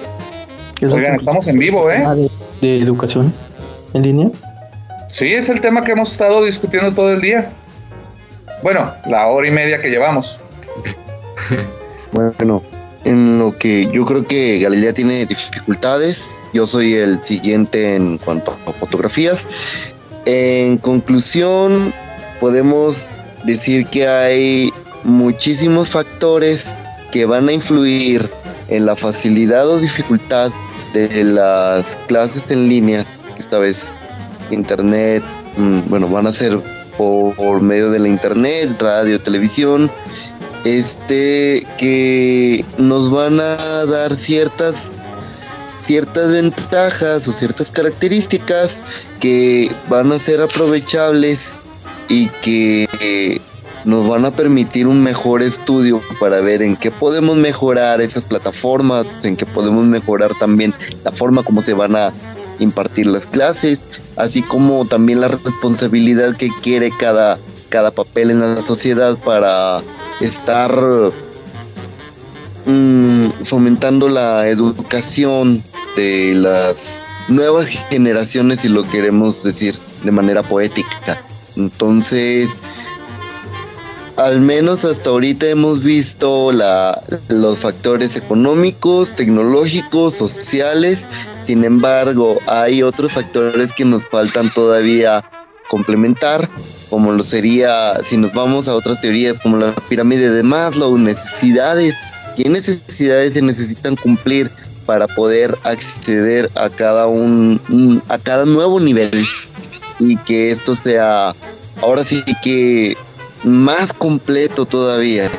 Oigan, 0.84 1.16
estamos 1.16 1.48
en 1.48 1.58
vivo, 1.58 1.90
¿eh? 1.90 2.30
De, 2.62 2.78
educación 2.78 3.34
en 3.96 4.04
línea. 4.04 4.30
Sí, 5.08 5.34
es 5.34 5.50
el 5.50 5.62
tema 5.62 5.84
que 5.84 5.94
hemos 5.94 6.12
estado 6.12 6.44
discutiendo 6.44 6.94
todo 6.94 7.14
el 7.14 7.22
día. 7.22 7.50
Bueno, 8.62 8.94
la 9.06 9.28
hora 9.28 9.48
y 9.48 9.52
media 9.52 9.82
que 9.82 9.90
llevamos. 9.90 10.40
Bueno, 12.14 12.64
en 13.04 13.38
lo 13.38 13.56
que 13.56 13.90
yo 13.92 14.04
creo 14.06 14.26
que 14.26 14.60
Galilea 14.60 14.94
tiene 14.94 15.26
dificultades, 15.26 16.50
yo 16.54 16.66
soy 16.66 16.96
el 16.96 17.22
siguiente 17.22 17.96
en 17.96 18.18
cuanto 18.18 18.58
a 18.66 18.74
fotografías. 18.74 19.48
En 20.26 20.78
conclusión, 20.78 21.94
podemos 22.40 23.10
decir 23.44 23.86
que 23.88 24.08
hay 24.08 24.74
muchísimos 25.04 25.90
factores 25.90 26.74
que 27.12 27.26
van 27.26 27.50
a 27.50 27.54
influir 27.54 28.32
en 28.70 28.86
la 28.86 28.96
facilidad 28.96 29.70
o 29.70 29.80
dificultad 29.80 30.52
de 30.94 31.24
las 31.24 31.86
clases 32.08 32.50
en 32.50 32.68
línea, 32.68 33.06
esta 33.38 33.60
vez 33.60 33.86
internet, 34.56 35.24
mm, 35.58 35.90
bueno, 35.90 36.10
van 36.10 36.28
a 36.28 36.34
ser 36.34 36.60
por, 36.98 37.62
medio 37.62 37.92
de 37.92 38.00
la 38.00 38.08
internet, 38.08 38.76
radio, 38.80 39.20
televisión, 39.20 39.92
este 40.66 41.66
que 41.78 42.66
nos 42.78 43.12
van 43.12 43.40
a 43.40 43.86
dar 43.86 44.16
ciertas 44.16 44.76
ciertas 45.80 46.32
ventajas 46.32 47.28
o 47.28 47.32
ciertas 47.32 47.70
características 47.72 48.84
que 49.20 49.72
van 49.90 50.12
a 50.12 50.20
ser 50.20 50.42
aprovechables 50.42 51.62
y 52.10 52.28
que 52.42 53.40
nos 53.88 54.06
van 54.06 54.26
a 54.26 54.32
permitir 54.32 54.86
un 54.86 55.02
mejor 55.02 55.42
estudio 55.42 56.02
para 56.20 56.42
ver 56.42 56.62
en 56.62 56.76
qué 56.76 56.92
podemos 56.92 57.38
mejorar 57.38 58.02
esas 58.02 58.26
plataformas, 58.26 59.08
en 59.24 59.38
qué 59.38 59.46
podemos 59.46 59.86
mejorar 59.86 60.32
también 60.40 60.74
la 61.06 61.12
forma 61.12 61.42
como 61.42 61.62
se 61.62 61.74
van 61.74 61.96
a 61.96 62.12
impartir 62.60 63.06
las 63.06 63.26
clases, 63.26 63.80
así 64.18 64.42
como 64.42 64.86
también 64.86 65.22
la 65.22 65.30
responsabilidad 65.30 66.36
que 66.36 66.50
quiere 66.62 66.92
cada, 66.92 67.40
cada 67.70 67.92
papel 67.92 68.32
en 68.32 68.42
la 68.42 68.62
sociedad 68.62 69.16
para 69.18 69.82
estar 70.20 70.72
mm, 72.66 73.30
fomentando 73.44 74.10
la 74.10 74.48
educación 74.48 75.64
de 75.96 76.34
las 76.34 77.04
nuevas 77.28 77.68
generaciones, 77.90 78.62
si 78.62 78.70
lo 78.70 78.90
queremos 78.90 79.44
decir 79.44 79.76
de 80.04 80.12
manera 80.12 80.44
poética. 80.44 81.22
Entonces, 81.56 82.60
al 84.16 84.42
menos 84.42 84.84
hasta 84.84 85.12
ahorita 85.12 85.48
hemos 85.48 85.84
visto 85.84 86.52
la, 86.52 87.04
los 87.28 87.60
factores 87.60 88.16
económicos, 88.16 89.14
tecnológicos, 89.16 90.16
sociales. 90.16 91.08
Sin 91.48 91.64
embargo, 91.64 92.40
hay 92.46 92.84
otros 92.84 93.14
factores 93.14 93.72
que 93.72 93.86
nos 93.86 94.06
faltan 94.10 94.54
todavía 94.54 95.24
complementar, 95.70 96.50
como 96.90 97.14
lo 97.14 97.24
sería, 97.24 98.04
si 98.04 98.18
nos 98.18 98.34
vamos 98.34 98.68
a 98.68 98.76
otras 98.76 99.00
teorías 99.00 99.40
como 99.40 99.56
la 99.56 99.72
pirámide 99.88 100.30
de 100.30 100.44
Maslow, 100.44 100.98
necesidades. 100.98 101.96
¿Qué 102.36 102.50
necesidades 102.50 103.34
se 103.34 103.42
necesitan 103.42 103.96
cumplir 103.96 104.52
para 104.86 105.08
poder 105.08 105.58
acceder 105.64 106.52
a 106.56 106.70
cada 106.70 107.08
un 107.08 108.04
a 108.10 108.18
cada 108.18 108.46
nuevo 108.46 108.82
nivel 108.82 109.26
y 110.00 110.18
que 110.18 110.52
esto 110.52 110.76
sea 110.76 111.34
ahora 111.82 112.04
sí 112.04 112.26
que 112.44 112.98
más 113.46 113.94
completo 113.94 114.66
todavía. 114.66 115.32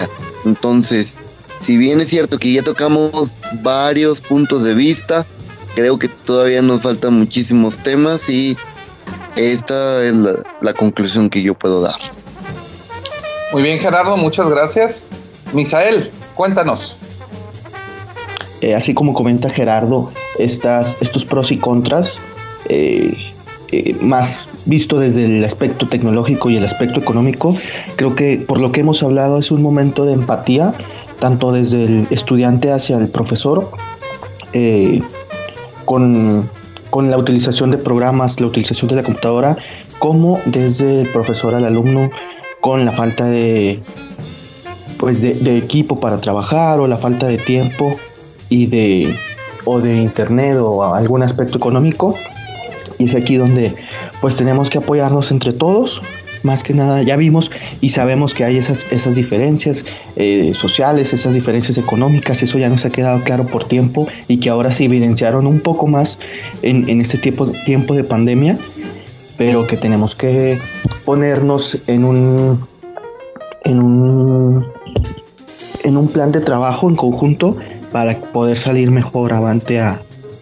Entonces, 0.46 1.18
si 1.54 1.76
bien 1.76 2.00
es 2.00 2.08
cierto 2.08 2.38
que 2.38 2.54
ya 2.54 2.62
tocamos 2.62 3.34
varios 3.60 4.22
puntos 4.22 4.64
de 4.64 4.72
vista, 4.72 5.26
creo 5.78 5.96
que 5.96 6.08
todavía 6.08 6.60
nos 6.60 6.82
faltan 6.82 7.14
muchísimos 7.14 7.78
temas 7.78 8.28
y 8.28 8.56
esta 9.36 10.02
es 10.02 10.12
la, 10.12 10.74
conclusión 10.74 11.30
que 11.30 11.40
yo 11.40 11.54
puedo 11.54 11.80
dar. 11.80 11.94
Muy 13.52 13.62
bien, 13.62 13.78
Gerardo, 13.78 14.16
muchas 14.16 14.48
gracias. 14.50 15.04
Misael, 15.52 16.10
cuéntanos. 16.34 16.98
Eh, 18.60 18.74
así 18.74 18.92
como 18.92 19.14
comenta 19.14 19.50
Gerardo, 19.50 20.10
estas, 20.40 20.96
estos 21.00 21.24
pros 21.24 21.52
y 21.52 21.58
contras, 21.58 22.18
eh, 22.68 23.16
eh, 23.70 23.96
más 24.00 24.36
visto 24.64 24.98
desde 24.98 25.26
el 25.26 25.44
aspecto 25.44 25.86
tecnológico 25.86 26.50
y 26.50 26.56
el 26.56 26.64
aspecto 26.64 26.98
económico, 26.98 27.56
creo 27.94 28.16
que 28.16 28.44
por 28.44 28.58
lo 28.58 28.72
que 28.72 28.80
hemos 28.80 29.00
hablado 29.04 29.38
es 29.38 29.52
un 29.52 29.62
momento 29.62 30.04
de 30.04 30.14
empatía, 30.14 30.72
tanto 31.20 31.52
desde 31.52 31.84
el 31.84 32.06
estudiante 32.10 32.72
hacia 32.72 32.98
el 32.98 33.08
profesor, 33.08 33.70
eh, 34.52 35.02
con, 35.88 36.46
con, 36.90 37.10
la 37.10 37.16
utilización 37.16 37.70
de 37.70 37.78
programas, 37.78 38.38
la 38.38 38.46
utilización 38.46 38.90
de 38.90 38.96
la 38.96 39.02
computadora, 39.02 39.56
como 39.98 40.38
desde 40.44 41.00
el 41.00 41.08
profesor 41.08 41.54
al 41.54 41.64
alumno, 41.64 42.10
con 42.60 42.84
la 42.84 42.92
falta 42.92 43.24
de, 43.24 43.80
pues 44.98 45.22
de, 45.22 45.56
equipo 45.56 45.98
para 45.98 46.18
trabajar 46.18 46.78
o 46.78 46.86
la 46.86 46.98
falta 46.98 47.26
de 47.26 47.38
tiempo 47.38 47.96
y 48.50 48.66
de, 48.66 49.14
o 49.64 49.80
de 49.80 49.96
internet 49.96 50.58
o 50.60 50.94
algún 50.94 51.22
aspecto 51.22 51.56
económico. 51.56 52.14
Y 52.98 53.06
es 53.06 53.14
aquí 53.14 53.36
donde 53.36 53.74
pues 54.20 54.36
tenemos 54.36 54.68
que 54.68 54.78
apoyarnos 54.78 55.30
entre 55.30 55.54
todos. 55.54 56.02
Más 56.42 56.62
que 56.62 56.72
nada, 56.72 57.02
ya 57.02 57.16
vimos 57.16 57.50
y 57.80 57.90
sabemos 57.90 58.32
que 58.32 58.44
hay 58.44 58.56
esas, 58.58 58.84
esas 58.92 59.14
diferencias 59.14 59.84
eh, 60.16 60.52
sociales, 60.54 61.12
esas 61.12 61.34
diferencias 61.34 61.78
económicas, 61.78 62.42
eso 62.42 62.58
ya 62.58 62.68
nos 62.68 62.84
ha 62.84 62.90
quedado 62.90 63.22
claro 63.24 63.44
por 63.44 63.66
tiempo 63.66 64.06
y 64.28 64.38
que 64.38 64.48
ahora 64.48 64.72
se 64.72 64.84
evidenciaron 64.84 65.46
un 65.46 65.60
poco 65.60 65.86
más 65.86 66.18
en, 66.62 66.88
en 66.88 67.00
este 67.00 67.18
tiempo, 67.18 67.46
tiempo 67.64 67.94
de 67.94 68.04
pandemia, 68.04 68.56
pero 69.36 69.66
que 69.66 69.76
tenemos 69.76 70.14
que 70.14 70.58
ponernos 71.04 71.78
en 71.86 72.04
un, 72.04 72.66
en 73.64 73.80
un, 73.80 74.68
en 75.84 75.96
un 75.96 76.08
plan 76.08 76.32
de 76.32 76.40
trabajo 76.40 76.88
en 76.88 76.96
conjunto 76.96 77.56
para 77.90 78.16
poder 78.16 78.58
salir 78.58 78.90
mejor 78.90 79.32
avante 79.32 79.80
a, 79.80 80.00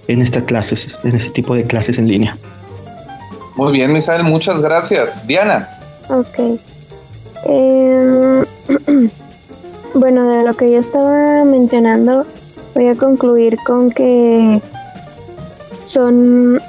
en 0.09 0.23
estas 0.23 0.45
clases, 0.45 0.89
en 1.05 1.17
este 1.17 1.31
tipo 1.31 1.55
de 1.55 1.65
clases 1.65 1.99
en 1.99 2.09
línea. 2.09 2.37
Muy 3.57 3.73
bien, 3.73 3.93
Misael, 3.93 4.25
muchas 4.25 4.61
gracias. 4.61 5.27
Diana. 5.27 5.76
Ok. 6.09 6.59
Em, 7.45 8.45
bueno, 9.95 10.29
de 10.29 10.45
lo 10.45 10.55
que 10.55 10.71
yo 10.71 10.79
estaba 10.79 11.45
mencionando, 11.45 12.27
voy 12.75 12.89
a 12.89 12.95
concluir 12.95 13.59
con 13.65 13.91
que 13.91 14.61
son 15.85 16.61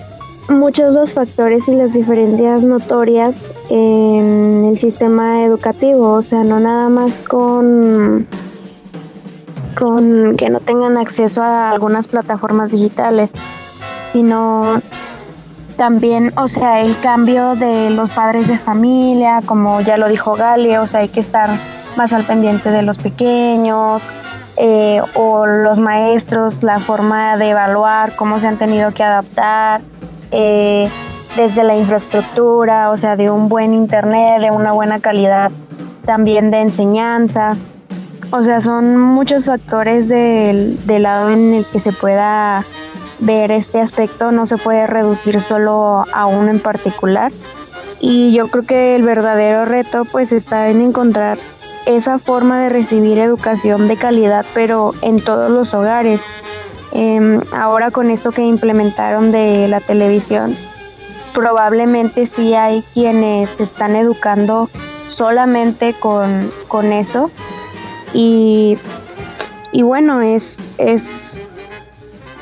muchos 0.50 0.94
los 0.94 1.12
factores 1.14 1.68
y 1.68 1.76
las 1.76 1.94
diferencias 1.94 2.64
notorias 2.64 3.42
en 3.70 4.66
el 4.66 4.80
sistema 4.80 5.44
educativo, 5.44 6.14
o 6.14 6.22
sea, 6.22 6.44
no 6.44 6.60
nada 6.60 6.90
más 6.90 7.18
con 7.18 8.28
con 9.78 10.36
que 10.38 10.50
no 10.50 10.60
tengan 10.60 10.98
acceso 10.98 11.44
a 11.44 11.70
algunas 11.70 12.08
plataformas 12.08 12.72
digitales, 12.72 13.30
sino 14.12 14.82
también, 15.78 16.34
o 16.36 16.48
sea, 16.48 16.82
el 16.82 17.00
cambio 17.00 17.56
de 17.56 17.92
los 17.92 18.10
padres 18.10 18.48
de 18.48 18.58
familia, 18.58 19.42
como 19.46 19.80
ya 19.82 19.98
lo 19.98 20.10
dijo 20.10 20.36
Gali, 20.36 20.76
o 20.76 20.88
sea, 20.88 21.02
hay 21.02 21.10
que 21.10 21.20
estar 21.20 21.50
más 21.96 22.14
al 22.14 22.24
pendiente 22.24 22.72
de 22.72 22.82
los 22.82 22.98
pequeños, 22.98 24.02
eh, 24.58 25.02
o 25.14 25.46
los 25.46 25.78
maestros, 25.78 26.64
la 26.64 26.80
forma 26.80 27.38
de 27.38 27.52
evaluar, 27.52 28.16
cómo 28.16 28.40
se 28.40 28.48
han 28.48 28.58
tenido 28.58 28.92
que 28.92 29.04
adaptar, 29.04 29.82
eh, 30.32 30.90
desde 31.36 31.64
la 31.64 31.76
infraestructura, 31.76 32.90
o 32.90 32.98
sea, 32.98 33.16
de 33.16 33.30
un 33.30 33.48
buen 33.48 33.74
internet, 33.74 34.42
de 34.42 34.50
una 34.50 34.72
buena 34.72 35.00
calidad 35.00 35.52
también 36.06 36.50
de 36.50 36.62
enseñanza. 36.62 37.56
O 38.32 38.44
sea, 38.44 38.60
son 38.60 38.98
muchos 38.98 39.46
factores 39.46 40.10
del, 40.10 40.86
del 40.88 41.04
lado 41.04 41.30
en 41.30 41.54
el 41.54 41.66
que 41.66 41.80
se 41.80 41.92
pueda 41.92 42.66
ver 43.20 43.52
este 43.52 43.80
aspecto 43.80 44.32
no 44.32 44.46
se 44.46 44.58
puede 44.58 44.88
reducir 44.88 45.42
solo 45.42 46.06
a 46.14 46.26
uno 46.26 46.50
en 46.50 46.60
particular 46.60 47.32
y 48.00 48.32
yo 48.34 48.48
creo 48.48 48.66
que 48.66 48.96
el 48.96 49.04
verdadero 49.04 49.66
reto 49.66 50.06
pues 50.06 50.32
está 50.32 50.70
en 50.70 50.82
encontrar 50.82 51.38
esa 51.86 52.20
forma 52.20 52.62
de 52.62 52.70
recibir 52.70 53.18
educación 53.18 53.88
de 53.88 53.96
calidad 53.96 54.46
pero 54.54 54.94
en 55.02 55.22
todos 55.22 55.50
los 55.50 55.74
hogares. 55.74 56.22
Em, 56.94 57.42
ahora 57.52 57.92
con 57.92 58.10
esto 58.12 58.32
que 58.32 58.44
implementaron 58.44 59.32
de 59.32 59.68
la 59.68 59.82
televisión 59.82 60.56
probablemente 61.34 62.26
sí 62.26 62.54
hay 62.56 62.84
quienes 62.94 63.60
están 63.60 63.96
educando 63.96 64.70
solamente 65.10 65.94
con, 65.94 66.52
con 66.68 66.94
eso 66.94 67.30
y, 68.14 68.78
y 69.72 69.82
bueno 69.84 70.22
es, 70.22 70.58
es 70.78 71.46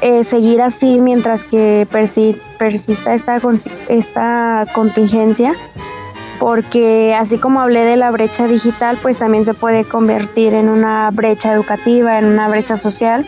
eh, 0.01 0.23
seguir 0.23 0.61
así 0.61 0.99
mientras 0.99 1.43
que 1.43 1.87
persista 1.89 3.13
esta, 3.13 3.39
esta 3.89 4.65
contingencia, 4.73 5.53
porque 6.39 7.15
así 7.17 7.37
como 7.37 7.61
hablé 7.61 7.85
de 7.85 7.95
la 7.95 8.11
brecha 8.11 8.47
digital, 8.47 8.97
pues 9.01 9.17
también 9.17 9.45
se 9.45 9.53
puede 9.53 9.85
convertir 9.85 10.53
en 10.53 10.69
una 10.69 11.09
brecha 11.11 11.53
educativa, 11.53 12.19
en 12.19 12.25
una 12.25 12.47
brecha 12.47 12.77
social, 12.77 13.25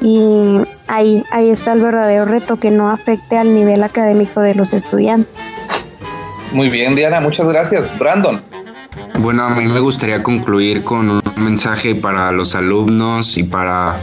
y 0.00 0.60
ahí, 0.86 1.24
ahí 1.32 1.50
está 1.50 1.72
el 1.72 1.80
verdadero 1.80 2.24
reto, 2.24 2.56
que 2.56 2.70
no 2.70 2.90
afecte 2.90 3.38
al 3.38 3.54
nivel 3.54 3.82
académico 3.82 4.40
de 4.40 4.54
los 4.54 4.72
estudiantes. 4.72 5.34
Muy 6.52 6.68
bien, 6.68 6.94
Diana, 6.94 7.20
muchas 7.20 7.48
gracias. 7.48 7.98
Brandon. 7.98 8.42
Bueno, 9.18 9.44
a 9.44 9.50
mí 9.50 9.64
me 9.64 9.80
gustaría 9.80 10.22
concluir 10.22 10.84
con 10.84 11.20
mensaje 11.36 11.94
para 11.94 12.30
los 12.32 12.54
alumnos 12.54 13.36
y 13.36 13.42
para 13.42 13.96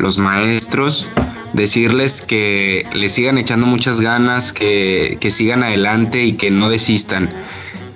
los 0.00 0.18
maestros, 0.18 1.10
decirles 1.52 2.22
que 2.22 2.86
le 2.92 3.08
sigan 3.08 3.38
echando 3.38 3.66
muchas 3.66 4.00
ganas, 4.00 4.52
que, 4.52 5.18
que 5.20 5.30
sigan 5.30 5.62
adelante 5.62 6.24
y 6.24 6.32
que 6.32 6.50
no 6.50 6.68
desistan, 6.68 7.30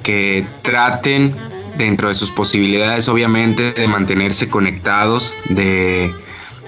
que 0.03 0.45
traten 0.63 1.35
dentro 1.79 2.09
de 2.09 2.15
sus 2.15 2.31
posibilidades 2.31 3.09
obviamente 3.09 3.73
de 3.73 3.89
mantenerse 3.89 4.49
conectados, 4.49 5.37
de, 5.49 6.13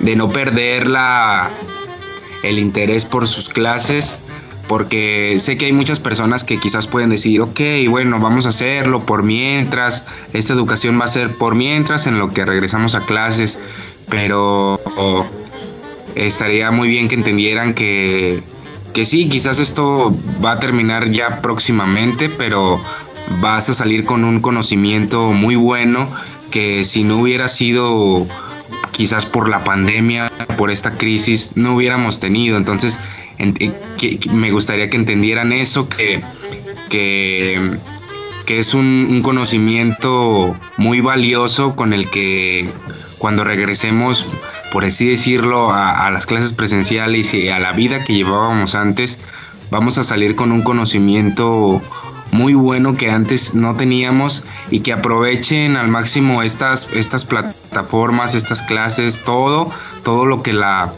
de 0.01 0.17
no 0.17 0.31
perder 0.31 0.89
la, 0.89 1.51
el 2.43 2.59
interés 2.59 3.05
por 3.05 3.29
sus 3.29 3.49
clases 3.49 4.19
porque 4.69 5.37
sé 5.39 5.57
que 5.57 5.67
hay 5.67 5.73
muchas 5.73 6.01
personas 6.01 6.45
que 6.45 6.59
quizás 6.59 6.87
pueden 6.87 7.11
decir, 7.11 7.41
ok, 7.41 7.61
bueno, 7.89 8.19
vamos 8.19 8.47
a 8.47 8.51
hacerlo 8.51 9.05
por 9.05 9.23
mientras, 9.23 10.07
esta 10.33 10.53
educación 10.53 11.01
va 11.01 11.05
a 11.05 11.09
ser 11.09 11.31
por 11.31 11.55
mientras 11.55 12.07
en 12.07 12.19
lo 12.19 12.33
que 12.33 12.45
regresamos 12.45 12.95
a 12.95 13.01
clases, 13.01 13.61
pero 14.09 14.81
estaría 16.15 16.71
muy 16.71 16.89
bien 16.89 17.09
que 17.09 17.15
entendieran 17.15 17.75
que, 17.75 18.43
que 18.93 19.05
sí, 19.05 19.29
quizás 19.29 19.59
esto 19.59 20.17
va 20.45 20.53
a 20.53 20.61
terminar 20.61 21.11
ya 21.11 21.43
próximamente, 21.43 22.29
pero 22.29 22.81
vas 23.41 23.69
a 23.69 23.75
salir 23.75 24.05
con 24.05 24.25
un 24.25 24.41
conocimiento 24.41 25.33
muy 25.33 25.57
bueno 25.57 26.09
que 26.51 26.85
si 26.85 27.05
no 27.05 27.19
hubiera 27.19 27.49
sido 27.49 28.27
quizás 28.93 29.27
por 29.27 29.49
la 29.49 29.63
pandemia, 29.63 30.29
por 30.57 30.71
esta 30.71 30.93
crisis, 30.93 31.53
no 31.55 31.75
hubiéramos 31.75 32.19
tenido. 32.19 32.57
Entonces, 32.57 32.99
eh, 33.39 33.73
me 34.31 34.51
gustaría 34.51 34.89
que 34.89 34.97
entendieran 34.97 35.53
eso, 35.53 35.89
que, 35.89 36.23
que, 36.89 37.79
es 38.49 38.75
un, 38.75 39.21
conocimiento 39.23 40.59
muy 40.79 41.01
valioso 41.01 41.77
con 41.77 41.93
el 41.93 42.09
que 42.09 42.71
cuando 43.19 43.45
regresemos, 43.45 44.27
por 44.73 44.85
así 44.85 45.09
decirlo, 45.09 45.73
a, 45.73 46.11
las 46.11 46.27
clases 46.27 46.53
presenciales 46.53 47.33
y 47.35 47.49
a 47.49 47.59
la 47.59 47.73
vida 47.73 48.05
que 48.05 48.15
llevábamos 48.15 48.75
antes, 48.75 49.19
vamos 49.71 49.99
a 49.99 50.05
salir 50.05 50.37
con 50.37 50.53
un 50.53 50.63
conocimiento 50.63 51.81
muy 52.33 52.55
bueno 52.55 52.97
que 52.97 53.11
antes 53.11 53.55
no 53.55 53.77
teníamos 53.77 54.45
y 54.71 54.81
que 54.81 54.93
aprovechen 54.93 55.77
al 55.77 55.89
máximo 55.89 56.43
estas, 56.43 56.89
estas 56.93 57.25
plataformas, 57.25 58.35
estas 58.35 58.63
clases, 58.63 59.23
todo, 59.25 59.71
todo 60.03 60.27
lo 60.27 60.43
que 60.43 60.53
la, 60.53 60.93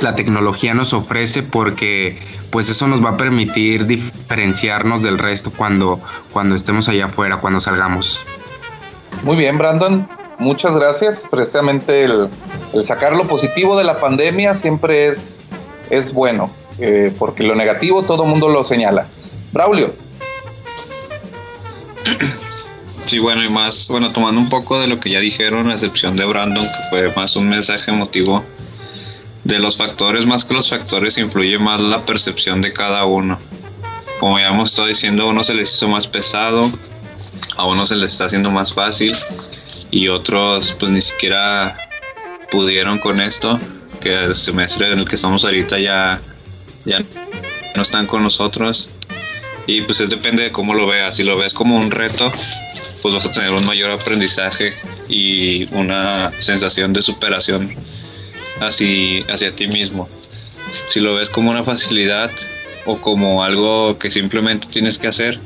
la 0.00 0.14
tecnología 0.14 0.74
nos 0.74 0.92
ofrece 0.92 1.42
porque 1.42 2.18
pues 2.50 2.68
eso 2.68 2.86
nos 2.86 3.04
va 3.04 3.10
a 3.10 3.16
permitir 3.16 3.86
diferenciarnos 3.86 5.02
del 5.02 5.18
resto 5.18 5.50
cuando, 5.50 6.00
cuando 6.32 6.54
estemos 6.54 6.88
allá 6.88 7.06
afuera, 7.06 7.38
cuando 7.38 7.60
salgamos. 7.60 8.24
Muy 9.22 9.36
bien, 9.36 9.56
Brandon. 9.58 10.21
Muchas 10.38 10.74
gracias. 10.74 11.26
Precisamente 11.30 12.04
el, 12.04 12.28
sacar 12.82 13.14
lo 13.14 13.26
positivo 13.26 13.76
de 13.76 13.84
la 13.84 13.98
pandemia 14.00 14.54
siempre 14.54 15.06
es, 15.06 15.40
es 15.90 16.12
bueno, 16.12 16.50
eh, 16.78 17.12
porque 17.18 17.42
lo 17.42 17.54
negativo 17.54 18.02
todo 18.02 18.24
el 18.24 18.30
mundo 18.30 18.48
lo 18.48 18.64
señala. 18.64 19.06
Braulio. 19.52 19.92
Sí, 23.06 23.18
bueno, 23.18 23.44
y 23.44 23.48
más, 23.48 23.88
bueno, 23.88 24.12
tomando 24.12 24.40
un 24.40 24.48
poco 24.48 24.80
de 24.80 24.86
lo 24.86 24.98
que 24.98 25.10
ya 25.10 25.20
dijeron, 25.20 25.68
a 25.68 25.74
excepción 25.74 26.16
de 26.16 26.24
Brandon, 26.24 26.64
que 26.64 26.88
fue 26.88 27.12
más 27.14 27.36
un 27.36 27.48
mensaje 27.48 27.90
emotivo 27.90 28.42
de 29.44 29.58
los 29.58 29.76
factores, 29.76 30.24
más 30.24 30.44
que 30.44 30.54
los 30.54 30.70
factores, 30.70 31.18
influye 31.18 31.58
más 31.58 31.80
la 31.80 32.06
percepción 32.06 32.62
de 32.62 32.72
cada 32.72 33.04
uno. 33.04 33.38
Como 34.18 34.38
ya 34.38 34.48
hemos 34.48 34.70
estado 34.70 34.88
diciendo, 34.88 35.24
a 35.24 35.26
uno 35.26 35.44
se 35.44 35.52
les 35.52 35.74
hizo 35.74 35.88
más 35.88 36.06
pesado, 36.06 36.70
a 37.56 37.66
uno 37.66 37.86
se 37.86 37.96
les 37.96 38.12
está 38.12 38.26
haciendo 38.26 38.50
más 38.50 38.72
fácil 38.72 39.14
y 39.92 40.08
otros 40.08 40.74
pues 40.80 40.90
ni 40.90 41.00
siquiera 41.00 41.76
pudieron 42.50 42.98
con 42.98 43.20
esto, 43.20 43.60
que 44.00 44.14
el 44.14 44.36
semestre 44.36 44.92
en 44.92 44.98
el 44.98 45.08
que 45.08 45.14
estamos 45.14 45.44
ahorita 45.44 45.78
ya, 45.78 46.20
ya 46.84 47.00
no 47.76 47.82
están 47.82 48.08
con 48.08 48.24
nosotros. 48.24 48.88
Y 49.66 49.82
pues 49.82 50.00
es 50.00 50.10
depende 50.10 50.42
de 50.42 50.50
cómo 50.50 50.74
lo 50.74 50.88
veas. 50.88 51.16
Si 51.16 51.22
lo 51.22 51.38
ves 51.38 51.54
como 51.54 51.76
un 51.76 51.92
reto, 51.92 52.32
pues 53.00 53.14
vas 53.14 53.26
a 53.26 53.32
tener 53.32 53.52
un 53.52 53.64
mayor 53.64 53.90
aprendizaje 53.92 54.72
y 55.08 55.72
una 55.74 56.32
sensación 56.40 56.92
de 56.92 57.02
superación 57.02 57.72
hacia, 58.60 59.24
hacia 59.28 59.52
ti 59.52 59.68
mismo. 59.68 60.08
Si 60.88 61.00
lo 61.00 61.14
ves 61.14 61.28
como 61.28 61.50
una 61.50 61.62
facilidad 61.64 62.30
o 62.86 63.00
como 63.00 63.44
algo 63.44 63.98
que 63.98 64.10
simplemente 64.10 64.66
tienes 64.66 64.98
que 64.98 65.08
hacer, 65.08 65.38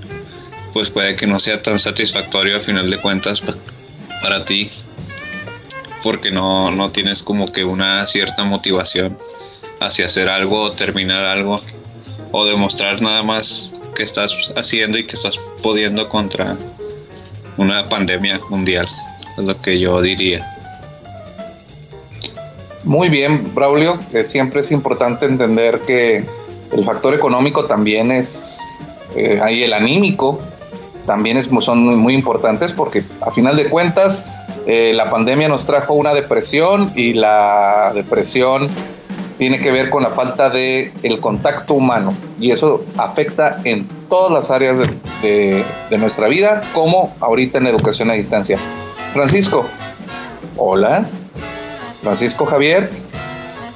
pues 0.72 0.88
puede 0.90 1.16
que 1.16 1.26
no 1.26 1.40
sea 1.40 1.62
tan 1.62 1.78
satisfactorio 1.78 2.56
a 2.56 2.60
final 2.60 2.88
de 2.88 2.98
cuentas 2.98 3.40
para 4.22 4.44
ti, 4.44 4.70
porque 6.02 6.30
no, 6.30 6.70
no 6.70 6.90
tienes 6.90 7.22
como 7.22 7.46
que 7.46 7.64
una 7.64 8.06
cierta 8.06 8.44
motivación 8.44 9.18
hacia 9.80 10.06
hacer 10.06 10.28
algo 10.28 10.62
o 10.62 10.72
terminar 10.72 11.26
algo 11.26 11.60
o 12.32 12.44
demostrar 12.44 13.02
nada 13.02 13.22
más 13.22 13.70
que 13.94 14.02
estás 14.02 14.32
haciendo 14.56 14.98
y 14.98 15.06
que 15.06 15.16
estás 15.16 15.38
pudiendo 15.62 16.08
contra 16.08 16.56
una 17.56 17.88
pandemia 17.88 18.40
mundial, 18.50 18.86
es 19.38 19.44
lo 19.44 19.60
que 19.60 19.78
yo 19.78 20.00
diría. 20.02 20.46
Muy 22.84 23.08
bien, 23.08 23.52
Braulio, 23.54 23.98
siempre 24.22 24.60
es 24.60 24.70
importante 24.70 25.26
entender 25.26 25.80
que 25.80 26.24
el 26.72 26.84
factor 26.84 27.14
económico 27.14 27.64
también 27.64 28.12
es, 28.12 28.60
eh, 29.16 29.40
ahí 29.42 29.64
el 29.64 29.72
anímico, 29.72 30.40
también 31.06 31.36
es, 31.36 31.48
son 31.60 31.98
muy, 31.98 32.14
importantes 32.14 32.72
porque 32.72 33.04
a 33.20 33.30
final 33.30 33.56
de 33.56 33.68
cuentas 33.68 34.26
eh, 34.66 34.92
la 34.94 35.10
pandemia 35.10 35.48
nos 35.48 35.64
trajo 35.64 35.94
una 35.94 36.12
depresión 36.14 36.90
y 36.94 37.14
la 37.14 37.92
depresión 37.94 38.68
tiene 39.38 39.60
que 39.60 39.70
ver 39.70 39.90
con 39.90 40.02
la 40.02 40.10
falta 40.10 40.50
de 40.50 40.92
el 41.02 41.20
contacto 41.20 41.74
humano 41.74 42.14
y 42.40 42.50
eso 42.50 42.84
afecta 42.96 43.60
en 43.64 43.86
todas 44.08 44.32
las 44.32 44.50
áreas 44.50 44.78
de, 45.22 45.64
de 45.90 45.98
nuestra 45.98 46.28
vida 46.28 46.62
como 46.74 47.14
ahorita 47.20 47.58
en 47.58 47.66
educación 47.66 48.10
a 48.10 48.14
distancia. 48.14 48.58
Francisco, 49.12 49.64
hola. 50.56 51.06
Francisco 52.06 52.46
Javier. 52.46 52.88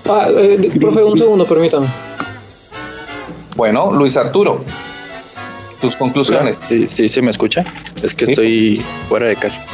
Ah, 0.08 0.28
eh, 0.30 0.70
profe, 0.78 1.02
un 1.02 1.18
segundo, 1.18 1.44
permítame. 1.44 1.88
Bueno, 3.56 3.92
Luis 3.92 4.16
Arturo, 4.16 4.64
tus 5.80 5.96
conclusiones. 5.96 6.60
Sí, 6.68 6.86
sí, 6.88 7.08
se 7.08 7.22
me 7.22 7.30
escucha. 7.30 7.64
Es 8.02 8.14
que 8.14 8.26
estoy 8.26 8.82
fuera 9.08 9.28
de 9.28 9.36
casa. 9.36 9.64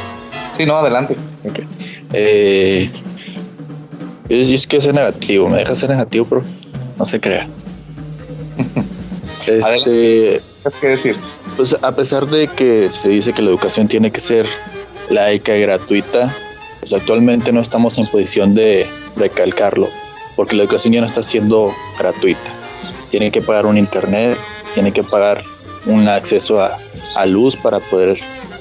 Sí, 0.55 0.65
no, 0.65 0.77
adelante. 0.77 1.15
Eh, 2.13 2.89
es, 4.29 4.67
que 4.67 4.77
es 4.77 4.93
negativo, 4.93 5.49
me 5.49 5.57
deja 5.57 5.75
ser 5.75 5.89
negativo, 5.89 6.25
pero 6.27 6.43
no 6.97 7.05
se 7.05 7.19
crea. 7.19 7.47
este, 9.47 10.41
¿Qué 10.81 10.87
decir? 10.87 11.15
Pues 11.55 11.75
a 11.81 11.91
pesar 11.91 12.27
de 12.27 12.47
que 12.47 12.89
se 12.89 13.09
dice 13.09 13.33
que 13.33 13.41
la 13.41 13.49
educación 13.49 13.87
tiene 13.87 14.11
que 14.11 14.19
ser 14.19 14.45
laica 15.09 15.55
y 15.55 15.61
gratuita, 15.61 16.33
pues, 16.79 16.93
actualmente 16.93 17.51
no 17.51 17.61
estamos 17.61 17.97
en 17.97 18.07
posición 18.07 18.53
de 18.53 18.87
recalcarlo, 19.15 19.89
porque 20.35 20.55
la 20.55 20.63
educación 20.63 20.93
ya 20.93 21.01
no 21.01 21.05
está 21.05 21.21
siendo 21.21 21.73
gratuita. 21.99 22.51
Tienen 23.09 23.31
que 23.31 23.41
pagar 23.41 23.65
un 23.65 23.77
internet, 23.77 24.37
tienen 24.73 24.93
que 24.93 25.03
pagar 25.03 25.43
un 25.87 26.07
acceso 26.07 26.61
a, 26.61 27.25
luz 27.25 27.55
para 27.57 27.79
poder 27.79 28.19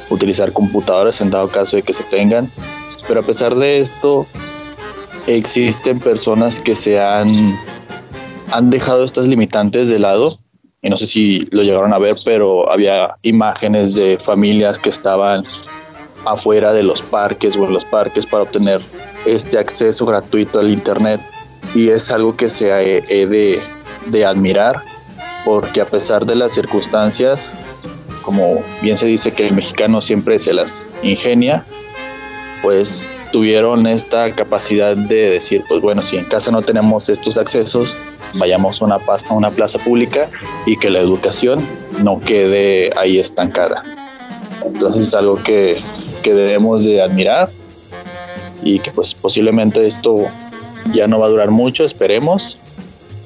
utilizar 0.08 0.50
computadoras 0.52 1.20
en 1.20 1.30
dado 1.30 1.48
caso 1.48 1.76
de 1.76 1.82
que 1.82 1.92
se 1.92 2.04
tengan. 2.04 2.50
Pero 3.06 3.20
a 3.20 3.22
pesar 3.22 3.54
de 3.54 3.78
esto, 3.78 4.26
existen 5.26 6.00
personas 6.00 6.58
que 6.58 6.74
se 6.74 6.98
han, 6.98 7.54
han 8.50 8.70
dejado 8.70 9.04
estas 9.04 9.26
limitantes 9.26 9.88
de 9.88 9.98
lado. 9.98 10.38
Y 10.82 10.88
no 10.88 10.96
sé 10.96 11.06
si 11.06 11.40
lo 11.50 11.62
llegaron 11.62 11.92
a 11.92 11.98
ver, 11.98 12.16
pero 12.24 12.70
había 12.70 13.16
imágenes 13.22 13.94
de 13.94 14.18
familias 14.18 14.78
que 14.78 14.88
estaban 14.88 15.44
afuera 16.24 16.72
de 16.72 16.82
los 16.82 17.02
parques 17.02 17.56
o 17.56 17.64
en 17.64 17.72
los 17.72 17.84
parques 17.84 18.26
para 18.26 18.44
obtener 18.44 18.80
este 19.26 19.58
acceso 19.58 20.06
gratuito 20.06 20.60
al 20.60 20.70
internet 20.70 21.20
y 21.74 21.88
es 21.88 22.10
algo 22.10 22.36
que 22.36 22.48
se 22.48 22.66
de, 22.66 23.60
de 24.06 24.24
admirar 24.24 24.82
porque 25.46 25.80
a 25.80 25.86
pesar 25.86 26.26
de 26.26 26.34
las 26.34 26.52
circunstancias 26.52 27.52
como 28.22 28.64
bien 28.82 28.98
se 28.98 29.06
dice 29.06 29.32
que 29.32 29.46
el 29.46 29.54
mexicano 29.54 30.02
siempre 30.02 30.40
se 30.40 30.52
las 30.52 30.82
ingenia 31.04 31.64
pues 32.62 33.08
tuvieron 33.30 33.86
esta 33.86 34.34
capacidad 34.34 34.96
de 34.96 35.30
decir 35.30 35.62
pues 35.68 35.80
bueno 35.80 36.02
si 36.02 36.16
en 36.16 36.24
casa 36.24 36.50
no 36.50 36.62
tenemos 36.62 37.08
estos 37.08 37.38
accesos 37.38 37.94
vayamos 38.34 38.82
a 38.82 38.86
una, 39.30 39.50
plaza 39.50 39.78
pública 39.78 40.28
y 40.66 40.76
que 40.76 40.90
la 40.90 40.98
educación 40.98 41.64
no 42.02 42.18
quede 42.18 42.90
ahí 42.98 43.20
estancada 43.20 43.84
entonces 44.64 45.06
es 45.06 45.14
algo 45.14 45.36
que 45.36 45.80
que 46.24 46.34
debemos 46.34 46.82
de 46.82 47.00
admirar 47.00 47.48
y 48.64 48.80
que 48.80 48.90
pues 48.90 49.14
posiblemente 49.14 49.86
esto 49.86 50.26
ya 50.92 51.06
no 51.06 51.20
va 51.20 51.26
a 51.26 51.28
durar 51.28 51.52
mucho, 51.52 51.84
esperemos, 51.84 52.58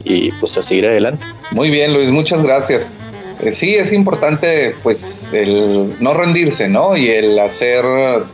y 0.05 0.33
pues 0.33 0.57
a 0.59 0.63
seguir 0.63 0.87
adelante. 0.87 1.25
Muy 1.53 1.71
bien, 1.71 1.93
Luis, 1.93 2.11
muchas 2.11 2.43
gracias. 2.43 2.93
eh, 3.41 3.53
sí 3.53 3.75
es 3.75 3.93
importante 3.93 4.75
pues 4.83 5.31
el 5.33 5.95
no 6.01 6.15
rendirse, 6.15 6.69
¿no? 6.69 6.97
Y 6.97 7.09
el 7.09 7.39
hacer 7.39 7.85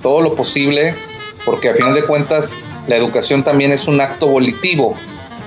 todo 0.02 0.20
lo 0.20 0.34
posible, 0.34 0.94
porque 1.44 1.70
a 1.70 1.74
final 1.74 1.94
de 1.94 2.02
cuentas 2.02 2.56
la 2.88 2.96
educación 2.96 3.42
también 3.42 3.72
es 3.72 3.88
un 3.88 4.00
acto 4.00 4.26
volitivo, 4.26 4.94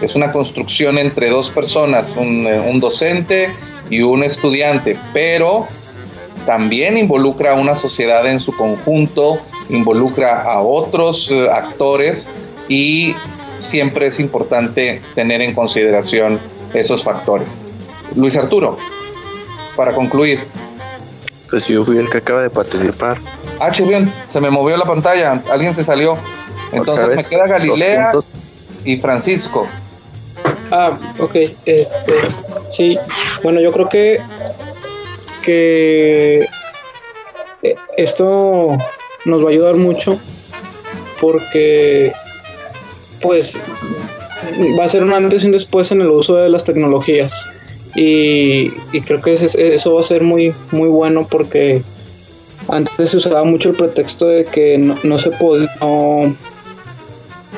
es 0.02 0.16
una 0.16 0.32
construcción 0.32 0.98
entre 0.98 1.30
dos 1.30 1.50
personas, 1.50 2.16
un, 2.18 2.48
eh, 2.48 2.60
un 2.60 2.80
docente 2.80 3.50
y 3.90 4.02
un 4.02 4.24
estudiante, 4.24 4.98
pero 5.14 5.68
también 6.46 6.98
involucra 6.98 7.52
a 7.52 7.56
una 7.56 7.76
sociedad 7.76 8.26
en 8.26 8.40
su 8.40 8.56
conjunto, 8.56 9.38
involucra 9.70 10.42
a 10.42 10.62
otros 10.62 11.30
eh, 11.32 11.48
actores 11.52 12.30
y 12.68 13.14
siempre 13.58 14.08
es 14.08 14.20
importante 14.20 15.02
tener 15.16 15.42
en 15.42 15.54
consideración 15.54 16.40
esos 16.74 17.04
factores. 17.04 17.62
Luis 18.16 18.36
Arturo, 18.38 18.78
para 19.76 19.94
concluir. 19.94 20.44
Pues 21.50 21.68
yo 21.68 21.84
fui 21.84 21.98
el 21.98 22.10
que 22.10 22.20
acaba 22.20 22.44
de 22.44 22.50
participar. 22.50 23.18
Ah, 23.60 23.72
chirrión, 23.72 24.14
se 24.30 24.40
me 24.40 24.50
movió 24.50 24.78
la 24.78 24.86
pantalla, 24.86 25.42
alguien 25.52 25.74
se 25.74 25.84
salió. 25.84 26.18
Entonces 26.72 27.16
me 27.16 27.24
queda 27.24 27.48
Galilea 27.48 28.12
y 28.86 28.98
Francisco. 28.98 29.68
Ah, 30.72 30.98
ok, 31.18 31.36
este, 31.66 32.14
sí, 32.70 32.98
bueno, 33.42 33.60
yo 33.60 33.72
creo 33.72 33.90
que, 33.90 34.22
que 35.42 36.48
eh, 37.64 37.76
esto 37.98 38.78
nos 39.26 39.44
va 39.44 39.48
a 39.48 39.52
ayudar 39.52 39.76
mucho 39.76 40.20
porque, 41.20 42.14
pues, 43.22 43.58
va 44.80 44.86
a 44.86 44.90
ser 44.90 45.04
un 45.04 45.14
antes 45.14 45.44
y 45.44 45.48
un 45.48 45.52
después 45.52 45.92
en 45.92 46.02
el 46.02 46.10
uso 46.10 46.36
de 46.36 46.50
las 46.50 46.64
tecnologías. 46.64 47.46
Y, 47.96 48.70
creo 49.06 49.22
que 49.22 49.34
eso 49.34 49.94
va 49.94 50.00
a 50.00 50.04
ser 50.04 50.24
muy, 50.24 50.54
muy 50.72 50.90
bueno 50.90 51.28
porque 51.30 51.82
antes 52.68 53.10
se 53.10 53.18
usaba 53.18 53.44
mucho 53.44 53.70
el 53.70 53.76
pretexto 53.76 54.28
de 54.28 54.46
que 54.46 54.78
no, 54.78 55.18
se 55.18 55.32
podía, 55.32 55.70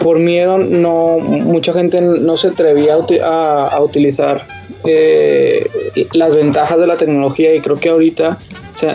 por 0.02 0.20
miedo, 0.20 0.58
no 0.58 1.20
mucha 1.20 1.74
gente 1.74 2.02
no 2.02 2.38
se 2.38 2.50
atrevía 2.50 2.96
a, 3.24 3.82
utilizar 3.82 4.48
eh, 4.86 5.70
las 6.14 6.36
ventajas 6.36 6.80
de 6.80 6.88
la 6.88 6.98
tecnología 6.98 7.54
y 7.54 7.60
creo 7.60 7.78
que 7.78 7.90
ahorita 7.90 8.38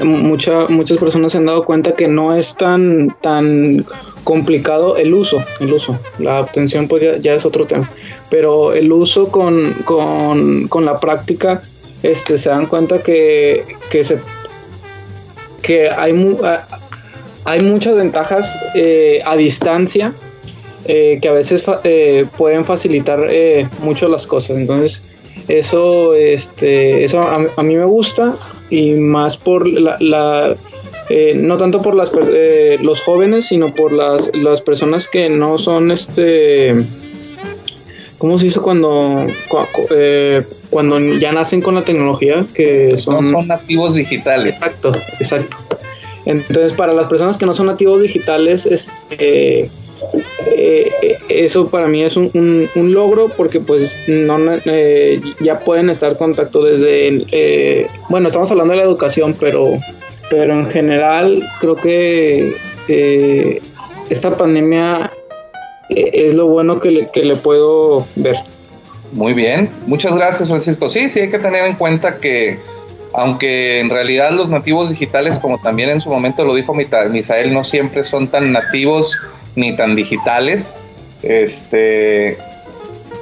muchas 0.02 0.98
personas 0.98 1.32
se 1.32 1.38
han 1.38 1.46
dado 1.46 1.64
cuenta 1.64 1.94
que 1.94 2.08
no 2.08 2.34
es 2.34 2.56
tan, 2.56 3.14
tan 3.20 3.84
complicado 4.26 4.96
el 4.96 5.14
uso, 5.14 5.44
el 5.60 5.72
uso. 5.72 5.96
La 6.18 6.40
obtención 6.40 6.88
pues 6.88 7.20
ya, 7.20 7.32
es 7.32 7.46
otro 7.46 7.64
tema. 7.64 7.88
Pero 8.28 8.72
el 8.72 8.90
uso 8.90 9.28
con, 9.28 9.72
con, 9.84 10.84
la 10.84 10.98
práctica, 10.98 11.62
este, 12.02 12.36
se 12.36 12.48
dan 12.48 12.66
cuenta 12.66 13.00
que, 13.04 13.64
que, 13.88 14.02
se, 14.02 14.18
que 15.62 15.88
hay, 15.88 16.12
hay 17.44 17.60
muchas 17.62 17.94
ventajas 17.94 18.56
eh, 18.74 19.22
a 19.24 19.36
distancia 19.36 20.12
eh, 20.86 21.20
que 21.22 21.28
a 21.28 21.32
veces 21.32 21.64
eh, 21.84 22.26
pueden 22.36 22.64
facilitar 22.64 23.28
mucho 23.80 24.08
las 24.08 24.26
cosas. 24.26 24.56
Entonces, 24.56 25.02
eso, 25.46 26.14
este, 26.14 27.04
eso 27.04 27.22
a, 27.22 27.62
mí 27.62 27.76
me 27.76 27.84
gusta 27.84 28.34
y 28.70 28.94
más 28.94 29.36
por 29.36 29.68
la, 29.68 30.56
eh, 31.08 31.34
no 31.36 31.56
tanto 31.56 31.80
por 31.80 31.94
las, 31.94 32.10
eh, 32.32 32.78
los 32.82 33.00
jóvenes, 33.00 33.46
sino 33.46 33.72
por 33.74 33.92
las, 33.92 34.30
las 34.34 34.60
personas 34.60 35.08
que 35.08 35.28
no 35.28 35.58
son 35.58 35.90
este... 35.90 36.74
¿Cómo 38.18 38.38
se 38.38 38.46
dice 38.46 38.60
cuando, 38.60 39.26
eh, 39.90 40.42
cuando 40.70 40.98
ya 40.98 41.32
nacen 41.32 41.60
con 41.60 41.74
la 41.74 41.82
tecnología? 41.82 42.46
Que 42.54 42.96
son, 42.96 43.30
no 43.30 43.38
son 43.38 43.48
nativos 43.48 43.94
digitales. 43.94 44.56
Exacto, 44.56 44.92
exacto. 45.20 45.58
Entonces, 46.24 46.72
para 46.72 46.94
las 46.94 47.08
personas 47.08 47.36
que 47.36 47.44
no 47.44 47.52
son 47.52 47.66
nativos 47.66 48.00
digitales, 48.00 48.64
este, 48.64 49.70
eso 51.28 51.68
para 51.68 51.88
mí 51.88 52.02
es 52.02 52.16
un, 52.16 52.68
un, 52.74 52.92
logro 52.92 53.28
porque 53.28 53.60
pues 53.60 53.96
no 54.08 54.38
ya 55.40 55.60
pueden 55.60 55.90
estar 55.90 56.12
en 56.12 56.18
contacto 56.18 56.64
desde, 56.64 57.86
bueno, 58.08 58.28
estamos 58.28 58.50
hablando 58.50 58.72
de 58.72 58.78
la 58.78 58.84
educación, 58.84 59.36
pero 59.38 59.78
pero 60.30 60.54
en 60.54 60.66
general 60.70 61.42
creo 61.60 61.76
que 61.76 62.56
eh, 62.88 63.60
esta 64.10 64.36
pandemia 64.36 65.12
eh, 65.88 66.10
es 66.12 66.34
lo 66.34 66.46
bueno 66.46 66.80
que 66.80 66.90
le, 66.90 67.10
que 67.10 67.24
le 67.24 67.36
puedo 67.36 68.06
ver. 68.16 68.36
Muy 69.12 69.34
bien, 69.34 69.70
muchas 69.86 70.14
gracias 70.16 70.48
Francisco. 70.48 70.88
Sí, 70.88 71.08
sí 71.08 71.20
hay 71.20 71.30
que 71.30 71.38
tener 71.38 71.66
en 71.66 71.76
cuenta 71.76 72.18
que 72.18 72.58
aunque 73.14 73.80
en 73.80 73.88
realidad 73.88 74.30
los 74.32 74.48
nativos 74.48 74.90
digitales, 74.90 75.38
como 75.38 75.58
también 75.58 75.88
en 75.88 76.00
su 76.00 76.10
momento 76.10 76.44
lo 76.44 76.54
dijo 76.54 76.74
Misael, 76.74 77.52
no 77.52 77.64
siempre 77.64 78.04
son 78.04 78.28
tan 78.28 78.52
nativos 78.52 79.16
ni 79.54 79.74
tan 79.74 79.96
digitales. 79.96 80.74
Este, 81.22 82.36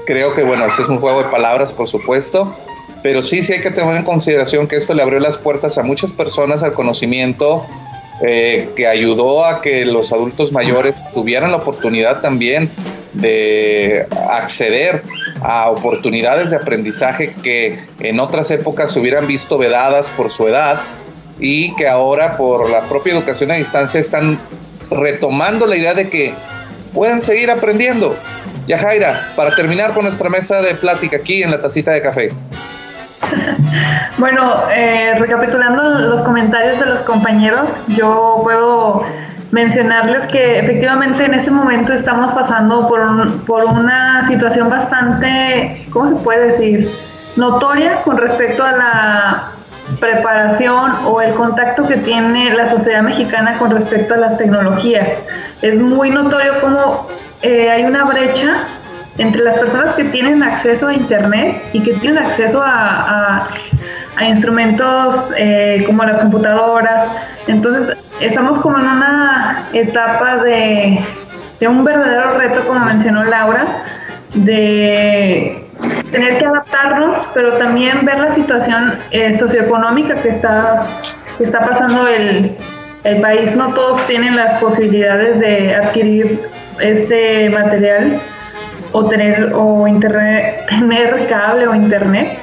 creo 0.04 0.34
que 0.34 0.42
bueno, 0.42 0.66
ese 0.66 0.82
es 0.82 0.88
un 0.88 0.98
juego 0.98 1.22
de 1.22 1.28
palabras, 1.28 1.72
por 1.72 1.88
supuesto, 1.88 2.52
pero 3.04 3.22
sí, 3.22 3.42
sí 3.42 3.52
hay 3.52 3.60
que 3.60 3.70
tener 3.70 3.96
en 3.96 4.02
consideración 4.02 4.66
que 4.66 4.76
esto 4.76 4.94
le 4.94 5.02
abrió 5.02 5.20
las 5.20 5.36
puertas 5.36 5.76
a 5.76 5.82
muchas 5.82 6.10
personas 6.10 6.62
al 6.62 6.72
conocimiento, 6.72 7.62
eh, 8.22 8.70
que 8.74 8.86
ayudó 8.86 9.44
a 9.44 9.60
que 9.60 9.84
los 9.84 10.10
adultos 10.10 10.52
mayores 10.52 10.96
tuvieran 11.12 11.50
la 11.50 11.58
oportunidad 11.58 12.22
también 12.22 12.70
de 13.12 14.06
acceder 14.30 15.02
a 15.42 15.70
oportunidades 15.70 16.50
de 16.50 16.56
aprendizaje 16.56 17.34
que 17.42 17.78
en 18.00 18.20
otras 18.20 18.50
épocas 18.50 18.92
se 18.92 19.00
hubieran 19.00 19.26
visto 19.26 19.58
vedadas 19.58 20.10
por 20.12 20.30
su 20.30 20.48
edad 20.48 20.80
y 21.38 21.76
que 21.76 21.86
ahora 21.86 22.38
por 22.38 22.70
la 22.70 22.88
propia 22.88 23.12
educación 23.12 23.50
a 23.50 23.56
distancia 23.56 24.00
están 24.00 24.38
retomando 24.90 25.66
la 25.66 25.76
idea 25.76 25.92
de 25.92 26.08
que 26.08 26.32
pueden 26.94 27.20
seguir 27.20 27.50
aprendiendo. 27.50 28.16
Yajaira, 28.66 29.32
para 29.36 29.54
terminar 29.54 29.92
con 29.92 30.04
nuestra 30.04 30.30
mesa 30.30 30.62
de 30.62 30.74
plática 30.74 31.18
aquí 31.18 31.42
en 31.42 31.50
la 31.50 31.60
tacita 31.60 31.90
de 31.90 32.00
café. 32.00 32.30
Bueno, 34.18 34.54
eh, 34.72 35.14
recapitulando 35.18 35.82
los 35.82 36.20
comentarios 36.22 36.78
de 36.78 36.86
los 36.86 37.00
compañeros, 37.00 37.62
yo 37.88 38.40
puedo 38.44 39.04
mencionarles 39.50 40.26
que 40.26 40.58
efectivamente 40.58 41.24
en 41.24 41.34
este 41.34 41.50
momento 41.50 41.92
estamos 41.92 42.32
pasando 42.32 42.88
por, 42.88 43.44
por 43.44 43.64
una 43.64 44.26
situación 44.26 44.68
bastante, 44.68 45.86
¿cómo 45.92 46.08
se 46.08 46.14
puede 46.16 46.46
decir? 46.52 46.90
Notoria 47.36 48.02
con 48.02 48.16
respecto 48.16 48.64
a 48.64 48.72
la 48.72 49.44
preparación 50.00 50.92
o 51.06 51.20
el 51.20 51.34
contacto 51.34 51.86
que 51.86 51.96
tiene 51.96 52.54
la 52.54 52.68
sociedad 52.68 53.02
mexicana 53.02 53.58
con 53.58 53.70
respecto 53.70 54.14
a 54.14 54.16
las 54.16 54.38
tecnologías. 54.38 55.06
Es 55.62 55.76
muy 55.80 56.10
notorio 56.10 56.60
cómo 56.60 57.06
eh, 57.42 57.70
hay 57.70 57.84
una 57.84 58.04
brecha 58.04 58.54
entre 59.18 59.42
las 59.42 59.58
personas 59.58 59.94
que 59.94 60.04
tienen 60.04 60.42
acceso 60.42 60.88
a 60.88 60.94
Internet 60.94 61.56
y 61.72 61.80
que 61.80 61.92
tienen 61.94 62.18
acceso 62.18 62.62
a, 62.64 63.48
instrumentos 64.28 65.16
eh, 65.36 65.82
como 65.86 66.04
las 66.04 66.20
computadoras. 66.20 67.08
Entonces, 67.48 67.96
estamos 68.20 68.60
como 68.60 68.78
en 68.78 68.86
una 68.86 69.64
etapa 69.72 70.36
de, 70.36 71.00
un 71.66 71.84
verdadero 71.84 72.38
reto, 72.38 72.60
como 72.66 72.80
mencionó 72.80 73.24
Laura, 73.24 73.66
de 74.34 75.66
tener 76.10 76.38
que 76.38 76.46
adaptarnos, 76.46 77.26
pero 77.34 77.54
también 77.54 78.04
ver 78.04 78.20
la 78.20 78.34
situación 78.34 78.94
eh, 79.10 79.36
socioeconómica 79.36 80.14
que 80.14 80.28
está, 80.28 80.82
que 81.36 81.44
está 81.44 81.60
pasando 81.60 82.06
el, 82.06 82.56
el 83.02 83.20
país. 83.20 83.56
No 83.56 83.72
todos 83.74 84.06
tienen 84.06 84.36
las 84.36 84.60
posibilidades 84.60 85.40
de 85.40 85.74
adquirir 85.74 86.38
este 86.80 87.50
material 87.50 88.20
o 88.94 89.04
tener 89.04 89.52
o 89.54 89.86
internet, 89.88 90.66
tener 90.68 91.26
cable 91.28 91.66
o 91.66 91.74
internet. 91.74 92.38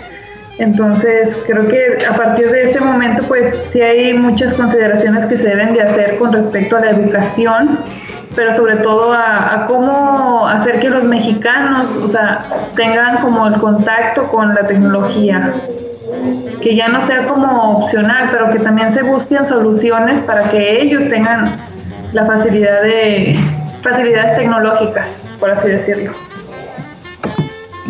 Entonces, 0.60 1.30
creo 1.47 1.68
que 1.68 1.97
a 2.06 2.14
partir 2.14 2.52
de 2.52 2.66
este 2.66 2.82
momento, 2.82 3.24
pues 3.24 3.56
sí 3.72 3.82
hay 3.82 4.14
muchas 4.14 4.54
consideraciones 4.54 5.26
que 5.26 5.38
se 5.38 5.47
deben 5.47 5.74
de 5.74 5.82
hacer 5.82 6.18
con 6.18 6.32
respecto 6.34 6.76
a 6.76 6.82
la 6.82 6.91
educación, 6.91 7.80
pero 8.36 8.56
sobre 8.56 8.76
todo 8.76 9.14
a, 9.14 9.66
cómo 9.68 10.47
hacer 10.47 10.80
que 10.82 10.89
los 10.89 11.06
mexicanos, 11.06 11.88
o 12.04 12.10
sea, 12.10 12.45
tengan 12.76 13.18
como 13.18 13.47
el 13.47 13.56
contacto 13.56 14.28
con 14.28 14.54
la 14.54 14.68
tecnología, 14.68 15.54
que 16.62 16.76
ya 16.76 16.89
no 16.89 17.08
sea 17.08 17.28
como 17.28 17.80
opcional, 17.80 18.28
pero 18.30 18.49
que 18.49 18.60
también 18.60 18.93
se 18.93 19.04
busquen 19.04 19.47
soluciones 19.47 20.20
para 20.26 20.52
que 20.52 20.82
ellos 20.82 21.10
tengan 21.10 21.56
la 22.12 22.26
facilidad 22.26 22.84
de 22.84 23.39
facilidades 23.82 24.38
tecnológicas, 24.38 25.08
por 25.39 25.49
así 25.49 25.70
decirlo. 25.70 26.12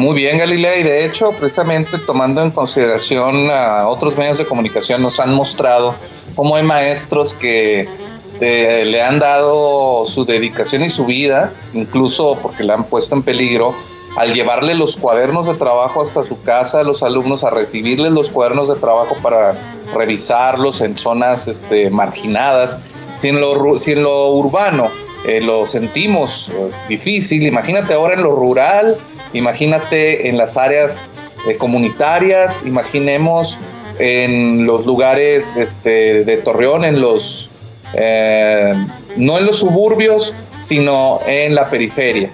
Muy 0.01 0.15
bien, 0.15 0.39
Galilea, 0.39 0.77
y 0.77 0.83
de 0.83 1.05
hecho, 1.05 1.31
precisamente 1.31 1.99
tomando 1.99 2.41
en 2.41 2.49
consideración 2.49 3.51
a 3.51 3.87
otros 3.87 4.17
medios 4.17 4.39
de 4.39 4.47
comunicación, 4.47 5.03
nos 5.03 5.19
han 5.19 5.31
mostrado 5.31 5.93
cómo 6.33 6.55
hay 6.55 6.63
maestros 6.63 7.35
que 7.35 7.87
eh, 8.39 8.83
le 8.83 9.03
han 9.03 9.19
dado 9.19 10.03
su 10.07 10.25
dedicación 10.25 10.83
y 10.83 10.89
su 10.89 11.05
vida, 11.05 11.53
incluso 11.75 12.35
porque 12.41 12.63
la 12.63 12.73
han 12.73 12.85
puesto 12.85 13.13
en 13.13 13.21
peligro, 13.21 13.75
al 14.17 14.33
llevarle 14.33 14.73
los 14.73 14.97
cuadernos 14.97 15.45
de 15.45 15.53
trabajo 15.53 16.01
hasta 16.01 16.23
su 16.23 16.41
casa 16.41 16.79
a 16.79 16.83
los 16.83 17.03
alumnos, 17.03 17.43
a 17.43 17.51
recibirles 17.51 18.11
los 18.11 18.31
cuadernos 18.31 18.69
de 18.69 18.77
trabajo 18.77 19.15
para 19.21 19.53
revisarlos 19.93 20.81
en 20.81 20.97
zonas 20.97 21.47
este, 21.47 21.91
marginadas. 21.91 22.79
Si 23.13 23.27
en 23.27 23.39
lo, 23.39 23.77
si 23.77 23.91
en 23.91 24.01
lo 24.01 24.31
urbano 24.31 24.89
eh, 25.27 25.41
lo 25.41 25.67
sentimos 25.67 26.49
eh, 26.49 26.71
difícil, 26.89 27.45
imagínate 27.45 27.93
ahora 27.93 28.15
en 28.15 28.23
lo 28.23 28.35
rural, 28.35 28.97
imagínate 29.33 30.29
en 30.29 30.37
las 30.37 30.57
áreas 30.57 31.07
eh, 31.47 31.55
comunitarias, 31.57 32.63
imaginemos 32.65 33.57
en 33.99 34.65
los 34.65 34.85
lugares 34.85 35.55
este, 35.55 36.23
de 36.23 36.37
Torreón, 36.37 36.85
en 36.85 37.01
los, 37.01 37.49
no 39.17 39.37
en 39.37 39.45
los 39.45 39.59
suburbios, 39.59 40.33
sino 40.59 41.19
en 41.27 41.53
la 41.53 41.69
periferia. 41.69 42.31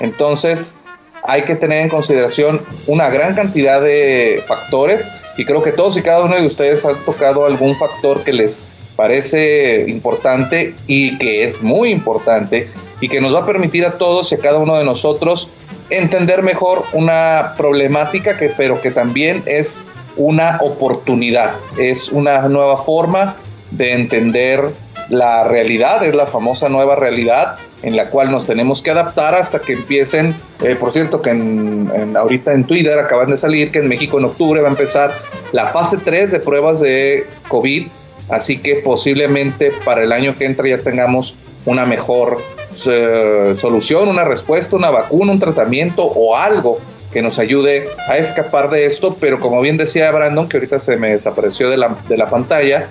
Entonces, 0.00 0.76
hay 1.22 1.42
que 1.42 1.54
tener 1.54 1.82
en 1.82 1.88
consideración 1.88 2.62
una 2.86 3.08
gran 3.08 3.34
cantidad 3.34 3.80
de 3.80 4.42
factores 4.46 5.08
y 5.36 5.44
creo 5.44 5.62
que 5.62 5.72
todos 5.72 5.96
y 5.96 6.02
cada 6.02 6.24
uno 6.24 6.36
de 6.36 6.46
ustedes 6.46 6.84
han 6.84 6.96
tocado 7.04 7.46
algún 7.46 7.76
factor 7.76 8.24
que 8.24 8.32
les 8.32 8.62
parece 8.96 9.84
importante 9.88 10.74
y 10.86 11.18
que 11.18 11.44
es 11.44 11.62
muy 11.62 11.90
importante 11.90 12.68
y 13.00 13.08
que 13.08 13.20
nos 13.20 13.34
va 13.34 13.40
a 13.40 13.46
permitir 13.46 13.84
a 13.84 13.98
todos 13.98 14.32
y 14.32 14.36
a 14.36 14.38
cada 14.38 14.58
uno 14.58 14.76
de 14.76 14.84
nosotros 14.84 15.48
entender 15.90 16.42
mejor 16.42 16.84
una 16.92 17.54
problemática 17.56 18.36
que 18.36 18.50
pero 18.50 18.80
que 18.80 18.90
también 18.90 19.42
es 19.46 19.84
una 20.16 20.58
oportunidad, 20.60 21.54
es 21.78 22.10
una 22.10 22.48
nueva 22.48 22.76
forma 22.76 23.36
de 23.70 23.92
entender 23.92 24.64
la 25.08 25.44
realidad, 25.44 26.04
es 26.04 26.14
la 26.14 26.26
famosa 26.26 26.68
nueva 26.68 26.96
realidad 26.96 27.56
en 27.82 27.96
la 27.96 28.10
cual 28.10 28.32
nos 28.32 28.46
tenemos 28.46 28.82
que 28.82 28.90
adaptar 28.90 29.36
hasta 29.36 29.60
que 29.60 29.74
empiecen, 29.74 30.34
eh, 30.64 30.74
por 30.74 30.92
cierto 30.92 31.22
que 31.22 31.30
en, 31.30 32.16
ahorita 32.16 32.52
en 32.52 32.64
Twitter 32.64 32.98
acaban 32.98 33.30
de 33.30 33.36
salir 33.36 33.70
que 33.70 33.78
en 33.78 33.88
México 33.88 34.18
en 34.18 34.24
octubre 34.24 34.60
va 34.60 34.68
a 34.68 34.72
empezar 34.72 35.12
la 35.52 35.68
fase 35.68 35.98
3 35.98 36.32
de 36.32 36.40
pruebas 36.40 36.80
de 36.80 37.26
COVID 37.46 37.86
Así 38.28 38.58
que 38.58 38.76
posiblemente 38.76 39.72
para 39.84 40.02
el 40.02 40.12
año 40.12 40.34
que 40.36 40.44
entra 40.44 40.68
ya 40.68 40.78
tengamos 40.78 41.36
una 41.64 41.86
mejor 41.86 42.42
eh, 42.86 43.54
solución, 43.56 44.08
una 44.08 44.24
respuesta, 44.24 44.76
una 44.76 44.90
vacuna, 44.90 45.32
un 45.32 45.40
tratamiento 45.40 46.04
o 46.04 46.36
algo 46.36 46.78
que 47.12 47.22
nos 47.22 47.38
ayude 47.38 47.88
a 48.08 48.18
escapar 48.18 48.70
de 48.70 48.86
esto. 48.86 49.16
Pero 49.18 49.40
como 49.40 49.60
bien 49.60 49.76
decía 49.76 50.10
Brandon, 50.10 50.48
que 50.48 50.58
ahorita 50.58 50.78
se 50.78 50.96
me 50.96 51.10
desapareció 51.10 51.70
de 51.70 51.76
la, 51.76 51.96
de 52.08 52.16
la 52.16 52.26
pantalla, 52.26 52.88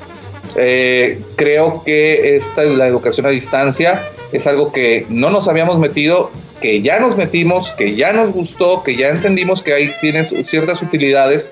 eh, 0.55 1.21
creo 1.35 1.83
que 1.83 2.35
esta 2.35 2.63
es 2.63 2.71
la 2.71 2.87
educación 2.87 3.25
a 3.25 3.29
distancia, 3.29 4.01
es 4.31 4.47
algo 4.47 4.71
que 4.71 5.05
no 5.09 5.29
nos 5.29 5.47
habíamos 5.47 5.77
metido, 5.77 6.31
que 6.61 6.81
ya 6.81 6.99
nos 6.99 7.15
metimos, 7.15 7.71
que 7.73 7.95
ya 7.95 8.13
nos 8.13 8.31
gustó, 8.31 8.81
que 8.81 8.95
ya 8.95 9.09
entendimos 9.09 9.61
que 9.61 9.73
ahí 9.73 9.93
tienes 10.01 10.33
ciertas 10.45 10.81
utilidades 10.81 11.51